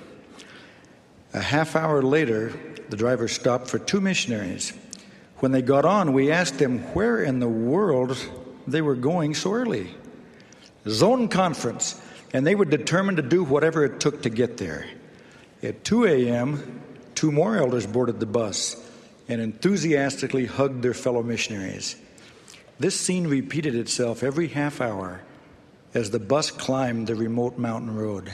A 1.33 1.39
half 1.39 1.73
hour 1.73 2.01
later, 2.01 2.51
the 2.89 2.97
driver 2.97 3.29
stopped 3.29 3.69
for 3.69 3.79
two 3.79 4.01
missionaries. 4.01 4.73
When 5.37 5.53
they 5.53 5.61
got 5.61 5.85
on, 5.85 6.11
we 6.11 6.33
asked 6.33 6.59
them 6.59 6.79
where 6.95 7.23
in 7.23 7.39
the 7.39 7.47
world 7.47 8.17
they 8.67 8.81
were 8.81 8.95
going 8.95 9.35
so 9.35 9.53
early. 9.53 9.95
Zone 10.85 11.29
conference, 11.29 12.01
and 12.33 12.45
they 12.45 12.55
were 12.55 12.65
determined 12.65 13.15
to 13.15 13.23
do 13.23 13.41
whatever 13.41 13.85
it 13.85 14.01
took 14.01 14.23
to 14.23 14.29
get 14.29 14.57
there. 14.57 14.85
At 15.67 15.83
2 15.83 16.05
a.m., 16.05 16.79
two 17.13 17.29
more 17.29 17.57
elders 17.57 17.85
boarded 17.85 18.21
the 18.21 18.25
bus 18.25 18.77
and 19.27 19.41
enthusiastically 19.41 20.45
hugged 20.45 20.81
their 20.81 20.93
fellow 20.93 21.21
missionaries. 21.21 21.97
This 22.79 22.97
scene 22.97 23.27
repeated 23.27 23.75
itself 23.75 24.23
every 24.23 24.47
half 24.47 24.79
hour 24.79 25.23
as 25.93 26.09
the 26.09 26.19
bus 26.19 26.51
climbed 26.51 27.07
the 27.07 27.15
remote 27.15 27.57
mountain 27.57 27.93
road. 27.97 28.31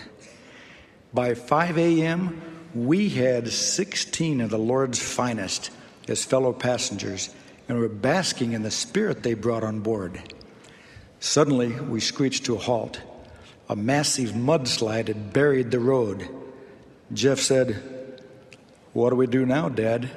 By 1.12 1.34
5 1.34 1.80
a.m., 1.80 2.40
we 2.76 3.10
had 3.10 3.48
16 3.48 4.40
of 4.40 4.52
the 4.52 4.60
Lord's 4.60 5.00
finest 5.00 5.72
as 6.08 6.24
fellow 6.24 6.54
passengers, 6.54 7.34
and 7.68 7.80
were 7.80 7.90
basking 7.90 8.54
in 8.54 8.62
the 8.62 8.70
spirit 8.70 9.24
they 9.24 9.34
brought 9.34 9.64
on 9.64 9.80
board. 9.80 10.22
Suddenly, 11.20 11.72
we 11.72 12.00
screeched 12.00 12.46
to 12.46 12.58
a 12.58 12.60
halt. 12.60 13.02
A 13.70 13.76
massive 13.76 14.34
mudslide 14.34 15.08
had 15.08 15.34
buried 15.34 15.72
the 15.72 15.80
road. 15.80 16.30
Jeff 17.12 17.40
said, 17.40 18.22
What 18.94 19.10
do 19.10 19.16
we 19.16 19.28
do 19.28 19.46
now, 19.46 19.70
Dad? 19.70 20.10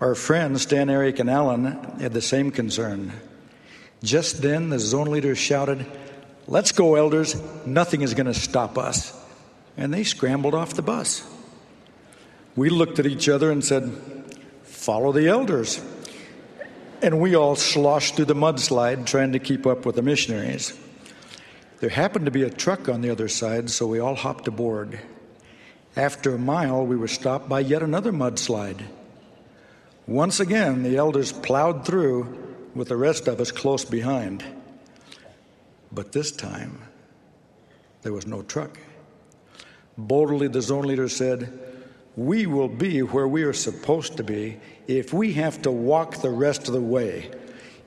Our 0.00 0.14
friends, 0.14 0.62
Stan, 0.62 0.90
Eric, 0.90 1.18
and 1.18 1.30
Alan, 1.30 1.66
had 2.00 2.12
the 2.12 2.20
same 2.20 2.50
concern. 2.50 3.12
Just 4.02 4.42
then, 4.42 4.68
the 4.68 4.78
zone 4.78 5.10
leader 5.10 5.34
shouted, 5.34 5.86
Let's 6.46 6.72
go, 6.72 6.96
elders. 6.96 7.40
Nothing 7.64 8.02
is 8.02 8.12
going 8.14 8.26
to 8.26 8.34
stop 8.34 8.76
us. 8.76 9.18
And 9.76 9.94
they 9.94 10.04
scrambled 10.04 10.54
off 10.54 10.74
the 10.74 10.82
bus. 10.82 11.26
We 12.56 12.68
looked 12.68 12.98
at 12.98 13.06
each 13.06 13.28
other 13.28 13.50
and 13.50 13.64
said, 13.64 13.90
Follow 14.64 15.12
the 15.12 15.28
elders. 15.28 15.82
And 17.00 17.20
we 17.20 17.34
all 17.34 17.56
sloshed 17.56 18.16
through 18.16 18.26
the 18.26 18.34
mudslide 18.34 19.06
trying 19.06 19.32
to 19.32 19.38
keep 19.38 19.66
up 19.66 19.86
with 19.86 19.96
the 19.96 20.02
missionaries. 20.02 20.78
There 21.80 21.90
happened 21.90 22.26
to 22.26 22.30
be 22.30 22.42
a 22.42 22.50
truck 22.50 22.88
on 22.88 23.00
the 23.00 23.10
other 23.10 23.28
side, 23.28 23.70
so 23.70 23.86
we 23.86 23.98
all 23.98 24.14
hopped 24.14 24.48
aboard. 24.48 24.98
After 25.96 26.34
a 26.34 26.38
mile, 26.38 26.84
we 26.84 26.96
were 26.96 27.08
stopped 27.08 27.48
by 27.48 27.60
yet 27.60 27.82
another 27.82 28.12
mudslide. 28.12 28.82
Once 30.06 30.40
again, 30.40 30.82
the 30.82 30.96
elders 30.96 31.32
plowed 31.32 31.86
through 31.86 32.36
with 32.74 32.88
the 32.88 32.96
rest 32.96 33.28
of 33.28 33.40
us 33.40 33.52
close 33.52 33.84
behind. 33.84 34.44
But 35.92 36.10
this 36.10 36.32
time, 36.32 36.78
there 38.02 38.12
was 38.12 38.26
no 38.26 38.42
truck. 38.42 38.78
Boldly, 39.96 40.48
the 40.48 40.60
zone 40.60 40.86
leader 40.86 41.08
said, 41.08 41.52
We 42.16 42.46
will 42.46 42.68
be 42.68 43.00
where 43.02 43.28
we 43.28 43.44
are 43.44 43.52
supposed 43.52 44.16
to 44.16 44.24
be 44.24 44.58
if 44.88 45.14
we 45.14 45.34
have 45.34 45.62
to 45.62 45.70
walk 45.70 46.16
the 46.16 46.30
rest 46.30 46.66
of 46.66 46.74
the 46.74 46.80
way. 46.80 47.30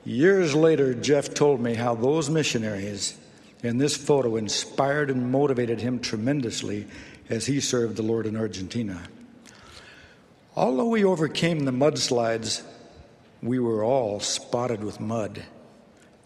Years 0.06 0.54
later, 0.54 0.94
Jeff 0.94 1.34
told 1.34 1.60
me 1.60 1.74
how 1.74 1.94
those 1.94 2.30
missionaries 2.30 3.18
in 3.62 3.76
this 3.76 3.96
photo 3.96 4.36
inspired 4.36 5.10
and 5.10 5.30
motivated 5.30 5.80
him 5.80 6.00
tremendously 6.00 6.86
as 7.28 7.46
he 7.46 7.60
served 7.60 7.96
the 7.96 8.02
Lord 8.02 8.26
in 8.26 8.36
Argentina. 8.36 9.02
Although 10.56 10.88
we 10.88 11.04
overcame 11.04 11.64
the 11.64 11.70
mudslides, 11.70 12.62
we 13.42 13.58
were 13.58 13.84
all 13.84 14.20
spotted 14.20 14.82
with 14.82 14.98
mud. 14.98 15.44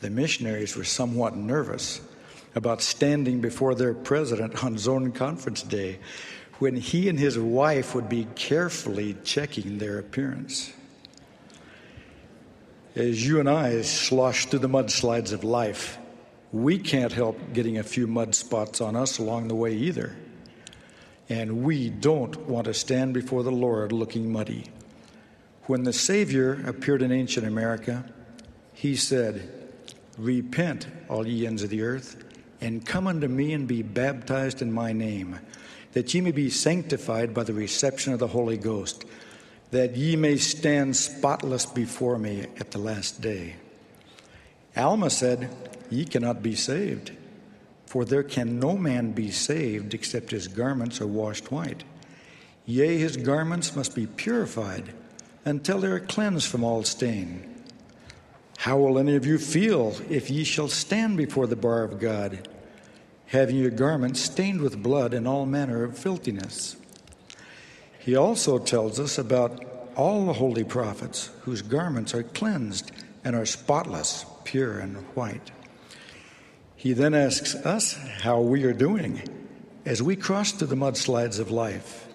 The 0.00 0.10
missionaries 0.10 0.76
were 0.76 0.84
somewhat 0.84 1.36
nervous 1.36 2.00
about 2.54 2.82
standing 2.82 3.40
before 3.40 3.74
their 3.74 3.94
president 3.94 4.64
on 4.64 4.78
zone 4.78 5.12
conference 5.12 5.62
day 5.62 5.98
when 6.58 6.76
he 6.76 7.08
and 7.08 7.18
his 7.18 7.38
wife 7.38 7.94
would 7.94 8.08
be 8.08 8.26
carefully 8.34 9.16
checking 9.24 9.78
their 9.78 9.98
appearance. 9.98 10.72
As 12.94 13.26
you 13.26 13.40
and 13.40 13.48
I 13.48 13.82
slosh 13.82 14.46
through 14.46 14.60
the 14.60 14.68
mudslides 14.68 15.32
of 15.32 15.44
life, 15.44 15.98
we 16.52 16.78
can't 16.78 17.12
help 17.12 17.38
getting 17.54 17.78
a 17.78 17.82
few 17.82 18.06
mud 18.06 18.34
spots 18.34 18.80
on 18.80 18.94
us 18.94 19.18
along 19.18 19.48
the 19.48 19.54
way 19.54 19.72
either. 19.74 20.14
And 21.32 21.64
we 21.64 21.88
don't 21.88 22.46
want 22.46 22.66
to 22.66 22.74
stand 22.74 23.14
before 23.14 23.42
the 23.42 23.50
Lord 23.50 23.90
looking 23.90 24.30
muddy. 24.30 24.66
When 25.62 25.84
the 25.84 25.92
Savior 25.94 26.62
appeared 26.66 27.00
in 27.00 27.10
ancient 27.10 27.46
America, 27.46 28.04
he 28.74 28.96
said, 28.96 29.50
Repent, 30.18 30.88
all 31.08 31.26
ye 31.26 31.46
ends 31.46 31.62
of 31.62 31.70
the 31.70 31.80
earth, 31.80 32.22
and 32.60 32.84
come 32.84 33.06
unto 33.06 33.28
me 33.28 33.54
and 33.54 33.66
be 33.66 33.80
baptized 33.80 34.60
in 34.60 34.74
my 34.74 34.92
name, 34.92 35.38
that 35.94 36.12
ye 36.12 36.20
may 36.20 36.32
be 36.32 36.50
sanctified 36.50 37.32
by 37.32 37.44
the 37.44 37.54
reception 37.54 38.12
of 38.12 38.18
the 38.18 38.26
Holy 38.26 38.58
Ghost, 38.58 39.06
that 39.70 39.96
ye 39.96 40.16
may 40.16 40.36
stand 40.36 40.94
spotless 40.94 41.64
before 41.64 42.18
me 42.18 42.42
at 42.60 42.72
the 42.72 42.78
last 42.78 43.22
day. 43.22 43.56
Alma 44.76 45.08
said, 45.08 45.48
Ye 45.88 46.04
cannot 46.04 46.42
be 46.42 46.54
saved, 46.54 47.12
for 47.92 48.06
there 48.06 48.22
can 48.22 48.58
no 48.58 48.74
man 48.74 49.12
be 49.12 49.30
saved 49.30 49.92
except 49.92 50.30
his 50.30 50.48
garments 50.48 50.98
are 51.02 51.06
washed 51.06 51.52
white. 51.52 51.84
Yea, 52.64 52.96
his 52.96 53.18
garments 53.18 53.76
must 53.76 53.94
be 53.94 54.06
purified 54.06 54.94
until 55.44 55.78
they 55.78 55.88
are 55.88 56.00
cleansed 56.00 56.48
from 56.48 56.64
all 56.64 56.82
stain. 56.84 57.54
How 58.56 58.78
will 58.78 58.98
any 58.98 59.14
of 59.14 59.26
you 59.26 59.36
feel 59.36 59.94
if 60.08 60.30
ye 60.30 60.42
shall 60.42 60.68
stand 60.68 61.18
before 61.18 61.46
the 61.46 61.54
bar 61.54 61.82
of 61.82 62.00
God, 62.00 62.48
having 63.26 63.56
your 63.56 63.70
garments 63.70 64.20
stained 64.20 64.62
with 64.62 64.82
blood 64.82 65.12
and 65.12 65.28
all 65.28 65.44
manner 65.44 65.84
of 65.84 65.98
filthiness? 65.98 66.76
He 67.98 68.16
also 68.16 68.58
tells 68.58 68.98
us 68.98 69.18
about 69.18 69.66
all 69.96 70.24
the 70.24 70.32
holy 70.32 70.64
prophets 70.64 71.28
whose 71.42 71.60
garments 71.60 72.14
are 72.14 72.22
cleansed 72.22 72.90
and 73.22 73.36
are 73.36 73.44
spotless, 73.44 74.24
pure, 74.44 74.78
and 74.78 74.96
white. 75.14 75.50
He 76.82 76.94
then 76.94 77.14
asks 77.14 77.54
us 77.54 77.92
how 77.92 78.40
we 78.40 78.64
are 78.64 78.72
doing 78.72 79.22
as 79.86 80.02
we 80.02 80.16
cross 80.16 80.50
through 80.50 80.66
the 80.66 80.74
mudslides 80.74 81.38
of 81.38 81.48
life. 81.48 82.08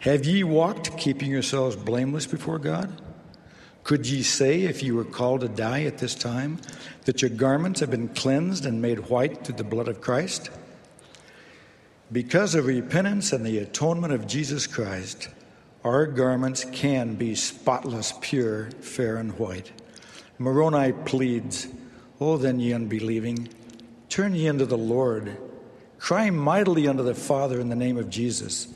Have 0.00 0.26
ye 0.26 0.44
walked 0.44 0.98
keeping 0.98 1.30
yourselves 1.30 1.76
blameless 1.76 2.26
before 2.26 2.58
God? 2.58 3.00
Could 3.84 4.06
ye 4.06 4.22
say, 4.22 4.64
if 4.64 4.82
ye 4.82 4.90
were 4.90 5.02
called 5.02 5.40
to 5.40 5.48
die 5.48 5.84
at 5.84 5.96
this 5.96 6.14
time, 6.14 6.58
that 7.06 7.22
your 7.22 7.30
garments 7.30 7.80
have 7.80 7.90
been 7.90 8.08
cleansed 8.08 8.66
and 8.66 8.82
made 8.82 9.08
white 9.08 9.46
through 9.46 9.56
the 9.56 9.64
blood 9.64 9.88
of 9.88 10.02
Christ? 10.02 10.50
Because 12.12 12.54
of 12.54 12.66
repentance 12.66 13.32
and 13.32 13.46
the 13.46 13.60
atonement 13.60 14.12
of 14.12 14.26
Jesus 14.26 14.66
Christ, 14.66 15.30
our 15.84 16.04
garments 16.04 16.66
can 16.70 17.14
be 17.14 17.34
spotless, 17.34 18.12
pure, 18.20 18.70
fair, 18.72 19.16
and 19.16 19.38
white. 19.38 19.72
Moroni 20.38 20.92
pleads, 20.92 21.68
Oh, 22.20 22.36
then, 22.36 22.60
ye 22.60 22.74
unbelieving, 22.74 23.48
turn 24.16 24.34
ye 24.34 24.48
unto 24.48 24.64
the 24.64 24.78
Lord. 24.78 25.36
Cry 25.98 26.30
mightily 26.30 26.88
unto 26.88 27.02
the 27.02 27.14
Father 27.14 27.60
in 27.60 27.68
the 27.68 27.76
name 27.76 27.98
of 27.98 28.08
Jesus, 28.08 28.66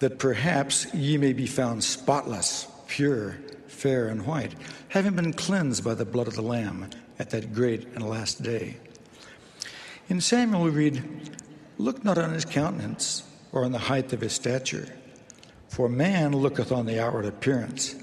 that 0.00 0.18
perhaps 0.18 0.92
ye 0.92 1.16
may 1.16 1.32
be 1.32 1.46
found 1.46 1.82
spotless, 1.82 2.66
pure, 2.86 3.38
fair, 3.66 4.08
and 4.08 4.26
white, 4.26 4.54
having 4.88 5.14
been 5.14 5.32
cleansed 5.32 5.82
by 5.82 5.94
the 5.94 6.04
blood 6.04 6.28
of 6.28 6.34
the 6.34 6.42
Lamb 6.42 6.90
at 7.18 7.30
that 7.30 7.54
great 7.54 7.86
and 7.94 8.06
last 8.06 8.42
day. 8.42 8.76
In 10.10 10.20
Samuel, 10.20 10.64
we 10.64 10.70
read, 10.70 11.02
Look 11.78 12.04
not 12.04 12.18
on 12.18 12.34
his 12.34 12.44
countenance 12.44 13.22
or 13.52 13.64
on 13.64 13.72
the 13.72 13.78
height 13.78 14.12
of 14.12 14.20
his 14.20 14.34
stature, 14.34 14.94
for 15.68 15.88
man 15.88 16.32
looketh 16.32 16.72
on 16.72 16.84
the 16.84 17.02
outward 17.02 17.24
appearance, 17.24 17.96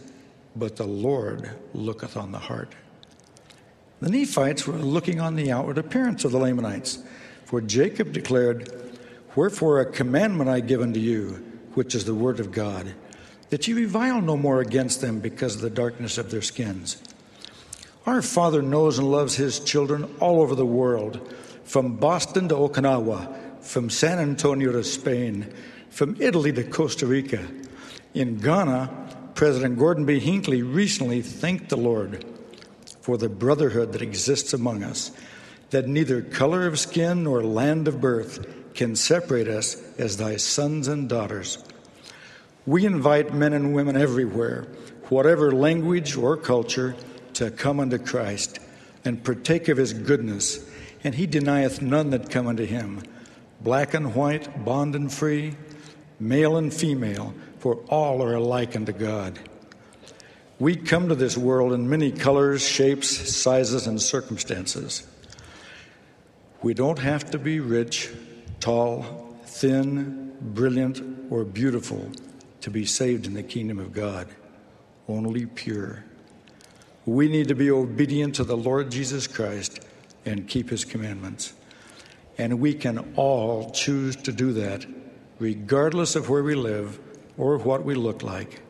but 0.55 0.77
the 0.77 0.87
Lord 0.87 1.47
looketh 1.75 2.17
on 2.17 2.31
the 2.31 2.39
heart. 2.39 2.73
The 4.05 4.11
Nephites 4.11 4.67
were 4.67 4.77
looking 4.77 5.19
on 5.19 5.35
the 5.35 5.51
outward 5.51 5.79
appearance 5.79 6.25
of 6.25 6.31
the 6.31 6.37
Lamanites, 6.37 6.99
for 7.45 7.59
Jacob 7.59 8.13
declared, 8.13 8.71
Wherefore 9.35 9.79
a 9.79 9.91
commandment 9.91 10.47
I 10.47 10.59
give 10.59 10.79
unto 10.79 10.99
you, 10.99 11.43
which 11.73 11.95
is 11.95 12.05
the 12.05 12.13
word 12.13 12.39
of 12.39 12.51
God 12.51 12.93
that 13.49 13.67
ye 13.67 13.73
revile 13.73 14.21
no 14.21 14.37
more 14.37 14.61
against 14.61 15.01
them 15.01 15.21
because 15.21 15.55
of 15.55 15.61
the 15.61 15.71
darkness 15.71 16.19
of 16.19 16.29
their 16.29 16.43
skins. 16.43 17.01
Our 18.05 18.21
Father 18.21 18.61
knows 18.61 18.99
and 18.99 19.09
loves 19.09 19.37
His 19.37 19.59
children 19.59 20.03
all 20.19 20.39
over 20.39 20.53
the 20.53 20.67
world, 20.67 21.35
from 21.63 21.95
Boston 21.95 22.47
to 22.49 22.55
Okinawa, 22.55 23.63
from 23.63 23.89
San 23.89 24.19
Antonio 24.19 24.71
to 24.71 24.83
Spain, 24.83 25.51
from 25.89 26.15
Italy 26.21 26.53
to 26.53 26.63
Costa 26.63 27.07
Rica. 27.07 27.43
In 28.13 28.37
Ghana, 28.37 29.31
President 29.33 29.79
Gordon 29.79 30.05
B. 30.05 30.19
Hinckley 30.19 30.61
recently 30.61 31.23
thanked 31.23 31.69
the 31.69 31.77
Lord 31.77 32.23
for 33.05 33.17
the 33.19 33.29
brotherhood 33.29 33.93
that 33.93 34.01
exists 34.01 34.51
among 34.51 34.81
us, 34.81 35.11
that 35.69 35.87
neither 35.87 36.23
color 36.23 36.65
of 36.65 36.79
skin 36.79 37.23
nor 37.23 37.43
land 37.43 37.87
of 37.87 38.01
birth 38.01 38.73
can 38.73 38.95
separate 38.95 39.47
us 39.47 39.79
as 39.99 40.17
thy 40.17 40.35
sons 40.37 40.87
and 40.87 41.07
daughters. 41.07 41.63
We 42.65 42.83
invite 42.83 43.31
men 43.31 43.53
and 43.53 43.75
women 43.75 43.95
everywhere, 43.95 44.65
whatever 45.09 45.51
language 45.51 46.17
or 46.17 46.35
culture, 46.35 46.95
to 47.33 47.51
come 47.51 47.79
unto 47.79 47.99
Christ 47.99 48.57
and 49.03 49.23
partake 49.23 49.67
of 49.67 49.77
his 49.77 49.93
goodness. 49.93 50.67
And 51.03 51.13
he 51.13 51.27
denieth 51.27 51.83
none 51.83 52.09
that 52.09 52.31
come 52.31 52.47
unto 52.47 52.65
him, 52.65 53.03
black 53.61 53.93
and 53.93 54.15
white, 54.15 54.65
bond 54.65 54.95
and 54.95 55.13
free, 55.13 55.55
male 56.19 56.57
and 56.57 56.73
female, 56.73 57.35
for 57.59 57.75
all 57.87 58.23
are 58.23 58.33
alike 58.33 58.75
unto 58.75 58.93
God. 58.93 59.37
We 60.57 60.77
come 60.77 61.09
to 61.09 61.15
this 61.15 61.37
world 61.37 61.73
in 61.73 61.89
many 61.89 62.11
colors, 62.11 62.65
shapes, 62.65 63.09
sizes, 63.35 63.87
and 63.87 64.01
circumstances. 64.01 65.05
We 66.61 66.73
don't 66.73 66.99
have 66.99 67.29
to 67.31 67.37
be 67.37 67.59
rich, 67.59 68.09
tall, 68.61 69.37
thin, 69.43 70.33
brilliant, 70.39 71.01
or 71.29 71.43
beautiful 71.43 72.09
to 72.61 72.69
be 72.69 72.85
saved 72.85 73.27
in 73.27 73.33
the 73.33 73.43
kingdom 73.43 73.79
of 73.79 73.91
God, 73.91 74.29
only 75.09 75.45
pure. 75.45 76.05
We 77.05 77.27
need 77.27 77.49
to 77.49 77.55
be 77.55 77.69
obedient 77.69 78.35
to 78.35 78.45
the 78.45 78.57
Lord 78.57 78.91
Jesus 78.91 79.27
Christ 79.27 79.81
and 80.25 80.47
keep 80.47 80.69
his 80.69 80.85
commandments. 80.85 81.53
And 82.37 82.59
we 82.59 82.73
can 82.73 83.13
all 83.15 83.71
choose 83.71 84.15
to 84.17 84.31
do 84.31 84.53
that, 84.53 84.85
regardless 85.37 86.15
of 86.15 86.29
where 86.29 86.43
we 86.43 86.55
live 86.55 86.97
or 87.37 87.57
what 87.57 87.83
we 87.83 87.93
look 87.93 88.23
like. 88.23 88.61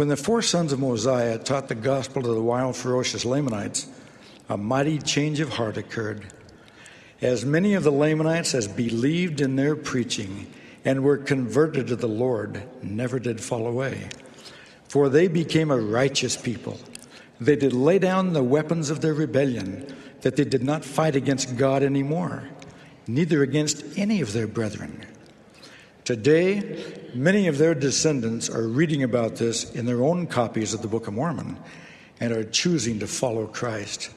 When 0.00 0.08
the 0.08 0.16
four 0.16 0.40
sons 0.40 0.72
of 0.72 0.80
Mosiah 0.80 1.36
taught 1.36 1.68
the 1.68 1.74
gospel 1.74 2.22
to 2.22 2.32
the 2.32 2.40
wild, 2.40 2.74
ferocious 2.74 3.26
Lamanites, 3.26 3.86
a 4.48 4.56
mighty 4.56 4.98
change 4.98 5.40
of 5.40 5.50
heart 5.50 5.76
occurred. 5.76 6.24
As 7.20 7.44
many 7.44 7.74
of 7.74 7.84
the 7.84 7.92
Lamanites 7.92 8.54
as 8.54 8.66
believed 8.66 9.42
in 9.42 9.56
their 9.56 9.76
preaching 9.76 10.50
and 10.86 11.04
were 11.04 11.18
converted 11.18 11.88
to 11.88 11.96
the 11.96 12.08
Lord 12.08 12.62
never 12.82 13.18
did 13.18 13.42
fall 13.42 13.66
away. 13.66 14.08
For 14.88 15.10
they 15.10 15.28
became 15.28 15.70
a 15.70 15.78
righteous 15.78 16.34
people. 16.34 16.80
They 17.38 17.56
did 17.56 17.74
lay 17.74 17.98
down 17.98 18.32
the 18.32 18.42
weapons 18.42 18.88
of 18.88 19.02
their 19.02 19.12
rebellion, 19.12 19.94
that 20.22 20.34
they 20.34 20.44
did 20.44 20.64
not 20.64 20.82
fight 20.82 21.14
against 21.14 21.58
God 21.58 21.82
anymore, 21.82 22.48
neither 23.06 23.42
against 23.42 23.84
any 23.98 24.22
of 24.22 24.32
their 24.32 24.46
brethren. 24.46 25.04
Today, 26.04 26.82
many 27.14 27.46
of 27.46 27.58
their 27.58 27.74
descendants 27.74 28.48
are 28.48 28.66
reading 28.66 29.02
about 29.02 29.36
this 29.36 29.70
in 29.72 29.86
their 29.86 30.02
own 30.02 30.26
copies 30.26 30.74
of 30.74 30.82
the 30.82 30.88
Book 30.88 31.06
of 31.06 31.14
Mormon 31.14 31.58
and 32.18 32.32
are 32.32 32.44
choosing 32.44 32.98
to 33.00 33.06
follow 33.06 33.46
Christ. 33.46 34.10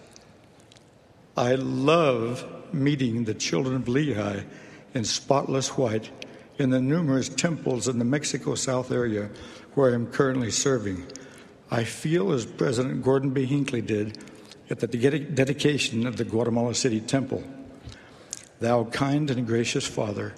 I 1.36 1.56
love 1.56 2.46
meeting 2.74 3.24
the 3.24 3.34
children 3.34 3.76
of 3.76 3.86
Lehi 3.86 4.46
in 4.94 5.04
spotless 5.04 5.78
white 5.78 6.10
in 6.58 6.70
the 6.70 6.82
numerous 6.82 7.30
temples 7.30 7.88
in 7.88 8.00
the 8.00 8.06
Mexico 8.06 8.56
South 8.56 8.92
area 8.92 9.30
where 9.74 9.92
I 9.92 9.96
am 9.96 10.08
currently 10.08 10.52
serving. 10.52 11.06
I 11.72 11.84
feel 11.84 12.32
as 12.32 12.46
President 12.46 13.04
Gordon 13.04 13.32
B. 13.32 13.46
Hinckley 13.46 13.82
did 13.82 14.20
at 14.70 14.80
the 14.80 14.88
dedication 14.88 16.06
of 16.06 16.18
the 16.18 16.24
Guatemala 16.24 16.76
City 16.76 17.02
Temple. 17.02 17.44
Thou 18.60 18.86
kind 18.86 19.30
and 19.30 19.46
gracious 19.46 19.86
Father, 19.86 20.34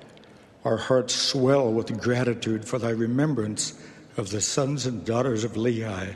our 0.66 0.78
hearts 0.78 1.14
swell 1.14 1.72
with 1.72 2.02
gratitude 2.02 2.66
for 2.66 2.80
thy 2.80 2.90
remembrance 2.90 3.80
of 4.18 4.32
the 4.32 4.42
sons 4.42 4.88
and 4.88 5.06
daughters 5.06 5.44
of 5.44 5.54
Lehi, 5.54 6.16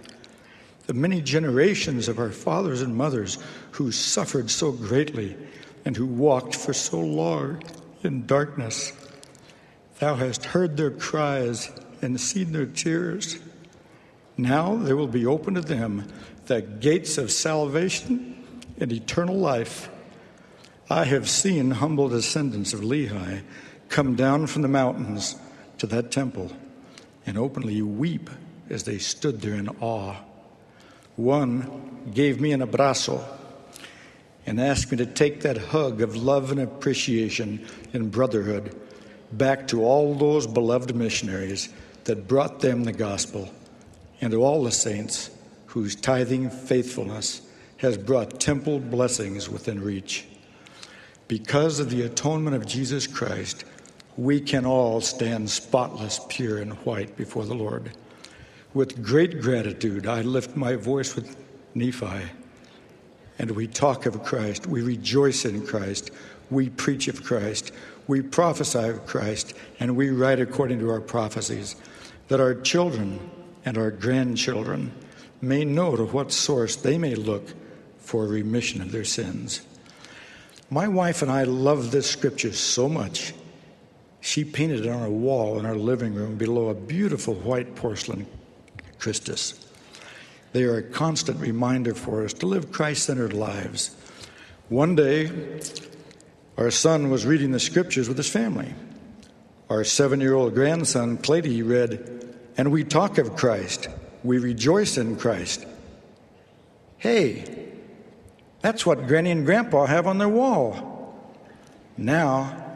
the 0.88 0.94
many 0.94 1.22
generations 1.22 2.08
of 2.08 2.18
our 2.18 2.32
fathers 2.32 2.82
and 2.82 2.96
mothers 2.96 3.38
who 3.72 3.92
suffered 3.92 4.50
so 4.50 4.72
greatly 4.72 5.38
and 5.86 5.96
who 5.96 6.08
walked 6.08 6.56
for 6.56 6.74
so 6.74 7.00
long 7.00 7.62
in 8.04 8.26
darkness. 8.26 8.92
Thou 10.00 10.16
hast 10.16 10.46
heard 10.46 10.78
their 10.78 10.92
cries 10.92 11.70
and 12.02 12.20
seen 12.20 12.52
their 12.52 12.66
tears. 12.66 13.38
Now 14.36 14.76
there 14.78 14.96
will 14.96 15.08
be 15.08 15.28
open 15.28 15.54
to 15.56 15.62
them 15.62 16.08
the 16.48 16.62
gates 16.62 17.20
of 17.20 17.32
salvation 17.32 18.44
and 18.80 18.92
eternal 18.92 19.38
life. 19.38 19.92
I 20.90 21.04
have 21.04 21.30
seen 21.30 21.70
humble 21.70 22.10
descendants 22.10 22.74
of 22.74 22.80
Lehi 22.80 23.44
come 23.90 24.16
down 24.16 24.48
from 24.48 24.62
the 24.62 24.68
mountains 24.68 25.36
to 25.80 25.88
that 25.88 26.12
temple 26.12 26.52
and 27.26 27.38
openly 27.38 27.82
weep 27.82 28.30
as 28.70 28.84
they 28.84 28.98
stood 28.98 29.42
there 29.42 29.56
in 29.56 29.68
awe. 29.82 30.16
One 31.16 32.12
gave 32.14 32.40
me 32.40 32.52
an 32.52 32.62
abrazo 32.62 33.24
and 34.46 34.60
asked 34.60 34.92
me 34.92 34.98
to 34.98 35.06
take 35.06 35.42
that 35.42 35.58
hug 35.58 36.02
of 36.02 36.16
love 36.16 36.52
and 36.52 36.62
appreciation 36.62 37.66
and 37.94 38.12
brotherhood 38.12 38.76
back 39.32 39.68
to 39.68 39.84
all 39.84 40.16
those 40.16 40.48
beloved 40.48 40.96
missionaries 40.96 41.70
that 42.06 42.28
brought 42.28 42.62
them 42.62 42.84
the 42.84 42.94
gospel 42.94 43.52
and 44.22 44.32
to 44.32 44.44
all 44.44 44.64
the 44.64 44.72
saints 44.72 45.30
whose 45.68 45.96
tithing 45.96 46.50
faithfulness 46.50 47.42
has 47.78 47.98
brought 47.98 48.40
temple 48.40 48.80
blessings 48.80 49.50
within 49.50 49.82
reach. 49.82 50.26
Because 51.28 51.80
of 51.80 51.90
the 51.90 52.02
atonement 52.02 52.56
of 52.56 52.66
Jesus 52.66 53.06
Christ, 53.06 53.64
we 54.20 54.42
can 54.42 54.66
all 54.66 55.00
stand 55.00 55.50
spotless, 55.50 56.20
pure, 56.28 56.58
and 56.58 56.74
white 56.86 57.16
before 57.16 57.46
the 57.46 57.54
Lord. 57.54 57.90
With 58.74 59.02
great 59.02 59.40
gratitude, 59.40 60.08
I 60.08 60.24
lift 60.24 60.58
my 60.58 60.76
voice 60.76 61.16
with 61.16 61.38
Nephi, 61.74 62.24
and 63.40 63.52
we 63.52 63.66
talk 63.66 64.06
of 64.06 64.22
Christ. 64.26 64.68
We 64.68 64.82
rejoice 64.82 65.46
in 65.46 65.66
Christ. 65.66 66.12
We 66.52 66.70
preach 66.70 67.08
of 67.08 67.24
Christ. 67.24 67.72
We 68.08 68.22
prophesy 68.22 68.90
of 68.90 69.06
Christ, 69.06 69.54
and 69.80 69.96
we 69.96 70.10
write 70.10 70.42
according 70.42 70.80
to 70.80 70.90
our 70.90 71.00
prophecies, 71.00 71.78
that 72.28 72.42
our 72.42 72.56
children 72.56 73.32
and 73.64 73.78
our 73.78 73.90
grandchildren 73.90 74.92
may 75.42 75.64
know 75.64 75.96
to 75.96 76.04
what 76.04 76.34
source 76.34 76.76
they 76.76 76.98
may 76.98 77.16
look 77.16 77.54
for 78.00 78.28
remission 78.28 78.82
of 78.82 78.92
their 78.92 79.06
sins. 79.06 79.62
My 80.70 80.90
wife 80.90 81.22
and 81.22 81.32
I 81.32 81.44
love 81.44 81.92
this 81.92 82.10
scripture 82.10 82.52
so 82.52 82.90
much. 82.90 83.34
She 84.22 84.44
painted 84.44 84.86
it 84.86 84.90
on 84.90 85.04
a 85.04 85.10
wall 85.10 85.60
in 85.60 85.66
our 85.66 85.76
living 85.76 86.14
room 86.14 86.38
below 86.38 86.70
a 86.70 86.74
beautiful 86.74 87.34
white 87.36 87.76
porcelain 87.76 88.28
Christus. 89.00 89.66
They 90.52 90.64
are 90.64 90.78
a 90.78 90.84
constant 90.84 91.40
reminder 91.40 91.94
for 91.94 92.26
us 92.26 92.34
to 92.34 92.46
live 92.46 92.72
Christ 92.72 93.06
centered 93.06 93.34
lives. 93.34 93.96
One 94.68 94.96
day, 94.96 95.62
our 96.58 96.72
son 96.72 97.10
was 97.10 97.26
reading 97.26 97.52
the 97.52 97.60
scriptures 97.60 98.08
with 98.08 98.18
his 98.18 98.30
family. 98.30 98.74
Our 99.70 99.84
seven 99.84 100.20
year 100.20 100.34
old 100.34 100.56
grandson, 100.56 101.18
Clady, 101.18 101.62
read, 101.62 102.36
And 102.58 102.72
we 102.72 102.84
talk 102.84 103.18
of 103.18 103.36
Christ, 103.36 103.88
we 104.24 104.38
rejoice 104.38 104.98
in 104.98 105.16
Christ. 105.16 105.66
Hey, 106.98 107.70
that's 108.62 108.86
what 108.86 109.08
Granny 109.08 109.32
and 109.32 109.46
Grandpa 109.46 109.86
have 109.86 110.06
on 110.06 110.18
their 110.18 110.28
wall. 110.28 111.16
Now, 111.98 112.69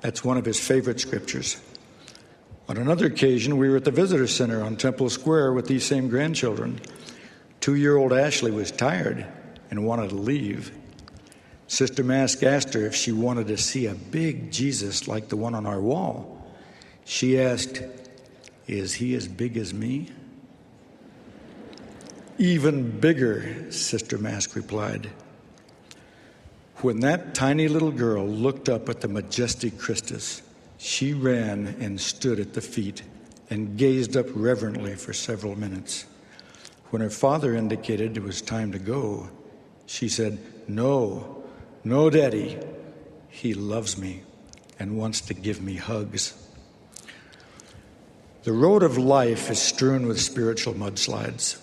that's 0.00 0.24
one 0.24 0.36
of 0.36 0.44
his 0.44 0.60
favorite 0.60 1.00
scriptures. 1.00 1.60
On 2.68 2.76
another 2.76 3.06
occasion, 3.06 3.56
we 3.56 3.68
were 3.68 3.76
at 3.76 3.84
the 3.84 3.90
visitor 3.90 4.26
center 4.26 4.62
on 4.62 4.76
Temple 4.76 5.08
Square 5.08 5.54
with 5.54 5.66
these 5.66 5.84
same 5.84 6.08
grandchildren. 6.08 6.80
Two 7.60 7.74
year 7.74 7.96
old 7.96 8.12
Ashley 8.12 8.50
was 8.50 8.70
tired 8.70 9.26
and 9.70 9.86
wanted 9.86 10.10
to 10.10 10.16
leave. 10.16 10.72
Sister 11.66 12.02
Mask 12.02 12.42
asked 12.42 12.74
her 12.74 12.86
if 12.86 12.94
she 12.94 13.12
wanted 13.12 13.48
to 13.48 13.56
see 13.56 13.86
a 13.86 13.94
big 13.94 14.50
Jesus 14.50 15.08
like 15.08 15.28
the 15.28 15.36
one 15.36 15.54
on 15.54 15.66
our 15.66 15.80
wall. 15.80 16.46
She 17.04 17.40
asked, 17.40 17.82
Is 18.66 18.94
he 18.94 19.14
as 19.14 19.28
big 19.28 19.56
as 19.56 19.72
me? 19.72 20.10
Even 22.38 23.00
bigger, 23.00 23.70
Sister 23.72 24.16
Mask 24.16 24.54
replied. 24.54 25.10
When 26.80 27.00
that 27.00 27.34
tiny 27.34 27.66
little 27.66 27.90
girl 27.90 28.24
looked 28.24 28.68
up 28.68 28.88
at 28.88 29.00
the 29.00 29.08
majestic 29.08 29.78
Christus, 29.78 30.42
she 30.76 31.12
ran 31.12 31.76
and 31.80 32.00
stood 32.00 32.38
at 32.38 32.54
the 32.54 32.60
feet 32.60 33.02
and 33.50 33.76
gazed 33.76 34.16
up 34.16 34.26
reverently 34.32 34.94
for 34.94 35.12
several 35.12 35.58
minutes. 35.58 36.04
When 36.90 37.02
her 37.02 37.10
father 37.10 37.56
indicated 37.56 38.16
it 38.16 38.22
was 38.22 38.40
time 38.40 38.70
to 38.70 38.78
go, 38.78 39.28
she 39.86 40.08
said, 40.08 40.38
No, 40.68 41.42
no, 41.82 42.10
Daddy, 42.10 42.56
He 43.28 43.54
loves 43.54 43.98
me 43.98 44.22
and 44.78 44.96
wants 44.96 45.20
to 45.22 45.34
give 45.34 45.60
me 45.60 45.74
hugs. 45.74 46.32
The 48.44 48.52
road 48.52 48.84
of 48.84 48.96
life 48.96 49.50
is 49.50 49.58
strewn 49.58 50.06
with 50.06 50.20
spiritual 50.20 50.74
mudslides. 50.74 51.58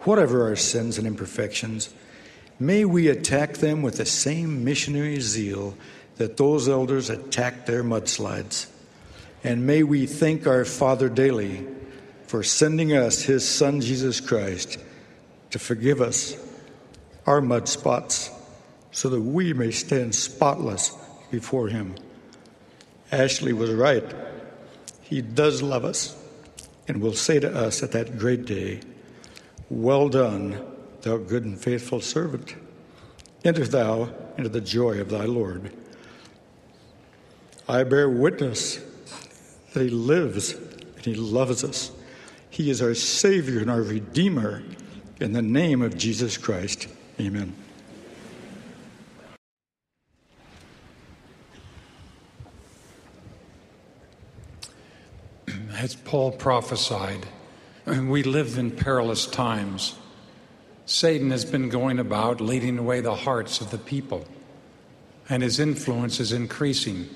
Whatever 0.00 0.42
our 0.48 0.56
sins 0.56 0.98
and 0.98 1.06
imperfections, 1.06 1.94
may 2.60 2.84
we 2.84 3.08
attack 3.08 3.54
them 3.54 3.82
with 3.82 3.96
the 3.96 4.06
same 4.06 4.62
missionary 4.62 5.20
zeal 5.20 5.74
that 6.16 6.36
those 6.36 6.68
elders 6.68 7.08
attacked 7.08 7.66
their 7.66 7.82
mudslides. 7.82 8.66
And 9.42 9.66
may 9.66 9.82
we 9.82 10.04
thank 10.04 10.46
our 10.46 10.66
Father 10.66 11.08
daily 11.08 11.66
for 12.26 12.42
sending 12.42 12.92
us 12.92 13.22
His 13.22 13.48
Son, 13.48 13.80
Jesus 13.80 14.20
Christ, 14.20 14.78
to 15.50 15.58
forgive 15.58 16.02
us 16.02 16.36
our 17.26 17.40
mud 17.40 17.68
spots 17.68 18.30
so 18.92 19.08
that 19.08 19.20
we 19.20 19.54
may 19.54 19.70
stand 19.70 20.14
spotless 20.14 20.94
before 21.30 21.68
Him. 21.68 21.94
Ashley 23.10 23.54
was 23.54 23.72
right. 23.72 24.04
He 25.00 25.22
does 25.22 25.62
love 25.62 25.84
us 25.84 26.16
and 26.86 27.00
will 27.00 27.14
say 27.14 27.40
to 27.40 27.52
us 27.52 27.82
at 27.82 27.92
that 27.92 28.18
great 28.18 28.44
day, 28.44 28.80
Well 29.70 30.08
done, 30.08 30.69
thou 31.02 31.16
good 31.16 31.44
and 31.44 31.58
faithful 31.58 32.00
servant. 32.00 32.54
Enter 33.44 33.66
thou 33.66 34.12
into 34.36 34.48
the 34.48 34.60
joy 34.60 35.00
of 35.00 35.10
thy 35.10 35.24
Lord. 35.24 35.72
I 37.68 37.84
bear 37.84 38.08
witness 38.08 38.80
that 39.72 39.82
He 39.82 39.90
lives 39.90 40.54
and 40.54 41.04
He 41.04 41.14
loves 41.14 41.64
us. 41.64 41.92
He 42.50 42.70
is 42.70 42.82
our 42.82 42.94
Savior 42.94 43.60
and 43.60 43.70
our 43.70 43.82
Redeemer. 43.82 44.62
In 45.20 45.32
the 45.32 45.42
name 45.42 45.82
of 45.82 45.96
Jesus 45.96 46.36
Christ, 46.36 46.88
amen. 47.20 47.54
as 55.80 55.94
Paul 55.94 56.32
prophesied, 56.32 57.26
we 57.86 58.22
live 58.22 58.58
in 58.58 58.70
perilous 58.70 59.24
times. 59.24 59.94
Satan 60.90 61.30
has 61.30 61.44
been 61.44 61.68
going 61.68 62.00
about 62.00 62.40
leading 62.40 62.76
away 62.76 63.00
the 63.00 63.14
hearts 63.14 63.60
of 63.60 63.70
the 63.70 63.78
people, 63.78 64.26
and 65.28 65.40
his 65.40 65.60
influence 65.60 66.18
is 66.18 66.32
increasing. 66.32 67.08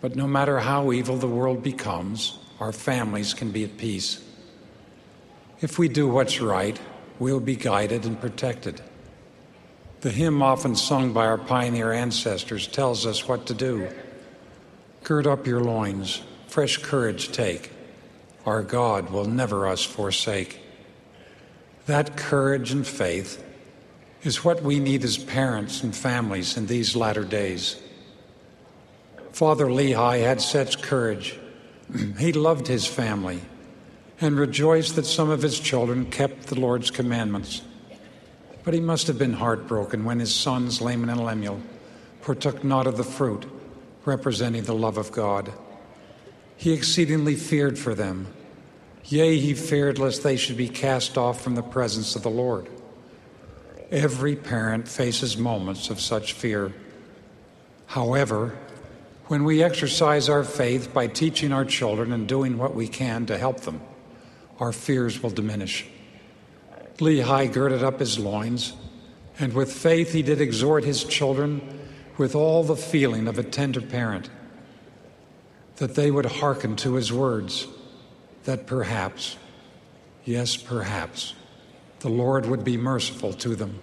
But 0.00 0.14
no 0.14 0.28
matter 0.28 0.60
how 0.60 0.92
evil 0.92 1.16
the 1.16 1.26
world 1.26 1.64
becomes, 1.64 2.38
our 2.60 2.70
families 2.70 3.34
can 3.34 3.50
be 3.50 3.64
at 3.64 3.76
peace. 3.76 4.22
If 5.62 5.80
we 5.80 5.88
do 5.88 6.06
what's 6.06 6.40
right, 6.40 6.78
we'll 7.18 7.40
be 7.40 7.56
guided 7.56 8.04
and 8.04 8.20
protected. 8.20 8.80
The 10.02 10.12
hymn 10.12 10.40
often 10.40 10.76
sung 10.76 11.12
by 11.12 11.26
our 11.26 11.38
pioneer 11.38 11.92
ancestors 11.92 12.68
tells 12.68 13.04
us 13.04 13.26
what 13.26 13.46
to 13.46 13.54
do. 13.54 13.88
Gird 15.02 15.26
up 15.26 15.44
your 15.44 15.60
loins, 15.60 16.22
fresh 16.46 16.76
courage 16.76 17.32
take. 17.32 17.72
Our 18.46 18.62
God 18.62 19.10
will 19.10 19.24
never 19.24 19.66
us 19.66 19.82
forsake. 19.82 20.60
That 21.86 22.16
courage 22.16 22.72
and 22.72 22.86
faith 22.86 23.44
is 24.22 24.44
what 24.44 24.62
we 24.62 24.80
need 24.80 25.04
as 25.04 25.18
parents 25.18 25.82
and 25.82 25.94
families 25.94 26.56
in 26.56 26.66
these 26.66 26.96
latter 26.96 27.24
days. 27.24 27.80
Father 29.32 29.66
Lehi 29.66 30.20
had 30.20 30.40
such 30.40 30.80
courage. 30.80 31.38
he 32.18 32.32
loved 32.32 32.66
his 32.66 32.86
family 32.86 33.42
and 34.20 34.38
rejoiced 34.38 34.96
that 34.96 35.04
some 35.06 35.28
of 35.28 35.42
his 35.42 35.60
children 35.60 36.06
kept 36.06 36.46
the 36.46 36.58
Lord's 36.58 36.90
commandments. 36.90 37.62
But 38.62 38.72
he 38.72 38.80
must 38.80 39.06
have 39.08 39.18
been 39.18 39.34
heartbroken 39.34 40.04
when 40.04 40.20
his 40.20 40.34
sons, 40.34 40.80
Laman 40.80 41.10
and 41.10 41.22
Lemuel, 41.22 41.60
partook 42.22 42.64
not 42.64 42.86
of 42.86 42.96
the 42.96 43.04
fruit, 43.04 43.44
representing 44.06 44.62
the 44.62 44.74
love 44.74 44.96
of 44.96 45.12
God. 45.12 45.52
He 46.56 46.72
exceedingly 46.72 47.34
feared 47.34 47.78
for 47.78 47.94
them. 47.94 48.28
Yea, 49.06 49.38
he 49.38 49.52
feared 49.52 49.98
lest 49.98 50.22
they 50.22 50.36
should 50.36 50.56
be 50.56 50.68
cast 50.68 51.18
off 51.18 51.42
from 51.42 51.54
the 51.54 51.62
presence 51.62 52.16
of 52.16 52.22
the 52.22 52.30
Lord. 52.30 52.68
Every 53.90 54.34
parent 54.34 54.88
faces 54.88 55.36
moments 55.36 55.90
of 55.90 56.00
such 56.00 56.32
fear. 56.32 56.72
However, 57.86 58.58
when 59.26 59.44
we 59.44 59.62
exercise 59.62 60.28
our 60.28 60.42
faith 60.42 60.92
by 60.92 61.06
teaching 61.06 61.52
our 61.52 61.64
children 61.64 62.12
and 62.12 62.26
doing 62.26 62.56
what 62.56 62.74
we 62.74 62.88
can 62.88 63.26
to 63.26 63.36
help 63.36 63.60
them, 63.60 63.80
our 64.58 64.72
fears 64.72 65.22
will 65.22 65.30
diminish. 65.30 65.86
Lehi 66.98 67.52
girded 67.52 67.82
up 67.82 68.00
his 68.00 68.18
loins, 68.18 68.72
and 69.38 69.52
with 69.52 69.72
faith 69.72 70.12
he 70.12 70.22
did 70.22 70.40
exhort 70.40 70.84
his 70.84 71.04
children 71.04 71.80
with 72.16 72.34
all 72.34 72.62
the 72.62 72.76
feeling 72.76 73.28
of 73.28 73.38
a 73.38 73.42
tender 73.42 73.80
parent 73.80 74.30
that 75.76 75.94
they 75.94 76.10
would 76.10 76.26
hearken 76.26 76.76
to 76.76 76.94
his 76.94 77.12
words, 77.12 77.66
that 78.44 78.66
perhaps, 78.66 79.36
yes, 80.24 80.56
perhaps, 80.56 81.34
the 82.00 82.08
Lord 82.08 82.46
would 82.46 82.64
be 82.64 82.76
merciful 82.76 83.32
to 83.34 83.54
them. 83.54 83.78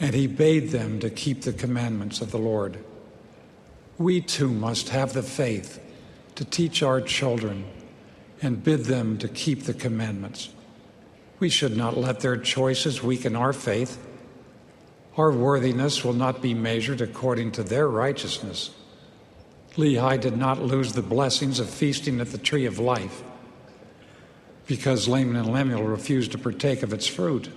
And 0.00 0.14
he 0.14 0.26
bade 0.28 0.70
them 0.70 1.00
to 1.00 1.10
keep 1.10 1.42
the 1.42 1.52
commandments 1.52 2.20
of 2.20 2.30
the 2.30 2.38
Lord. 2.38 2.78
We 3.98 4.20
too 4.20 4.50
must 4.50 4.90
have 4.90 5.12
the 5.12 5.24
faith 5.24 5.80
to 6.36 6.44
teach 6.44 6.84
our 6.84 7.00
children 7.00 7.64
and 8.40 8.62
bid 8.62 8.84
them 8.84 9.18
to 9.18 9.28
keep 9.28 9.64
the 9.64 9.74
commandments. 9.74 10.50
We 11.40 11.48
should 11.48 11.76
not 11.76 11.96
let 11.96 12.20
their 12.20 12.36
choices 12.36 13.02
weaken 13.02 13.34
our 13.34 13.52
faith. 13.52 13.98
Our 15.16 15.32
worthiness 15.32 16.04
will 16.04 16.12
not 16.12 16.40
be 16.40 16.54
measured 16.54 17.00
according 17.00 17.52
to 17.52 17.64
their 17.64 17.88
righteousness. 17.88 18.70
Lehi 19.76 20.20
did 20.20 20.36
not 20.36 20.62
lose 20.62 20.92
the 20.92 21.02
blessings 21.02 21.58
of 21.58 21.68
feasting 21.68 22.20
at 22.20 22.30
the 22.30 22.38
tree 22.38 22.66
of 22.66 22.78
life 22.78 23.24
because 24.68 25.08
Laman 25.08 25.34
and 25.34 25.50
Lemuel 25.50 25.82
refused 25.82 26.32
to 26.32 26.38
partake 26.38 26.82
of 26.84 26.92
its 26.92 27.06
fruit. 27.06 27.48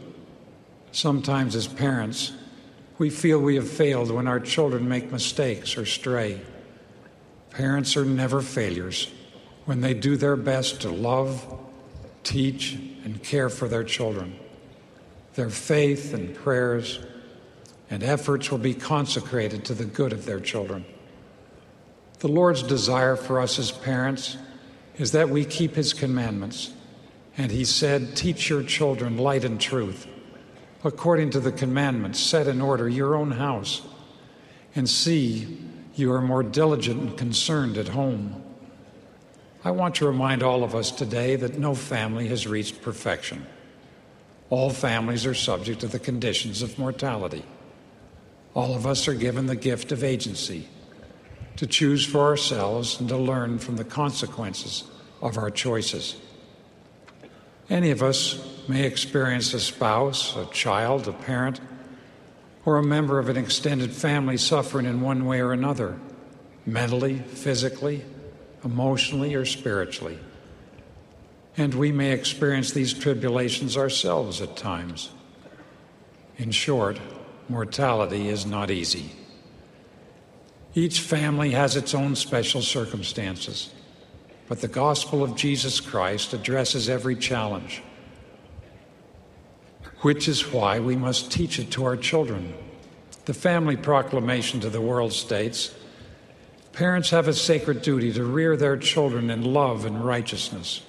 Sometimes, 0.93 1.55
as 1.55 1.67
parents, 1.67 2.31
we 2.97 3.09
feel 3.09 3.37
we 3.37 3.55
have 3.55 3.69
failed 3.69 4.09
when 4.09 4.27
our 4.27 4.39
children 4.39 4.87
make 4.87 5.11
mistakes 5.11 5.77
or 5.77 5.85
stray. 5.85 6.41
Parents 7.51 7.97
are 7.97 8.05
never 8.05 8.41
failures 8.41 9.11
when 9.65 9.81
they 9.81 9.93
do 9.93 10.15
their 10.15 10.37
best 10.37 10.81
to 10.81 10.89
love, 10.89 11.45
teach, 12.23 12.73
and 13.03 13.21
care 13.21 13.49
for 13.49 13.67
their 13.67 13.83
children. 13.83 14.39
Their 15.33 15.49
faith 15.49 16.13
and 16.13 16.33
prayers 16.33 16.99
and 17.89 18.03
efforts 18.03 18.49
will 18.49 18.57
be 18.57 18.73
consecrated 18.73 19.65
to 19.65 19.73
the 19.73 19.85
good 19.85 20.13
of 20.13 20.25
their 20.25 20.39
children. 20.39 20.85
The 22.19 22.29
Lord's 22.29 22.63
desire 22.63 23.17
for 23.17 23.41
us 23.41 23.59
as 23.59 23.71
parents 23.71 24.37
is 24.97 25.11
that 25.11 25.29
we 25.29 25.43
keep 25.43 25.75
His 25.75 25.93
commandments. 25.93 26.71
And 27.37 27.51
He 27.51 27.65
said, 27.65 28.15
Teach 28.15 28.49
your 28.49 28.63
children 28.63 29.17
light 29.17 29.43
and 29.43 29.59
truth, 29.59 30.07
according 30.83 31.31
to 31.31 31.39
the 31.39 31.51
commandments, 31.51 32.19
set 32.19 32.47
in 32.47 32.61
order 32.61 32.89
your 32.89 33.15
own 33.15 33.31
house, 33.31 33.81
and 34.75 34.89
see 34.89 35.59
you 35.95 36.11
are 36.13 36.21
more 36.21 36.43
diligent 36.43 37.01
and 37.01 37.17
concerned 37.17 37.77
at 37.77 37.89
home. 37.89 38.43
I 39.63 39.71
want 39.71 39.95
to 39.95 40.07
remind 40.07 40.41
all 40.41 40.63
of 40.63 40.73
us 40.73 40.89
today 40.89 41.35
that 41.35 41.59
no 41.59 41.75
family 41.75 42.27
has 42.29 42.47
reached 42.47 42.81
perfection. 42.81 43.45
All 44.49 44.69
families 44.69 45.25
are 45.25 45.35
subject 45.35 45.81
to 45.81 45.87
the 45.87 45.99
conditions 45.99 46.61
of 46.61 46.79
mortality. 46.79 47.45
All 48.53 48.75
of 48.75 48.85
us 48.85 49.07
are 49.07 49.13
given 49.13 49.45
the 49.45 49.55
gift 49.55 49.91
of 49.91 50.03
agency 50.03 50.67
to 51.57 51.67
choose 51.67 52.05
for 52.05 52.21
ourselves 52.21 52.99
and 52.99 53.07
to 53.09 53.17
learn 53.17 53.59
from 53.59 53.77
the 53.77 53.83
consequences 53.83 54.83
of 55.21 55.37
our 55.37 55.49
choices. 55.49 56.15
Any 57.71 57.91
of 57.91 58.03
us 58.03 58.37
may 58.67 58.83
experience 58.83 59.53
a 59.53 59.59
spouse, 59.61 60.35
a 60.35 60.45
child, 60.47 61.07
a 61.07 61.13
parent, 61.13 61.61
or 62.65 62.75
a 62.75 62.83
member 62.83 63.17
of 63.17 63.29
an 63.29 63.37
extended 63.37 63.93
family 63.93 64.35
suffering 64.35 64.85
in 64.85 64.99
one 64.99 65.25
way 65.25 65.39
or 65.39 65.53
another, 65.53 65.97
mentally, 66.65 67.19
physically, 67.19 68.03
emotionally 68.65 69.35
or 69.35 69.45
spiritually. 69.45 70.19
And 71.55 71.73
we 71.73 71.93
may 71.93 72.11
experience 72.11 72.73
these 72.73 72.93
tribulations 72.93 73.77
ourselves 73.77 74.41
at 74.41 74.57
times. 74.57 75.09
In 76.37 76.51
short, 76.51 76.99
mortality 77.47 78.27
is 78.27 78.45
not 78.45 78.69
easy. 78.69 79.13
Each 80.75 80.99
family 80.99 81.51
has 81.51 81.77
its 81.77 81.95
own 81.95 82.17
special 82.17 82.61
circumstances, 82.61 83.71
but 84.47 84.61
the 84.61 84.67
gospel 84.67 85.23
of 85.23 85.35
Jesus 85.35 85.79
Christ 85.79 86.33
addresses 86.33 86.89
every 86.89 87.15
challenge, 87.15 87.81
which 90.01 90.27
is 90.27 90.51
why 90.51 90.79
we 90.79 90.95
must 90.95 91.31
teach 91.31 91.59
it 91.59 91.71
to 91.71 91.85
our 91.85 91.97
children. 91.97 92.53
The 93.25 93.33
family 93.33 93.77
proclamation 93.77 94.59
to 94.61 94.69
the 94.69 94.81
world 94.81 95.13
states 95.13 95.73
Parents 96.73 97.09
have 97.09 97.27
a 97.27 97.33
sacred 97.33 97.81
duty 97.81 98.13
to 98.13 98.23
rear 98.23 98.55
their 98.55 98.77
children 98.77 99.29
in 99.29 99.43
love 99.43 99.85
and 99.85 100.03
righteousness, 100.03 100.81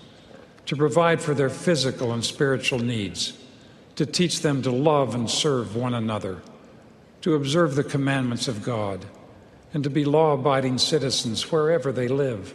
to 0.67 0.77
provide 0.77 1.21
for 1.21 1.35
their 1.35 1.51
physical 1.51 2.13
and 2.13 2.25
spiritual 2.25 2.79
needs, 2.79 3.37
to 3.97 4.07
teach 4.07 4.41
them 4.41 4.63
to 4.63 4.71
love 4.71 5.15
and 5.15 5.29
serve 5.29 5.75
one 5.75 5.93
another, 5.93 6.41
to 7.23 7.35
observe 7.35 7.75
the 7.75 7.85
commandments 7.85 8.47
of 8.47 8.63
God, 8.63 9.05
and 9.75 9.83
to 9.83 9.91
be 9.91 10.05
law 10.05 10.35
abiding 10.35 10.79
citizens 10.79 11.51
wherever 11.51 11.91
they 11.91 12.09
live. 12.09 12.55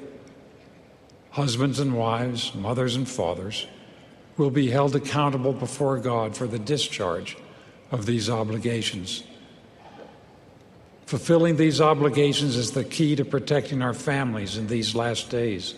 Husbands 1.38 1.79
and 1.79 1.95
wives, 1.95 2.55
mothers 2.55 2.95
and 2.95 3.07
fathers 3.07 3.67
will 4.38 4.49
be 4.49 4.71
held 4.71 4.95
accountable 4.95 5.53
before 5.53 5.99
God 5.99 6.35
for 6.35 6.47
the 6.47 6.57
discharge 6.57 7.38
of 7.91 8.07
these 8.07 8.27
obligations. 8.27 9.21
Fulfilling 11.05 11.57
these 11.57 11.79
obligations 11.79 12.55
is 12.55 12.71
the 12.71 12.83
key 12.83 13.15
to 13.15 13.23
protecting 13.23 13.83
our 13.83 13.93
families 13.93 14.57
in 14.57 14.65
these 14.65 14.95
last 14.95 15.29
days. 15.29 15.75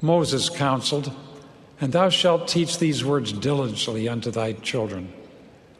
Moses 0.00 0.48
counseled, 0.48 1.12
And 1.78 1.92
thou 1.92 2.08
shalt 2.08 2.48
teach 2.48 2.78
these 2.78 3.04
words 3.04 3.34
diligently 3.34 4.08
unto 4.08 4.30
thy 4.30 4.54
children, 4.54 5.12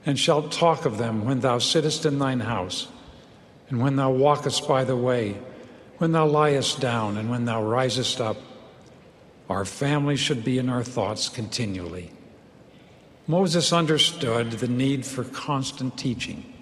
and 0.04 0.18
shalt 0.18 0.52
talk 0.52 0.84
of 0.84 0.98
them 0.98 1.24
when 1.24 1.40
thou 1.40 1.56
sittest 1.56 2.04
in 2.04 2.18
thine 2.18 2.40
house, 2.40 2.88
and 3.70 3.80
when 3.80 3.96
thou 3.96 4.10
walkest 4.10 4.68
by 4.68 4.84
the 4.84 4.94
way, 4.94 5.38
when 5.96 6.12
thou 6.12 6.28
liest 6.28 6.80
down, 6.80 7.16
and 7.16 7.30
when 7.30 7.46
thou 7.46 7.64
risest 7.64 8.20
up. 8.20 8.36
Our 9.48 9.64
family 9.64 10.16
should 10.16 10.44
be 10.44 10.58
in 10.58 10.68
our 10.68 10.82
thoughts 10.82 11.28
continually. 11.28 12.10
Moses 13.26 13.72
understood 13.72 14.52
the 14.52 14.68
need 14.68 15.06
for 15.06 15.24
constant 15.24 15.96
teaching 15.98 16.54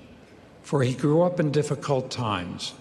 for 0.62 0.82
he 0.82 0.94
grew 0.94 1.22
up 1.22 1.40
in 1.40 1.50
difficult 1.50 2.10
times. 2.10 2.72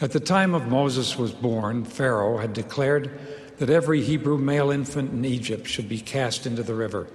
At 0.00 0.12
the 0.12 0.20
time 0.20 0.54
of 0.54 0.66
Moses 0.66 1.16
was 1.16 1.32
born, 1.32 1.84
Pharaoh 1.84 2.38
had 2.38 2.52
declared 2.52 3.10
that 3.58 3.70
every 3.70 4.02
Hebrew 4.02 4.38
male 4.38 4.70
infant 4.70 5.12
in 5.12 5.24
Egypt 5.24 5.68
should 5.68 5.88
be 5.88 6.00
cast 6.00 6.46
into 6.46 6.62
the 6.62 6.74
river. 6.74 7.06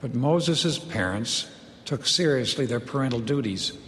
But 0.00 0.14
Moses' 0.14 0.78
parents 0.78 1.48
took 1.84 2.04
seriously 2.04 2.66
their 2.66 2.80
parental 2.80 3.20
duties. 3.20 3.78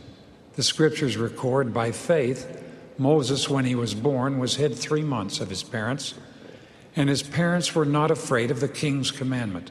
The 0.54 0.62
scriptures 0.62 1.16
record 1.16 1.74
by 1.74 1.90
faith, 1.90 2.62
Moses, 2.96 3.48
when 3.48 3.64
he 3.64 3.74
was 3.74 3.94
born, 3.94 4.38
was 4.38 4.56
hid 4.56 4.76
three 4.76 5.02
months 5.02 5.40
of 5.40 5.50
his 5.50 5.64
parents, 5.64 6.14
and 6.98 7.08
his 7.08 7.22
parents 7.22 7.76
were 7.76 7.84
not 7.84 8.10
afraid 8.10 8.50
of 8.50 8.58
the 8.58 8.66
king's 8.66 9.12
commandment. 9.12 9.70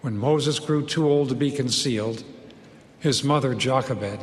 When 0.00 0.18
Moses 0.18 0.58
grew 0.58 0.84
too 0.84 1.08
old 1.08 1.28
to 1.28 1.36
be 1.36 1.52
concealed, 1.52 2.24
his 2.98 3.22
mother, 3.22 3.54
Jochebed, 3.54 4.18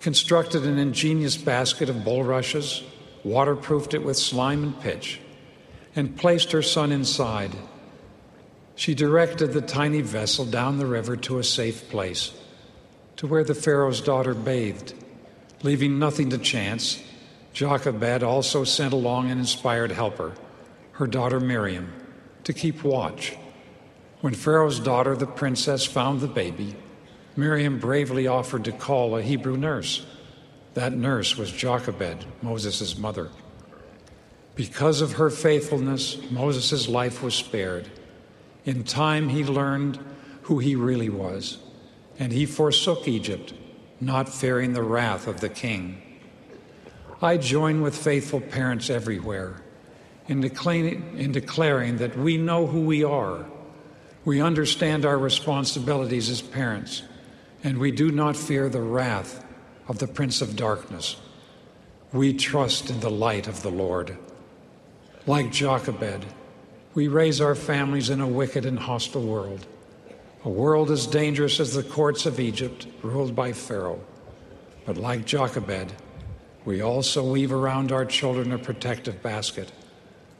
constructed 0.00 0.64
an 0.64 0.78
ingenious 0.78 1.36
basket 1.36 1.90
of 1.90 2.02
bulrushes, 2.02 2.82
waterproofed 3.24 3.92
it 3.92 4.02
with 4.02 4.16
slime 4.16 4.62
and 4.62 4.80
pitch, 4.80 5.20
and 5.94 6.16
placed 6.16 6.52
her 6.52 6.62
son 6.62 6.92
inside. 6.92 7.50
She 8.74 8.94
directed 8.94 9.52
the 9.52 9.60
tiny 9.60 10.00
vessel 10.00 10.46
down 10.46 10.78
the 10.78 10.86
river 10.86 11.14
to 11.16 11.38
a 11.38 11.44
safe 11.44 11.90
place, 11.90 12.32
to 13.16 13.26
where 13.26 13.44
the 13.44 13.54
Pharaoh's 13.54 14.00
daughter 14.00 14.32
bathed. 14.32 14.94
Leaving 15.62 15.98
nothing 15.98 16.30
to 16.30 16.38
chance, 16.38 17.02
Jochebed 17.52 18.22
also 18.22 18.64
sent 18.64 18.94
along 18.94 19.30
an 19.30 19.38
inspired 19.38 19.92
helper, 19.92 20.32
her 20.98 21.06
daughter 21.06 21.38
Miriam, 21.38 21.92
to 22.42 22.52
keep 22.52 22.82
watch. 22.82 23.36
When 24.20 24.34
Pharaoh's 24.34 24.80
daughter, 24.80 25.14
the 25.14 25.28
princess, 25.28 25.84
found 25.84 26.20
the 26.20 26.26
baby, 26.26 26.74
Miriam 27.36 27.78
bravely 27.78 28.26
offered 28.26 28.64
to 28.64 28.72
call 28.72 29.16
a 29.16 29.22
Hebrew 29.22 29.56
nurse. 29.56 30.04
That 30.74 30.94
nurse 30.94 31.36
was 31.36 31.52
Jochebed, 31.52 32.24
Moses' 32.42 32.98
mother. 32.98 33.30
Because 34.56 35.00
of 35.00 35.12
her 35.12 35.30
faithfulness, 35.30 36.18
Moses' 36.32 36.88
life 36.88 37.22
was 37.22 37.34
spared. 37.34 37.88
In 38.64 38.82
time, 38.82 39.28
he 39.28 39.44
learned 39.44 40.00
who 40.42 40.58
he 40.58 40.74
really 40.74 41.10
was, 41.10 41.58
and 42.18 42.32
he 42.32 42.44
forsook 42.44 43.06
Egypt, 43.06 43.54
not 44.00 44.28
fearing 44.28 44.72
the 44.72 44.82
wrath 44.82 45.28
of 45.28 45.40
the 45.40 45.48
king. 45.48 46.02
I 47.22 47.36
join 47.36 47.82
with 47.82 47.96
faithful 47.96 48.40
parents 48.40 48.90
everywhere 48.90 49.62
in 50.28 50.40
declaring, 50.40 51.18
in 51.18 51.32
declaring 51.32 51.96
that 51.96 52.16
we 52.16 52.36
know 52.36 52.66
who 52.66 52.82
we 52.82 53.02
are. 53.02 53.46
We 54.24 54.42
understand 54.42 55.06
our 55.06 55.18
responsibilities 55.18 56.28
as 56.28 56.42
parents, 56.42 57.02
and 57.64 57.78
we 57.78 57.90
do 57.90 58.12
not 58.12 58.36
fear 58.36 58.68
the 58.68 58.82
wrath 58.82 59.44
of 59.88 59.98
the 59.98 60.06
Prince 60.06 60.42
of 60.42 60.54
Darkness. 60.54 61.16
We 62.12 62.34
trust 62.34 62.90
in 62.90 63.00
the 63.00 63.10
light 63.10 63.48
of 63.48 63.62
the 63.62 63.70
Lord. 63.70 64.16
Like 65.26 65.50
Jochebed, 65.50 66.26
we 66.94 67.08
raise 67.08 67.40
our 67.40 67.54
families 67.54 68.10
in 68.10 68.20
a 68.20 68.26
wicked 68.26 68.66
and 68.66 68.78
hostile 68.78 69.22
world, 69.22 69.66
a 70.44 70.50
world 70.50 70.90
as 70.90 71.06
dangerous 71.06 71.58
as 71.60 71.74
the 71.74 71.82
courts 71.82 72.26
of 72.26 72.38
Egypt, 72.38 72.86
ruled 73.02 73.34
by 73.34 73.52
Pharaoh. 73.52 74.00
But 74.84 74.96
like 74.96 75.24
Jochebed, 75.24 75.92
we 76.64 76.82
also 76.82 77.30
weave 77.30 77.52
around 77.52 77.92
our 77.92 78.04
children 78.04 78.52
a 78.52 78.58
protective 78.58 79.22
basket, 79.22 79.70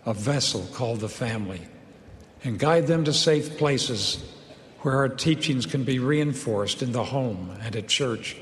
a 0.09 0.14
vessel 0.14 0.66
called 0.72 1.00
the 1.00 1.09
family, 1.09 1.61
and 2.42 2.59
guide 2.59 2.86
them 2.86 3.04
to 3.04 3.12
safe 3.12 3.59
places 3.59 4.24
where 4.80 4.96
our 4.96 5.09
teachings 5.09 5.66
can 5.66 5.84
be 5.84 5.98
reinforced 5.98 6.82
in 6.82 6.92
the 6.92 7.04
home 7.04 7.54
and 7.61 7.76
at 7.76 7.88
church. 7.88 8.34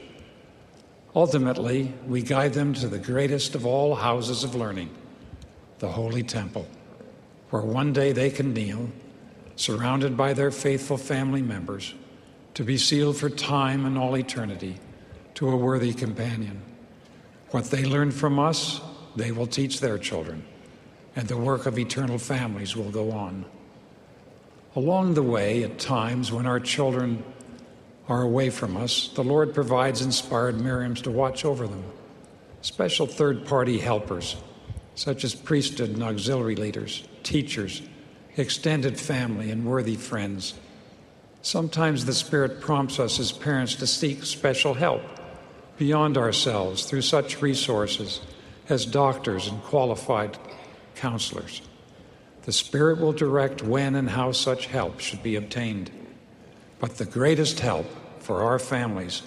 Ultimately, 1.17 1.93
we 2.07 2.23
guide 2.23 2.53
them 2.53 2.73
to 2.75 2.87
the 2.87 3.01
greatest 3.01 3.57
of 3.57 3.67
all 3.67 3.97
houses 3.97 4.45
of 4.45 4.55
learning, 4.55 4.91
the 5.81 5.89
Holy 5.89 6.23
Temple, 6.23 6.69
where 7.51 7.63
one 7.63 7.93
day 7.93 8.13
they 8.13 8.31
can 8.31 8.55
kneel, 8.55 8.89
surrounded 9.57 10.17
by 10.17 10.35
their 10.35 10.53
faithful 10.53 10.97
family 10.97 11.43
members, 11.43 11.95
to 12.55 12.63
be 12.63 12.79
sealed 12.79 13.17
for 13.17 13.29
time 13.29 13.85
and 13.85 13.99
all 13.99 14.17
eternity 14.17 14.79
to 15.35 15.51
a 15.51 15.57
worthy 15.57 15.93
companion. 15.93 16.63
What 17.51 17.65
they 17.73 17.85
learn 17.85 18.13
from 18.13 18.39
us, 18.39 18.81
they 19.17 19.33
will 19.33 19.49
teach 19.49 19.81
their 19.81 19.99
children, 19.99 20.45
and 21.17 21.27
the 21.27 21.37
work 21.37 21.65
of 21.65 21.79
eternal 21.79 22.19
families 22.19 22.77
will 22.77 22.91
go 22.91 23.11
on. 23.11 23.47
Along 24.77 25.15
the 25.15 25.23
way, 25.23 25.65
at 25.65 25.79
times 25.79 26.31
when 26.31 26.47
our 26.47 26.61
children 26.61 27.25
are 28.09 28.23
away 28.23 28.51
from 28.51 28.77
us, 28.77 29.09
the 29.09 29.25
Lord 29.25 29.55
provides 29.55 30.03
inspired 30.03 30.57
Miriams 30.57 31.03
to 31.03 31.11
watch 31.11 31.47
over 31.47 31.67
them, 31.67 31.83
special 32.61 33.07
third 33.07 33.47
party 33.47 33.79
helpers, 33.79 34.37
such 34.95 35.25
as 35.25 35.35
priesthood 35.35 35.91
and 35.91 36.03
auxiliary 36.03 36.55
leaders, 36.57 37.03
teachers, 37.23 37.81
extended 38.37 39.01
family, 39.01 39.51
and 39.51 39.65
worthy 39.65 39.97
friends. 39.97 40.55
Sometimes 41.41 42.05
the 42.05 42.15
Spirit 42.15 42.61
prompts 42.61 43.01
us 43.01 43.19
as 43.19 43.33
parents 43.33 43.77
to 43.77 43.87
seek 43.87 44.25
special 44.25 44.75
help 44.75 45.03
beyond 45.79 46.19
ourselves 46.19 46.85
through 46.85 47.03
such 47.03 47.41
resources 47.41 48.21
as 48.69 48.85
doctors 48.85 49.49
and 49.49 49.63
qualified 49.63 50.39
counselors. 50.97 51.63
The 52.43 52.53
Spirit 52.53 53.01
will 53.01 53.13
direct 53.13 53.63
when 53.63 53.95
and 53.95 54.11
how 54.11 54.33
such 54.33 54.67
help 54.67 55.01
should 55.01 55.23
be 55.23 55.37
obtained. 55.37 55.91
But 56.79 56.97
the 56.97 57.05
greatest 57.05 57.61
help 57.61 57.87
for 58.21 58.43
our 58.43 58.59
families 58.59 59.23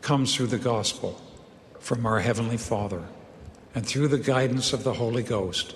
comes 0.00 0.34
through 0.34 0.48
the 0.48 0.58
gospel 0.58 1.20
from 1.80 2.06
our 2.06 2.20
Heavenly 2.20 2.56
Father 2.56 3.02
and 3.74 3.86
through 3.86 4.08
the 4.08 4.18
guidance 4.18 4.72
of 4.72 4.84
the 4.84 4.94
Holy 4.94 5.22
Ghost 5.22 5.74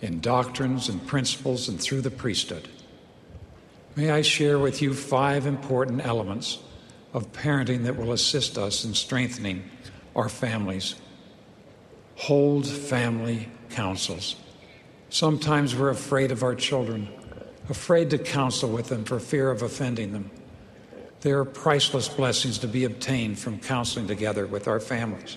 in 0.00 0.20
doctrines 0.20 0.88
and 0.88 1.06
principles 1.06 1.68
and 1.68 1.80
through 1.80 2.00
the 2.00 2.10
priesthood. 2.10 2.68
May 3.94 4.10
I 4.10 4.22
share 4.22 4.58
with 4.58 4.80
you 4.80 4.94
five 4.94 5.46
important 5.46 6.04
elements 6.04 6.58
of 7.12 7.30
parenting 7.32 7.84
that 7.84 7.96
will 7.96 8.12
assist 8.12 8.56
us 8.56 8.84
in 8.84 8.94
strengthening 8.94 9.68
our 10.16 10.28
families. 10.28 10.94
Hold 12.16 12.66
family 12.66 13.48
councils. 13.70 14.36
Sometimes 15.12 15.76
we're 15.76 15.90
afraid 15.90 16.32
of 16.32 16.42
our 16.42 16.54
children, 16.54 17.06
afraid 17.68 18.08
to 18.08 18.18
counsel 18.18 18.70
with 18.70 18.88
them 18.88 19.04
for 19.04 19.20
fear 19.20 19.50
of 19.50 19.60
offending 19.60 20.14
them. 20.14 20.30
There 21.20 21.38
are 21.38 21.44
priceless 21.44 22.08
blessings 22.08 22.56
to 22.60 22.66
be 22.66 22.84
obtained 22.84 23.38
from 23.38 23.60
counseling 23.60 24.06
together 24.06 24.46
with 24.46 24.66
our 24.66 24.80
families, 24.80 25.36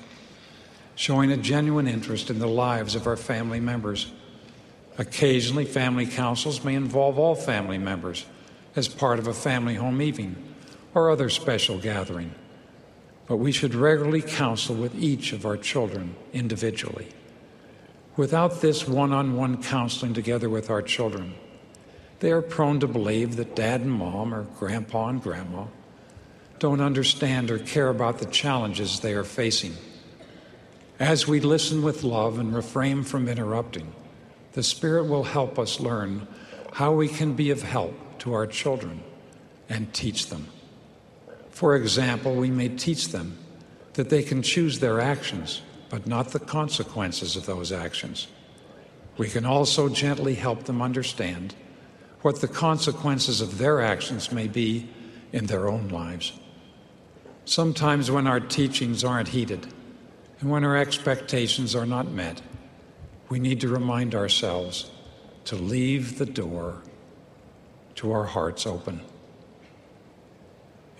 showing 0.96 1.30
a 1.30 1.36
genuine 1.36 1.90
interest 1.90 2.30
in 2.30 2.40
the 2.40 2.48
lives 2.48 2.96
of 2.96 3.06
our 3.06 3.18
family 3.18 3.60
members. 3.60 4.14
Occasionally, 4.98 5.66
family 5.66 6.06
councils 6.06 6.64
may 6.64 6.76
involve 6.76 7.20
all 7.20 7.36
family 7.36 7.78
members 7.78 8.26
as 8.78 8.88
part 8.88 9.20
of 9.20 9.28
a 9.28 9.34
family 9.34 9.76
home 9.76 10.02
evening 10.02 10.38
or 10.94 11.12
other 11.12 11.30
special 11.30 11.80
gathering, 11.80 12.34
but 13.28 13.36
we 13.36 13.52
should 13.52 13.76
regularly 13.76 14.22
counsel 14.22 14.74
with 14.74 14.96
each 14.96 15.34
of 15.34 15.46
our 15.46 15.58
children 15.58 16.16
individually. 16.32 17.10
Without 18.18 18.62
this 18.62 18.88
one 18.88 19.12
on 19.12 19.36
one 19.36 19.62
counseling 19.62 20.14
together 20.14 20.50
with 20.50 20.70
our 20.70 20.82
children, 20.82 21.34
they 22.20 22.32
are 22.32 22.42
prone 22.42 22.80
to 22.80 22.88
believe 22.88 23.36
that 23.36 23.56
dad 23.56 23.82
and 23.82 23.92
mom 23.92 24.34
or 24.34 24.44
grandpa 24.58 25.10
and 25.10 25.22
grandma 25.22 25.66
don't 26.60 26.80
understand 26.80 27.52
or 27.52 27.60
care 27.60 27.90
about 27.90 28.20
the 28.20 28.26
challenges 28.26 29.02
they 29.02 29.14
are 29.14 29.26
facing. 29.26 29.74
As 30.98 31.28
we 31.28 31.42
listen 31.42 31.84
with 31.84 32.04
love 32.04 32.40
and 32.40 32.56
refrain 32.56 33.04
from 33.04 33.28
interrupting, 33.28 33.94
the 34.54 34.64
Spirit 34.64 35.04
will 35.10 35.26
help 35.26 35.60
us 35.60 35.82
learn 35.82 36.26
how 36.72 36.94
we 36.94 37.10
can 37.10 37.34
be 37.34 37.50
of 37.50 37.62
help 37.64 37.94
to 38.20 38.34
our 38.34 38.48
children 38.48 39.04
and 39.68 39.94
teach 39.94 40.28
them. 40.28 40.48
For 41.50 41.76
example, 41.76 42.36
we 42.36 42.50
may 42.50 42.70
teach 42.70 43.10
them 43.10 43.38
that 43.94 44.10
they 44.10 44.24
can 44.24 44.42
choose 44.42 44.80
their 44.80 45.02
actions, 45.02 45.62
but 45.90 46.08
not 46.08 46.32
the 46.32 46.40
consequences 46.40 47.36
of 47.36 47.46
those 47.46 47.72
actions. 47.72 48.28
We 49.18 49.30
can 49.30 49.46
also 49.46 49.88
gently 49.90 50.36
help 50.36 50.64
them 50.64 50.82
understand 50.82 51.56
what 52.22 52.42
the 52.42 52.48
consequences 52.48 53.40
of 53.40 53.58
their 53.58 53.82
actions 53.82 54.32
may 54.32 54.48
be 54.48 54.90
in 55.32 55.46
their 55.46 55.68
own 55.68 55.90
lives. 55.90 56.34
Sometimes, 57.46 58.10
when 58.10 58.26
our 58.26 58.40
teachings 58.40 59.04
aren't 59.04 59.30
heeded 59.30 59.68
and 60.40 60.50
when 60.50 60.64
our 60.64 60.76
expectations 60.76 61.76
are 61.76 61.86
not 61.86 62.08
met, 62.08 62.42
we 63.30 63.40
need 63.40 63.62
to 63.62 63.68
remind 63.68 64.16
ourselves 64.16 64.92
to 65.46 65.56
leave 65.56 66.18
the 66.18 66.26
door 66.26 66.82
to 67.96 68.12
our 68.12 68.26
hearts 68.26 68.66
open. 68.66 69.02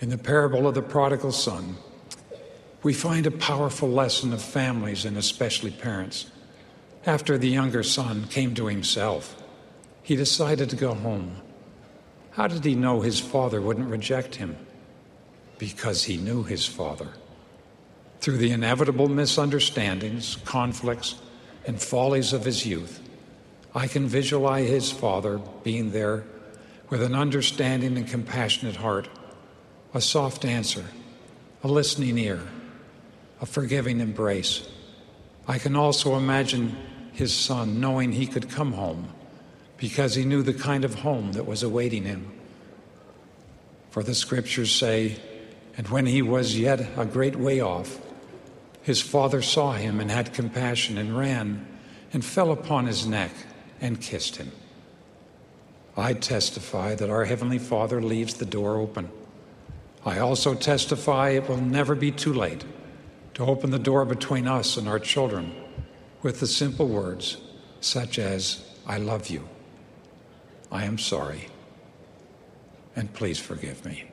In 0.00 0.10
the 0.10 0.18
parable 0.18 0.68
of 0.68 0.74
the 0.74 0.82
prodigal 0.82 1.32
son, 1.32 1.76
we 2.86 2.94
find 2.94 3.26
a 3.26 3.32
powerful 3.32 3.88
lesson 3.88 4.32
of 4.32 4.40
families 4.40 5.04
and 5.04 5.16
especially 5.16 5.72
parents. 5.72 6.30
After 7.04 7.36
the 7.36 7.48
younger 7.48 7.82
son 7.82 8.28
came 8.28 8.54
to 8.54 8.66
himself, 8.66 9.34
he 10.04 10.14
decided 10.14 10.70
to 10.70 10.76
go 10.76 10.94
home. 10.94 11.34
How 12.30 12.46
did 12.46 12.64
he 12.64 12.76
know 12.76 13.00
his 13.00 13.18
father 13.18 13.60
wouldn't 13.60 13.90
reject 13.90 14.36
him? 14.36 14.56
Because 15.58 16.04
he 16.04 16.16
knew 16.16 16.44
his 16.44 16.64
father. 16.64 17.08
Through 18.20 18.36
the 18.36 18.52
inevitable 18.52 19.08
misunderstandings, 19.08 20.36
conflicts, 20.44 21.16
and 21.66 21.82
follies 21.82 22.32
of 22.32 22.44
his 22.44 22.64
youth, 22.64 23.00
I 23.74 23.88
can 23.88 24.06
visualize 24.06 24.68
his 24.68 24.92
father 24.92 25.40
being 25.64 25.90
there 25.90 26.22
with 26.88 27.02
an 27.02 27.16
understanding 27.16 27.96
and 27.96 28.06
compassionate 28.06 28.76
heart 28.76 29.08
a 29.92 30.00
soft 30.00 30.44
answer, 30.44 30.84
a 31.64 31.66
listening 31.66 32.16
ear, 32.18 32.46
a 33.40 33.46
forgiving 33.46 34.00
embrace. 34.00 34.66
I 35.46 35.58
can 35.58 35.76
also 35.76 36.16
imagine 36.16 36.76
his 37.12 37.34
son 37.34 37.80
knowing 37.80 38.12
he 38.12 38.26
could 38.26 38.50
come 38.50 38.72
home 38.72 39.08
because 39.76 40.14
he 40.14 40.24
knew 40.24 40.42
the 40.42 40.54
kind 40.54 40.84
of 40.84 40.94
home 40.96 41.32
that 41.32 41.46
was 41.46 41.62
awaiting 41.62 42.04
him. 42.04 42.32
For 43.90 44.02
the 44.02 44.14
scriptures 44.14 44.72
say, 44.72 45.16
and 45.76 45.88
when 45.88 46.06
he 46.06 46.22
was 46.22 46.58
yet 46.58 46.80
a 46.96 47.04
great 47.04 47.36
way 47.36 47.60
off, 47.60 48.00
his 48.82 49.00
father 49.00 49.42
saw 49.42 49.72
him 49.72 50.00
and 50.00 50.10
had 50.10 50.32
compassion 50.32 50.96
and 50.96 51.16
ran 51.16 51.66
and 52.12 52.24
fell 52.24 52.52
upon 52.52 52.86
his 52.86 53.06
neck 53.06 53.32
and 53.80 54.00
kissed 54.00 54.36
him. 54.36 54.52
I 55.96 56.12
testify 56.12 56.94
that 56.94 57.10
our 57.10 57.24
Heavenly 57.24 57.58
Father 57.58 58.02
leaves 58.02 58.34
the 58.34 58.44
door 58.44 58.76
open. 58.76 59.10
I 60.04 60.18
also 60.18 60.54
testify 60.54 61.30
it 61.30 61.48
will 61.48 61.56
never 61.56 61.94
be 61.94 62.12
too 62.12 62.32
late 62.32 62.64
to 63.36 63.44
open 63.44 63.70
the 63.70 63.78
door 63.78 64.06
between 64.06 64.48
us 64.48 64.78
and 64.78 64.88
our 64.88 64.98
children 64.98 65.54
with 66.22 66.40
the 66.40 66.46
simple 66.46 66.88
words 66.88 67.36
such 67.80 68.18
as, 68.18 68.64
I 68.86 68.96
love 68.96 69.28
you, 69.28 69.46
I 70.72 70.84
am 70.84 70.96
sorry, 70.96 71.48
and 72.96 73.12
please 73.12 73.38
forgive 73.38 73.84
me. 73.84 74.04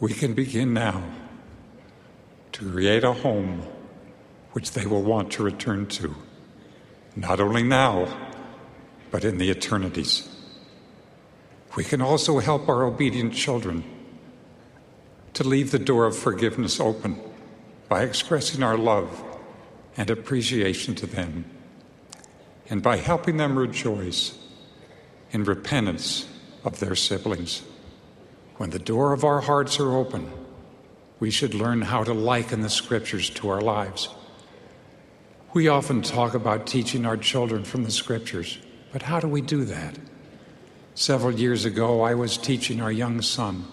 We 0.00 0.12
can 0.12 0.34
begin 0.34 0.74
now 0.74 1.04
to 2.52 2.70
create 2.70 3.04
a 3.04 3.12
home 3.12 3.62
which 4.52 4.72
they 4.72 4.86
will 4.86 5.02
want 5.02 5.32
to 5.32 5.42
return 5.42 5.86
to, 5.86 6.14
not 7.16 7.40
only 7.40 7.62
now, 7.62 8.06
but 9.10 9.24
in 9.24 9.38
the 9.38 9.50
eternities. 9.50 10.28
We 11.76 11.84
can 11.84 12.02
also 12.02 12.38
help 12.38 12.68
our 12.68 12.84
obedient 12.84 13.32
children 13.32 13.84
to 15.32 15.44
leave 15.44 15.70
the 15.70 15.78
door 15.78 16.04
of 16.04 16.16
forgiveness 16.16 16.78
open 16.78 17.18
by 17.88 18.02
expressing 18.02 18.62
our 18.62 18.76
love 18.76 19.24
and 19.96 20.10
appreciation 20.10 20.94
to 20.94 21.06
them, 21.06 21.44
and 22.68 22.82
by 22.82 22.96
helping 22.96 23.38
them 23.38 23.58
rejoice 23.58 24.38
in 25.30 25.44
repentance 25.44 26.28
of 26.64 26.80
their 26.80 26.94
siblings. 26.94 27.62
When 28.56 28.70
the 28.70 28.78
door 28.78 29.12
of 29.12 29.24
our 29.24 29.40
hearts 29.40 29.80
are 29.80 29.96
open, 29.96 30.30
we 31.22 31.30
should 31.30 31.54
learn 31.54 31.80
how 31.80 32.02
to 32.02 32.12
liken 32.12 32.62
the 32.62 32.68
scriptures 32.68 33.30
to 33.30 33.48
our 33.48 33.60
lives. 33.60 34.08
We 35.54 35.68
often 35.68 36.02
talk 36.02 36.34
about 36.34 36.66
teaching 36.66 37.06
our 37.06 37.16
children 37.16 37.62
from 37.62 37.84
the 37.84 37.92
scriptures, 37.92 38.58
but 38.92 39.02
how 39.02 39.20
do 39.20 39.28
we 39.28 39.40
do 39.40 39.64
that? 39.66 39.96
Several 40.96 41.32
years 41.32 41.64
ago, 41.64 42.00
I 42.02 42.14
was 42.14 42.36
teaching 42.36 42.80
our 42.80 42.90
young 42.90 43.22
son 43.22 43.64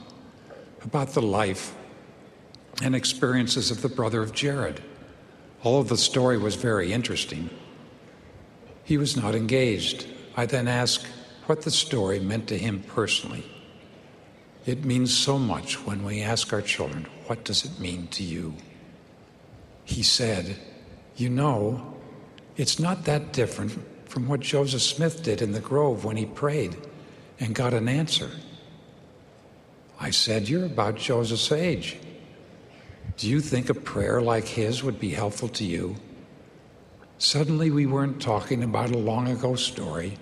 about 0.83 1.13
the 1.13 1.23
life 1.23 1.73
and 2.83 2.93
experiences 2.93 3.71
of 3.71 3.81
the 3.81 3.89
brother 3.89 4.21
of 4.21 4.31
Jared. 4.31 4.83
Of 5.63 5.89
the 5.89 5.97
story 5.97 6.37
was 6.37 6.53
very 6.53 6.93
interesting. 6.93 7.49
He 8.83 8.99
was 8.99 9.17
not 9.17 9.33
engaged. 9.33 10.05
I 10.37 10.45
then 10.45 10.67
asked 10.67 11.07
what 11.47 11.63
the 11.63 11.71
story 11.71 12.19
meant 12.19 12.47
to 12.49 12.59
him 12.59 12.83
personally. 12.83 13.43
It 14.67 14.85
means 14.85 15.17
so 15.17 15.39
much 15.39 15.83
when 15.83 16.03
we 16.03 16.21
ask 16.21 16.53
our 16.53 16.61
children, 16.61 17.07
What 17.29 17.43
does 17.43 17.63
it 17.63 17.79
mean 17.79 18.07
to 18.07 18.23
you? 18.23 18.55
He 19.85 20.01
said, 20.01 20.57
You 21.15 21.29
know, 21.29 21.93
it's 22.57 22.79
not 22.79 23.05
that 23.05 23.33
different 23.33 23.77
from 24.09 24.27
what 24.27 24.39
Joseph 24.39 24.81
Smith 24.81 25.21
did 25.21 25.43
in 25.43 25.51
the 25.51 25.59
grove 25.59 26.03
when 26.03 26.17
he 26.17 26.25
prayed 26.25 26.75
and 27.39 27.53
got 27.53 27.75
an 27.75 27.87
answer. 27.87 28.31
I 29.99 30.09
said, 30.09 30.49
You're 30.49 30.65
about 30.65 30.95
Joseph's 30.95 31.51
age. 31.51 31.97
Do 33.17 33.29
you 33.29 33.41
think 33.41 33.69
a 33.69 33.75
prayer 33.75 34.23
like 34.23 34.47
his 34.47 34.83
would 34.83 34.99
be 34.99 35.11
helpful 35.11 35.49
to 35.49 35.63
you? 35.63 35.97
Suddenly, 37.19 37.69
we 37.69 37.85
weren't 37.85 38.19
talking 38.19 38.63
about 38.63 38.89
a 38.89 38.97
long 38.97 39.27
ago 39.27 39.53
story 39.53 40.17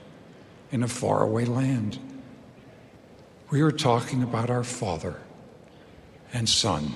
in 0.73 0.83
a 0.83 0.89
faraway 0.89 1.45
land. 1.45 1.99
We 3.49 3.63
were 3.63 3.71
talking 3.71 4.23
about 4.23 4.49
our 4.49 4.65
Father 4.65 5.21
and 6.33 6.47
Son. 6.47 6.93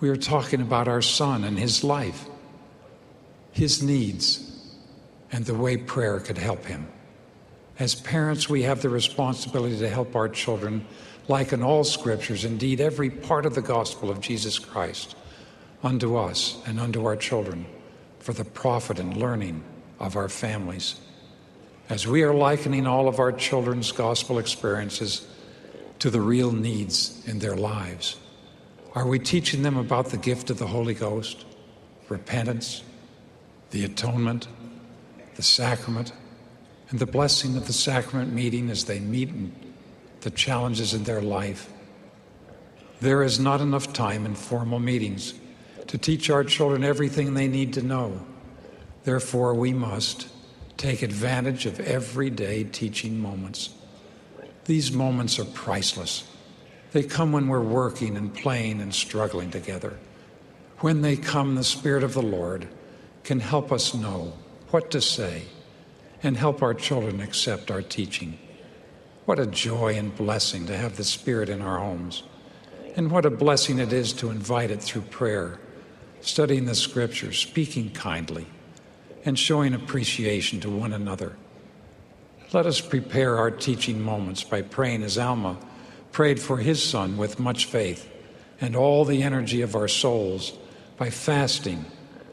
We 0.00 0.08
are 0.08 0.16
talking 0.16 0.60
about 0.60 0.88
our 0.88 1.02
Son 1.02 1.44
and 1.44 1.58
his 1.58 1.84
life, 1.84 2.26
his 3.52 3.82
needs, 3.82 4.48
and 5.30 5.44
the 5.44 5.54
way 5.54 5.76
prayer 5.76 6.20
could 6.20 6.38
help 6.38 6.64
him. 6.64 6.88
As 7.78 7.94
parents, 7.94 8.48
we 8.48 8.62
have 8.62 8.82
the 8.82 8.88
responsibility 8.88 9.78
to 9.78 9.88
help 9.88 10.14
our 10.14 10.28
children, 10.28 10.86
like 11.28 11.52
in 11.52 11.62
all 11.62 11.84
scriptures, 11.84 12.44
indeed 12.44 12.80
every 12.80 13.10
part 13.10 13.46
of 13.46 13.54
the 13.54 13.62
gospel 13.62 14.10
of 14.10 14.20
Jesus 14.20 14.58
Christ, 14.58 15.16
unto 15.82 16.16
us 16.16 16.60
and 16.66 16.78
unto 16.78 17.06
our 17.06 17.16
children, 17.16 17.64
for 18.18 18.32
the 18.32 18.44
profit 18.44 18.98
and 18.98 19.16
learning 19.16 19.64
of 19.98 20.16
our 20.16 20.28
families. 20.28 20.96
As 21.88 22.06
we 22.06 22.22
are 22.22 22.34
likening 22.34 22.86
all 22.86 23.08
of 23.08 23.18
our 23.18 23.32
children's 23.32 23.92
gospel 23.92 24.38
experiences 24.38 25.26
to 26.02 26.10
the 26.10 26.20
real 26.20 26.50
needs 26.50 27.22
in 27.28 27.38
their 27.38 27.54
lives, 27.54 28.16
are 28.92 29.06
we 29.06 29.20
teaching 29.20 29.62
them 29.62 29.76
about 29.76 30.06
the 30.06 30.16
gift 30.16 30.50
of 30.50 30.58
the 30.58 30.66
Holy 30.66 30.94
Ghost, 30.94 31.44
repentance, 32.08 32.82
the 33.70 33.84
atonement, 33.84 34.48
the 35.36 35.44
sacrament, 35.44 36.12
and 36.90 36.98
the 36.98 37.06
blessing 37.06 37.56
of 37.56 37.68
the 37.68 37.72
sacrament 37.72 38.32
meeting 38.32 38.68
as 38.68 38.86
they 38.86 38.98
meet 38.98 39.30
the 40.22 40.30
challenges 40.32 40.92
in 40.92 41.04
their 41.04 41.22
life? 41.22 41.70
There 43.00 43.22
is 43.22 43.38
not 43.38 43.60
enough 43.60 43.92
time 43.92 44.26
in 44.26 44.34
formal 44.34 44.80
meetings 44.80 45.34
to 45.86 45.98
teach 45.98 46.30
our 46.30 46.42
children 46.42 46.82
everything 46.82 47.34
they 47.34 47.46
need 47.46 47.74
to 47.74 47.80
know. 47.80 48.20
Therefore, 49.04 49.54
we 49.54 49.72
must 49.72 50.26
take 50.76 51.02
advantage 51.02 51.64
of 51.64 51.78
everyday 51.78 52.64
teaching 52.64 53.20
moments. 53.20 53.68
These 54.64 54.92
moments 54.92 55.38
are 55.38 55.44
priceless. 55.44 56.24
They 56.92 57.02
come 57.02 57.32
when 57.32 57.48
we're 57.48 57.60
working 57.60 58.16
and 58.16 58.32
playing 58.32 58.80
and 58.80 58.94
struggling 58.94 59.50
together. 59.50 59.98
When 60.78 61.00
they 61.00 61.16
come, 61.16 61.54
the 61.54 61.64
Spirit 61.64 62.04
of 62.04 62.14
the 62.14 62.22
Lord 62.22 62.68
can 63.24 63.40
help 63.40 63.72
us 63.72 63.94
know 63.94 64.34
what 64.70 64.90
to 64.92 65.00
say 65.00 65.42
and 66.22 66.36
help 66.36 66.62
our 66.62 66.74
children 66.74 67.20
accept 67.20 67.70
our 67.70 67.82
teaching. 67.82 68.38
What 69.24 69.38
a 69.38 69.46
joy 69.46 69.96
and 69.96 70.14
blessing 70.14 70.66
to 70.66 70.76
have 70.76 70.96
the 70.96 71.04
Spirit 71.04 71.48
in 71.48 71.60
our 71.62 71.78
homes. 71.78 72.22
And 72.94 73.10
what 73.10 73.24
a 73.24 73.30
blessing 73.30 73.78
it 73.78 73.92
is 73.92 74.12
to 74.14 74.30
invite 74.30 74.70
it 74.70 74.82
through 74.82 75.02
prayer, 75.02 75.58
studying 76.20 76.66
the 76.66 76.74
Scriptures, 76.74 77.38
speaking 77.38 77.90
kindly, 77.90 78.46
and 79.24 79.38
showing 79.38 79.74
appreciation 79.74 80.60
to 80.60 80.70
one 80.70 80.92
another. 80.92 81.36
Let 82.52 82.66
us 82.66 82.82
prepare 82.82 83.38
our 83.38 83.50
teaching 83.50 84.02
moments 84.02 84.44
by 84.44 84.60
praying 84.60 85.04
as 85.04 85.16
Alma 85.16 85.56
prayed 86.10 86.38
for 86.38 86.58
his 86.58 86.82
son 86.82 87.16
with 87.16 87.40
much 87.40 87.64
faith 87.64 88.10
and 88.60 88.76
all 88.76 89.06
the 89.06 89.22
energy 89.22 89.62
of 89.62 89.74
our 89.74 89.88
souls 89.88 90.52
by 90.98 91.08
fasting, 91.08 91.86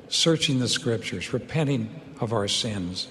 searching 0.10 0.60
the 0.60 0.68
Scriptures, 0.68 1.32
repenting 1.32 2.02
of 2.20 2.34
our 2.34 2.50
sins, 2.50 3.08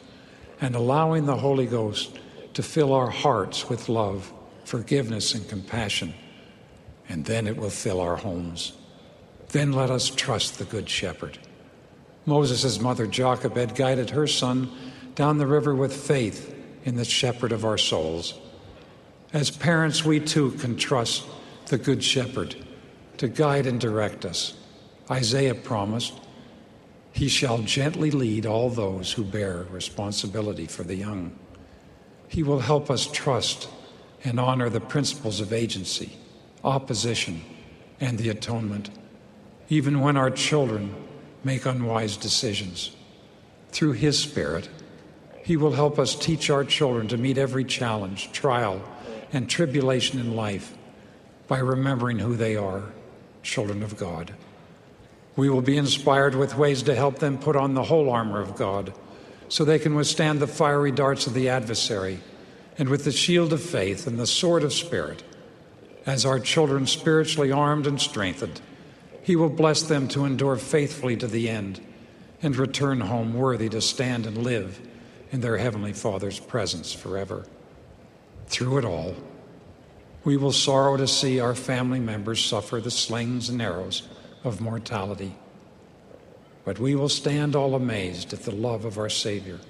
and 0.61 0.75
allowing 0.75 1.25
the 1.25 1.39
Holy 1.39 1.65
Ghost 1.65 2.19
to 2.53 2.63
fill 2.63 2.93
our 2.93 3.09
hearts 3.09 3.71
with 3.71 3.89
love, 3.89 4.31
forgiveness, 4.65 5.35
and 5.35 5.49
compassion. 5.49 6.13
And 7.09 7.25
then 7.25 7.47
it 7.47 7.57
will 7.57 7.71
fill 7.71 8.01
our 8.03 8.17
homes. 8.17 8.75
Then 9.49 9.73
let 9.73 9.91
us 9.91 10.11
trust 10.11 10.59
the 10.59 10.67
Good 10.67 10.91
Shepherd. 10.91 11.39
Moses' 12.27 12.79
mother 12.79 13.07
Jochebed 13.07 13.75
guided 13.75 14.11
her 14.11 14.27
son 14.27 14.71
down 15.15 15.39
the 15.39 15.47
river 15.47 15.75
with 15.75 15.97
faith 15.97 16.57
in 16.89 16.97
the 16.97 17.05
shepherd 17.05 17.53
of 17.53 17.67
our 17.67 17.77
souls. 17.77 18.33
As 19.35 19.51
parents, 19.51 20.07
we 20.07 20.21
too 20.21 20.53
can 20.53 20.75
trust 20.75 21.27
the 21.67 21.77
Good 21.77 22.03
Shepherd 22.03 22.57
to 23.19 23.29
guide 23.29 23.67
and 23.67 23.79
direct 23.79 24.25
us. 24.25 24.55
Isaiah 25.11 25.55
promised, 25.55 26.15
He 27.13 27.29
shall 27.29 27.59
gently 27.59 28.11
lead 28.11 28.47
all 28.47 28.71
those 28.71 29.13
who 29.13 29.23
bear 29.23 29.67
responsibility 29.71 30.67
for 30.67 30.83
the 30.83 30.95
young. 30.95 31.39
He 32.27 32.43
will 32.43 32.61
help 32.61 32.91
us 32.91 33.07
trust 33.07 33.69
and 34.25 34.41
honor 34.41 34.71
the 34.71 34.81
principles 34.81 35.41
of 35.41 35.53
agency, 35.53 36.17
opposition, 36.65 37.43
and 38.01 38.17
the 38.17 38.31
atonement, 38.31 38.89
even 39.69 40.01
when 40.01 40.17
our 40.17 40.31
children 40.31 40.95
make 41.45 41.67
unwise 41.67 42.17
decisions. 42.17 42.97
Through 43.73 43.93
His 43.93 44.19
Spirit, 44.19 44.71
He 45.49 45.57
will 45.57 45.73
help 45.73 45.99
us 45.99 46.15
teach 46.15 46.51
our 46.51 46.63
children 46.63 47.09
to 47.09 47.17
meet 47.17 47.39
every 47.39 47.65
challenge, 47.65 48.33
trial, 48.33 48.83
and 49.33 49.49
tribulation 49.49 50.21
in 50.21 50.37
life 50.37 50.77
by 51.47 51.57
remembering 51.61 52.19
who 52.19 52.37
they 52.37 52.55
are 52.55 52.83
children 53.43 53.83
of 53.83 53.97
God. 53.97 54.35
We 55.37 55.49
will 55.49 55.63
be 55.63 55.79
inspired 55.79 56.35
with 56.35 56.59
ways 56.59 56.83
to 56.83 56.95
help 56.95 57.21
them 57.21 57.39
put 57.39 57.57
on 57.57 57.73
the 57.73 57.85
whole 57.85 58.11
armor 58.11 58.43
of 58.43 58.57
God 58.57 58.93
so 59.49 59.65
they 59.65 59.79
can 59.79 59.95
withstand 59.95 60.39
the 60.39 60.47
fiery 60.47 60.93
darts 60.93 61.27
of 61.27 61.33
the 61.33 61.49
adversary 61.49 62.21
and 62.77 62.91
with 62.91 63.07
the 63.07 63.11
shield 63.11 63.55
of 63.55 63.63
faith 63.63 64.07
and 64.07 64.19
the 64.19 64.27
sword 64.27 64.63
of 64.63 64.75
spirit. 64.75 65.23
As 66.05 66.27
our 66.27 66.41
children 66.41 66.87
spiritually 66.87 67.51
armed 67.51 67.87
and 67.87 67.99
strengthened, 67.99 68.61
He 69.23 69.35
will 69.35 69.49
bless 69.49 69.81
them 69.81 70.09
to 70.09 70.27
endure 70.27 70.57
faithfully 70.57 71.17
to 71.17 71.27
the 71.27 71.49
end 71.49 71.81
and 72.43 72.55
return 72.55 73.01
home 73.01 73.33
worthy 73.33 73.71
to 73.71 73.81
stand 73.81 74.27
and 74.27 74.37
live 74.37 74.79
in 75.31 75.41
their 75.41 75.59
Heavenly 75.59 75.93
Father's 75.93 76.41
presence 76.41 76.93
forever. 76.93 77.45
Through 78.47 78.79
it 78.79 78.85
all, 78.85 79.15
we 80.25 80.37
will 80.37 80.53
sorrow 80.53 80.97
to 80.97 81.07
see 81.07 81.41
our 81.41 81.55
family 81.55 82.01
members 82.01 82.45
suffer 82.45 82.81
the 82.81 82.91
slings 82.91 83.49
and 83.49 83.61
arrows 83.61 84.03
of 84.45 84.61
mortality. 84.61 85.35
But 86.65 86.79
we 86.79 86.95
will 86.95 87.09
stand 87.09 87.55
all 87.55 87.75
amazed 87.75 88.33
at 88.33 88.43
the 88.43 88.55
love 88.55 88.85
of 88.85 88.99
our 88.99 89.09
Savior, 89.09 89.61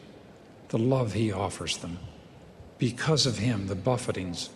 the 0.69 0.79
love 0.79 1.13
He 1.13 1.33
offers 1.33 1.77
them. 1.79 1.99
Because 2.79 3.27
of 3.27 3.39
Him, 3.39 3.67
the 3.67 3.75
buffetings 3.75 4.51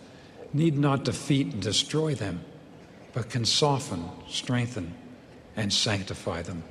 need 0.53 0.77
not 0.77 1.03
defeat 1.03 1.53
and 1.53 1.61
destroy 1.61 2.15
them, 2.15 2.43
but 3.13 3.29
can 3.29 3.45
soften, 3.45 4.05
strengthen, 4.27 4.93
and 5.55 5.71
sanctify 5.71 6.41
them. 6.41 6.63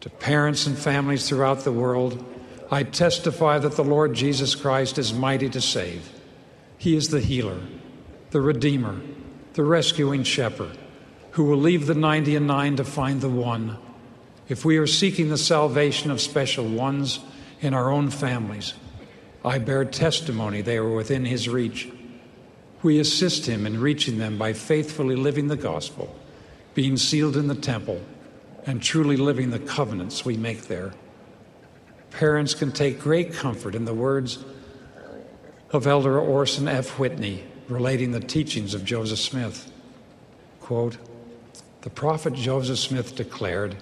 To 0.00 0.10
parents 0.10 0.66
and 0.66 0.78
families 0.78 1.28
throughout 1.28 1.60
the 1.60 1.72
world, 1.72 2.24
I 2.70 2.82
testify 2.82 3.58
that 3.58 3.76
the 3.76 3.84
Lord 3.84 4.14
Jesus 4.14 4.56
Christ 4.56 4.98
is 4.98 5.14
mighty 5.14 5.48
to 5.50 5.60
save. 5.60 6.10
He 6.78 6.96
is 6.96 7.08
the 7.10 7.20
healer, 7.20 7.60
the 8.30 8.40
redeemer, 8.40 9.00
the 9.52 9.64
rescuing 9.64 10.24
shepherd, 10.24 10.76
who 11.32 11.44
will 11.44 11.58
leave 11.58 11.86
the 11.86 11.94
90 11.94 12.34
and 12.34 12.46
9 12.46 12.76
to 12.76 12.84
find 12.84 13.20
the 13.20 13.28
one. 13.28 13.78
If 14.48 14.64
we 14.64 14.78
are 14.78 14.86
seeking 14.86 15.28
the 15.28 15.38
salvation 15.38 16.10
of 16.10 16.20
special 16.20 16.66
ones 16.66 17.20
in 17.60 17.72
our 17.72 17.90
own 17.90 18.10
families, 18.10 18.74
I 19.44 19.58
bear 19.58 19.84
testimony 19.84 20.60
they 20.60 20.76
are 20.76 20.88
within 20.88 21.24
his 21.24 21.48
reach. 21.48 21.88
We 22.82 22.98
assist 22.98 23.46
him 23.46 23.64
in 23.64 23.80
reaching 23.80 24.18
them 24.18 24.38
by 24.38 24.52
faithfully 24.54 25.14
living 25.14 25.46
the 25.46 25.56
gospel, 25.56 26.14
being 26.74 26.96
sealed 26.96 27.36
in 27.36 27.46
the 27.46 27.54
temple, 27.54 28.00
and 28.66 28.82
truly 28.82 29.16
living 29.16 29.50
the 29.50 29.60
covenants 29.60 30.24
we 30.24 30.36
make 30.36 30.62
there. 30.62 30.92
Parents 32.16 32.54
can 32.54 32.72
take 32.72 32.98
great 32.98 33.34
comfort 33.34 33.74
in 33.74 33.84
the 33.84 33.92
words 33.92 34.42
of 35.70 35.86
Elder 35.86 36.18
Orson 36.18 36.66
F. 36.66 36.98
Whitney 36.98 37.44
relating 37.68 38.12
the 38.12 38.20
teachings 38.20 38.72
of 38.72 38.86
Joseph 38.86 39.18
Smith. 39.18 39.70
Quote, 40.62 40.96
the 41.82 41.90
prophet 41.90 42.32
Joseph 42.32 42.78
Smith 42.78 43.16
declared, 43.16 43.76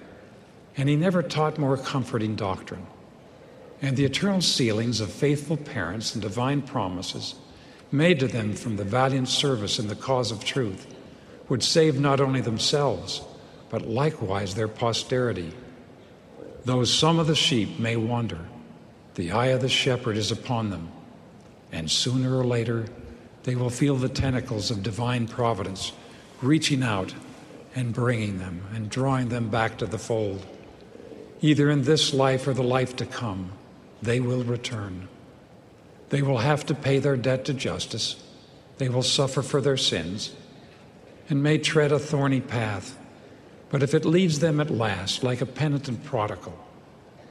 and 0.75 0.89
he 0.89 0.97
never 0.97 1.23
taught 1.23 1.57
more 1.57 1.77
comforting 1.77 2.35
doctrine. 2.35 2.85
And 3.81 3.95
the 3.95 4.03
eternal 4.03 4.41
sealings 4.41 4.99
of 4.99 5.13
faithful 5.13 5.55
parents 5.55 6.13
and 6.13 6.21
divine 6.21 6.61
promises 6.61 7.35
made 7.89 8.19
to 8.19 8.27
them 8.27 8.53
from 8.53 8.75
the 8.75 8.83
valiant 8.83 9.29
service 9.29 9.79
in 9.79 9.87
the 9.87 9.95
cause 9.95 10.33
of 10.33 10.43
truth 10.43 10.93
would 11.47 11.63
save 11.63 12.01
not 12.01 12.19
only 12.19 12.41
themselves, 12.41 13.21
but 13.69 13.87
likewise 13.87 14.55
their 14.55 14.67
posterity. 14.67 15.53
Though 16.65 16.83
some 16.83 17.19
of 17.19 17.27
the 17.27 17.35
sheep 17.35 17.79
may 17.79 17.95
wander, 17.95 18.45
the 19.13 19.31
eye 19.31 19.47
of 19.47 19.61
the 19.61 19.69
shepherd 19.69 20.17
is 20.17 20.31
upon 20.31 20.71
them, 20.71 20.91
and 21.71 21.89
sooner 21.89 22.37
or 22.37 22.43
later 22.43 22.87
they 23.43 23.55
will 23.55 23.69
feel 23.69 23.95
the 23.95 24.09
tentacles 24.09 24.71
of 24.71 24.81
divine 24.81 25.27
providence 25.27 25.91
reaching 26.41 26.81
out 26.81 27.13
and 27.75 27.93
bringing 27.93 28.39
them 28.39 28.63
and 28.73 28.89
drawing 28.89 29.29
them 29.29 29.49
back 29.49 29.77
to 29.77 29.85
the 29.85 29.99
fold. 29.99 30.45
Either 31.41 31.69
in 31.69 31.83
this 31.83 32.13
life 32.13 32.47
or 32.47 32.53
the 32.53 32.63
life 32.63 32.95
to 32.95 33.05
come, 33.05 33.51
they 34.01 34.19
will 34.19 34.43
return. 34.43 35.07
They 36.09 36.23
will 36.23 36.39
have 36.39 36.65
to 36.65 36.73
pay 36.73 36.97
their 36.97 37.17
debt 37.17 37.45
to 37.45 37.53
justice. 37.53 38.15
They 38.79 38.89
will 38.89 39.03
suffer 39.03 39.43
for 39.43 39.61
their 39.61 39.77
sins 39.77 40.33
and 41.29 41.43
may 41.43 41.59
tread 41.59 41.91
a 41.91 41.99
thorny 41.99 42.41
path. 42.41 42.97
But 43.69 43.83
if 43.83 43.93
it 43.93 44.05
leads 44.05 44.39
them 44.39 44.59
at 44.59 44.69
last, 44.69 45.23
like 45.23 45.41
a 45.41 45.45
penitent 45.45 46.03
prodigal, 46.03 46.57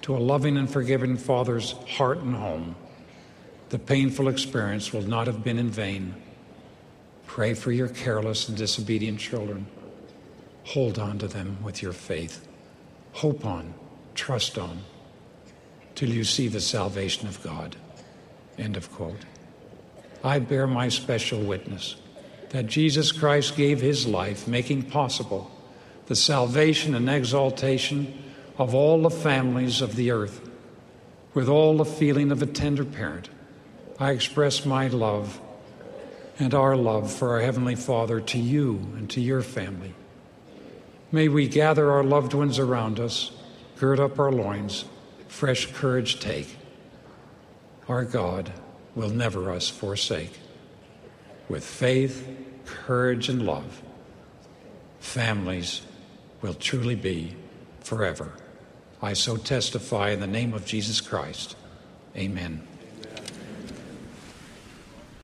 to 0.02 0.16
a 0.16 0.18
loving 0.18 0.56
and 0.56 0.68
forgiving 0.68 1.16
Father's 1.16 1.72
heart 1.88 2.18
and 2.18 2.34
home, 2.34 2.76
the 3.70 3.78
painful 3.78 4.28
experience 4.28 4.92
will 4.92 5.02
not 5.02 5.26
have 5.26 5.42
been 5.42 5.58
in 5.58 5.70
vain. 5.70 6.14
Pray 7.26 7.54
for 7.54 7.72
your 7.72 7.88
careless 7.88 8.48
and 8.48 8.58
disobedient 8.58 9.18
children. 9.18 9.66
Hold 10.64 10.98
on 10.98 11.18
to 11.18 11.28
them 11.28 11.56
with 11.62 11.82
your 11.82 11.92
faith. 11.92 12.46
Hope 13.12 13.44
on, 13.44 13.74
trust 14.14 14.58
on, 14.58 14.80
till 15.94 16.10
you 16.10 16.24
see 16.24 16.48
the 16.48 16.60
salvation 16.60 17.28
of 17.28 17.42
God. 17.42 17.76
End 18.58 18.76
of 18.76 18.92
quote. 18.92 19.24
I 20.22 20.38
bear 20.38 20.66
my 20.66 20.88
special 20.88 21.40
witness 21.40 21.96
that 22.50 22.66
Jesus 22.66 23.10
Christ 23.12 23.56
gave 23.56 23.80
his 23.80 24.06
life, 24.06 24.46
making 24.46 24.84
possible 24.84 25.50
the 26.06 26.16
salvation 26.16 26.94
and 26.94 27.08
exaltation 27.08 28.22
of 28.58 28.74
all 28.74 29.02
the 29.02 29.10
families 29.10 29.80
of 29.80 29.96
the 29.96 30.10
earth. 30.10 30.40
With 31.32 31.48
all 31.48 31.76
the 31.76 31.84
feeling 31.84 32.30
of 32.30 32.42
a 32.42 32.46
tender 32.46 32.84
parent, 32.84 33.28
I 33.98 34.10
express 34.12 34.64
my 34.64 34.88
love 34.88 35.40
and 36.38 36.54
our 36.54 36.76
love 36.76 37.12
for 37.12 37.30
our 37.30 37.40
Heavenly 37.40 37.74
Father 37.74 38.20
to 38.20 38.38
you 38.38 38.76
and 38.96 39.08
to 39.10 39.20
your 39.20 39.42
family. 39.42 39.94
May 41.10 41.28
we 41.28 41.48
gather 41.48 41.90
our 41.90 42.04
loved 42.04 42.34
ones 42.34 42.58
around 42.58 43.00
us, 43.00 43.30
gird 43.78 44.00
up 44.00 44.18
our 44.18 44.32
loins, 44.32 44.84
fresh 45.28 45.72
courage 45.72 46.20
take 46.20 46.56
our 47.88 48.04
God 48.04 48.50
will 48.94 49.10
never 49.10 49.50
us 49.50 49.68
forsake. 49.68 50.38
With 51.48 51.64
faith, 51.64 52.26
courage, 52.64 53.28
and 53.28 53.44
love, 53.44 53.82
families 55.00 55.82
will 56.44 56.52
truly 56.52 56.94
be 56.94 57.34
forever. 57.80 58.30
I 59.00 59.14
so 59.14 59.38
testify 59.38 60.10
in 60.10 60.20
the 60.20 60.26
name 60.26 60.52
of 60.52 60.66
Jesus 60.66 61.00
Christ. 61.00 61.56
Amen. 62.14 62.60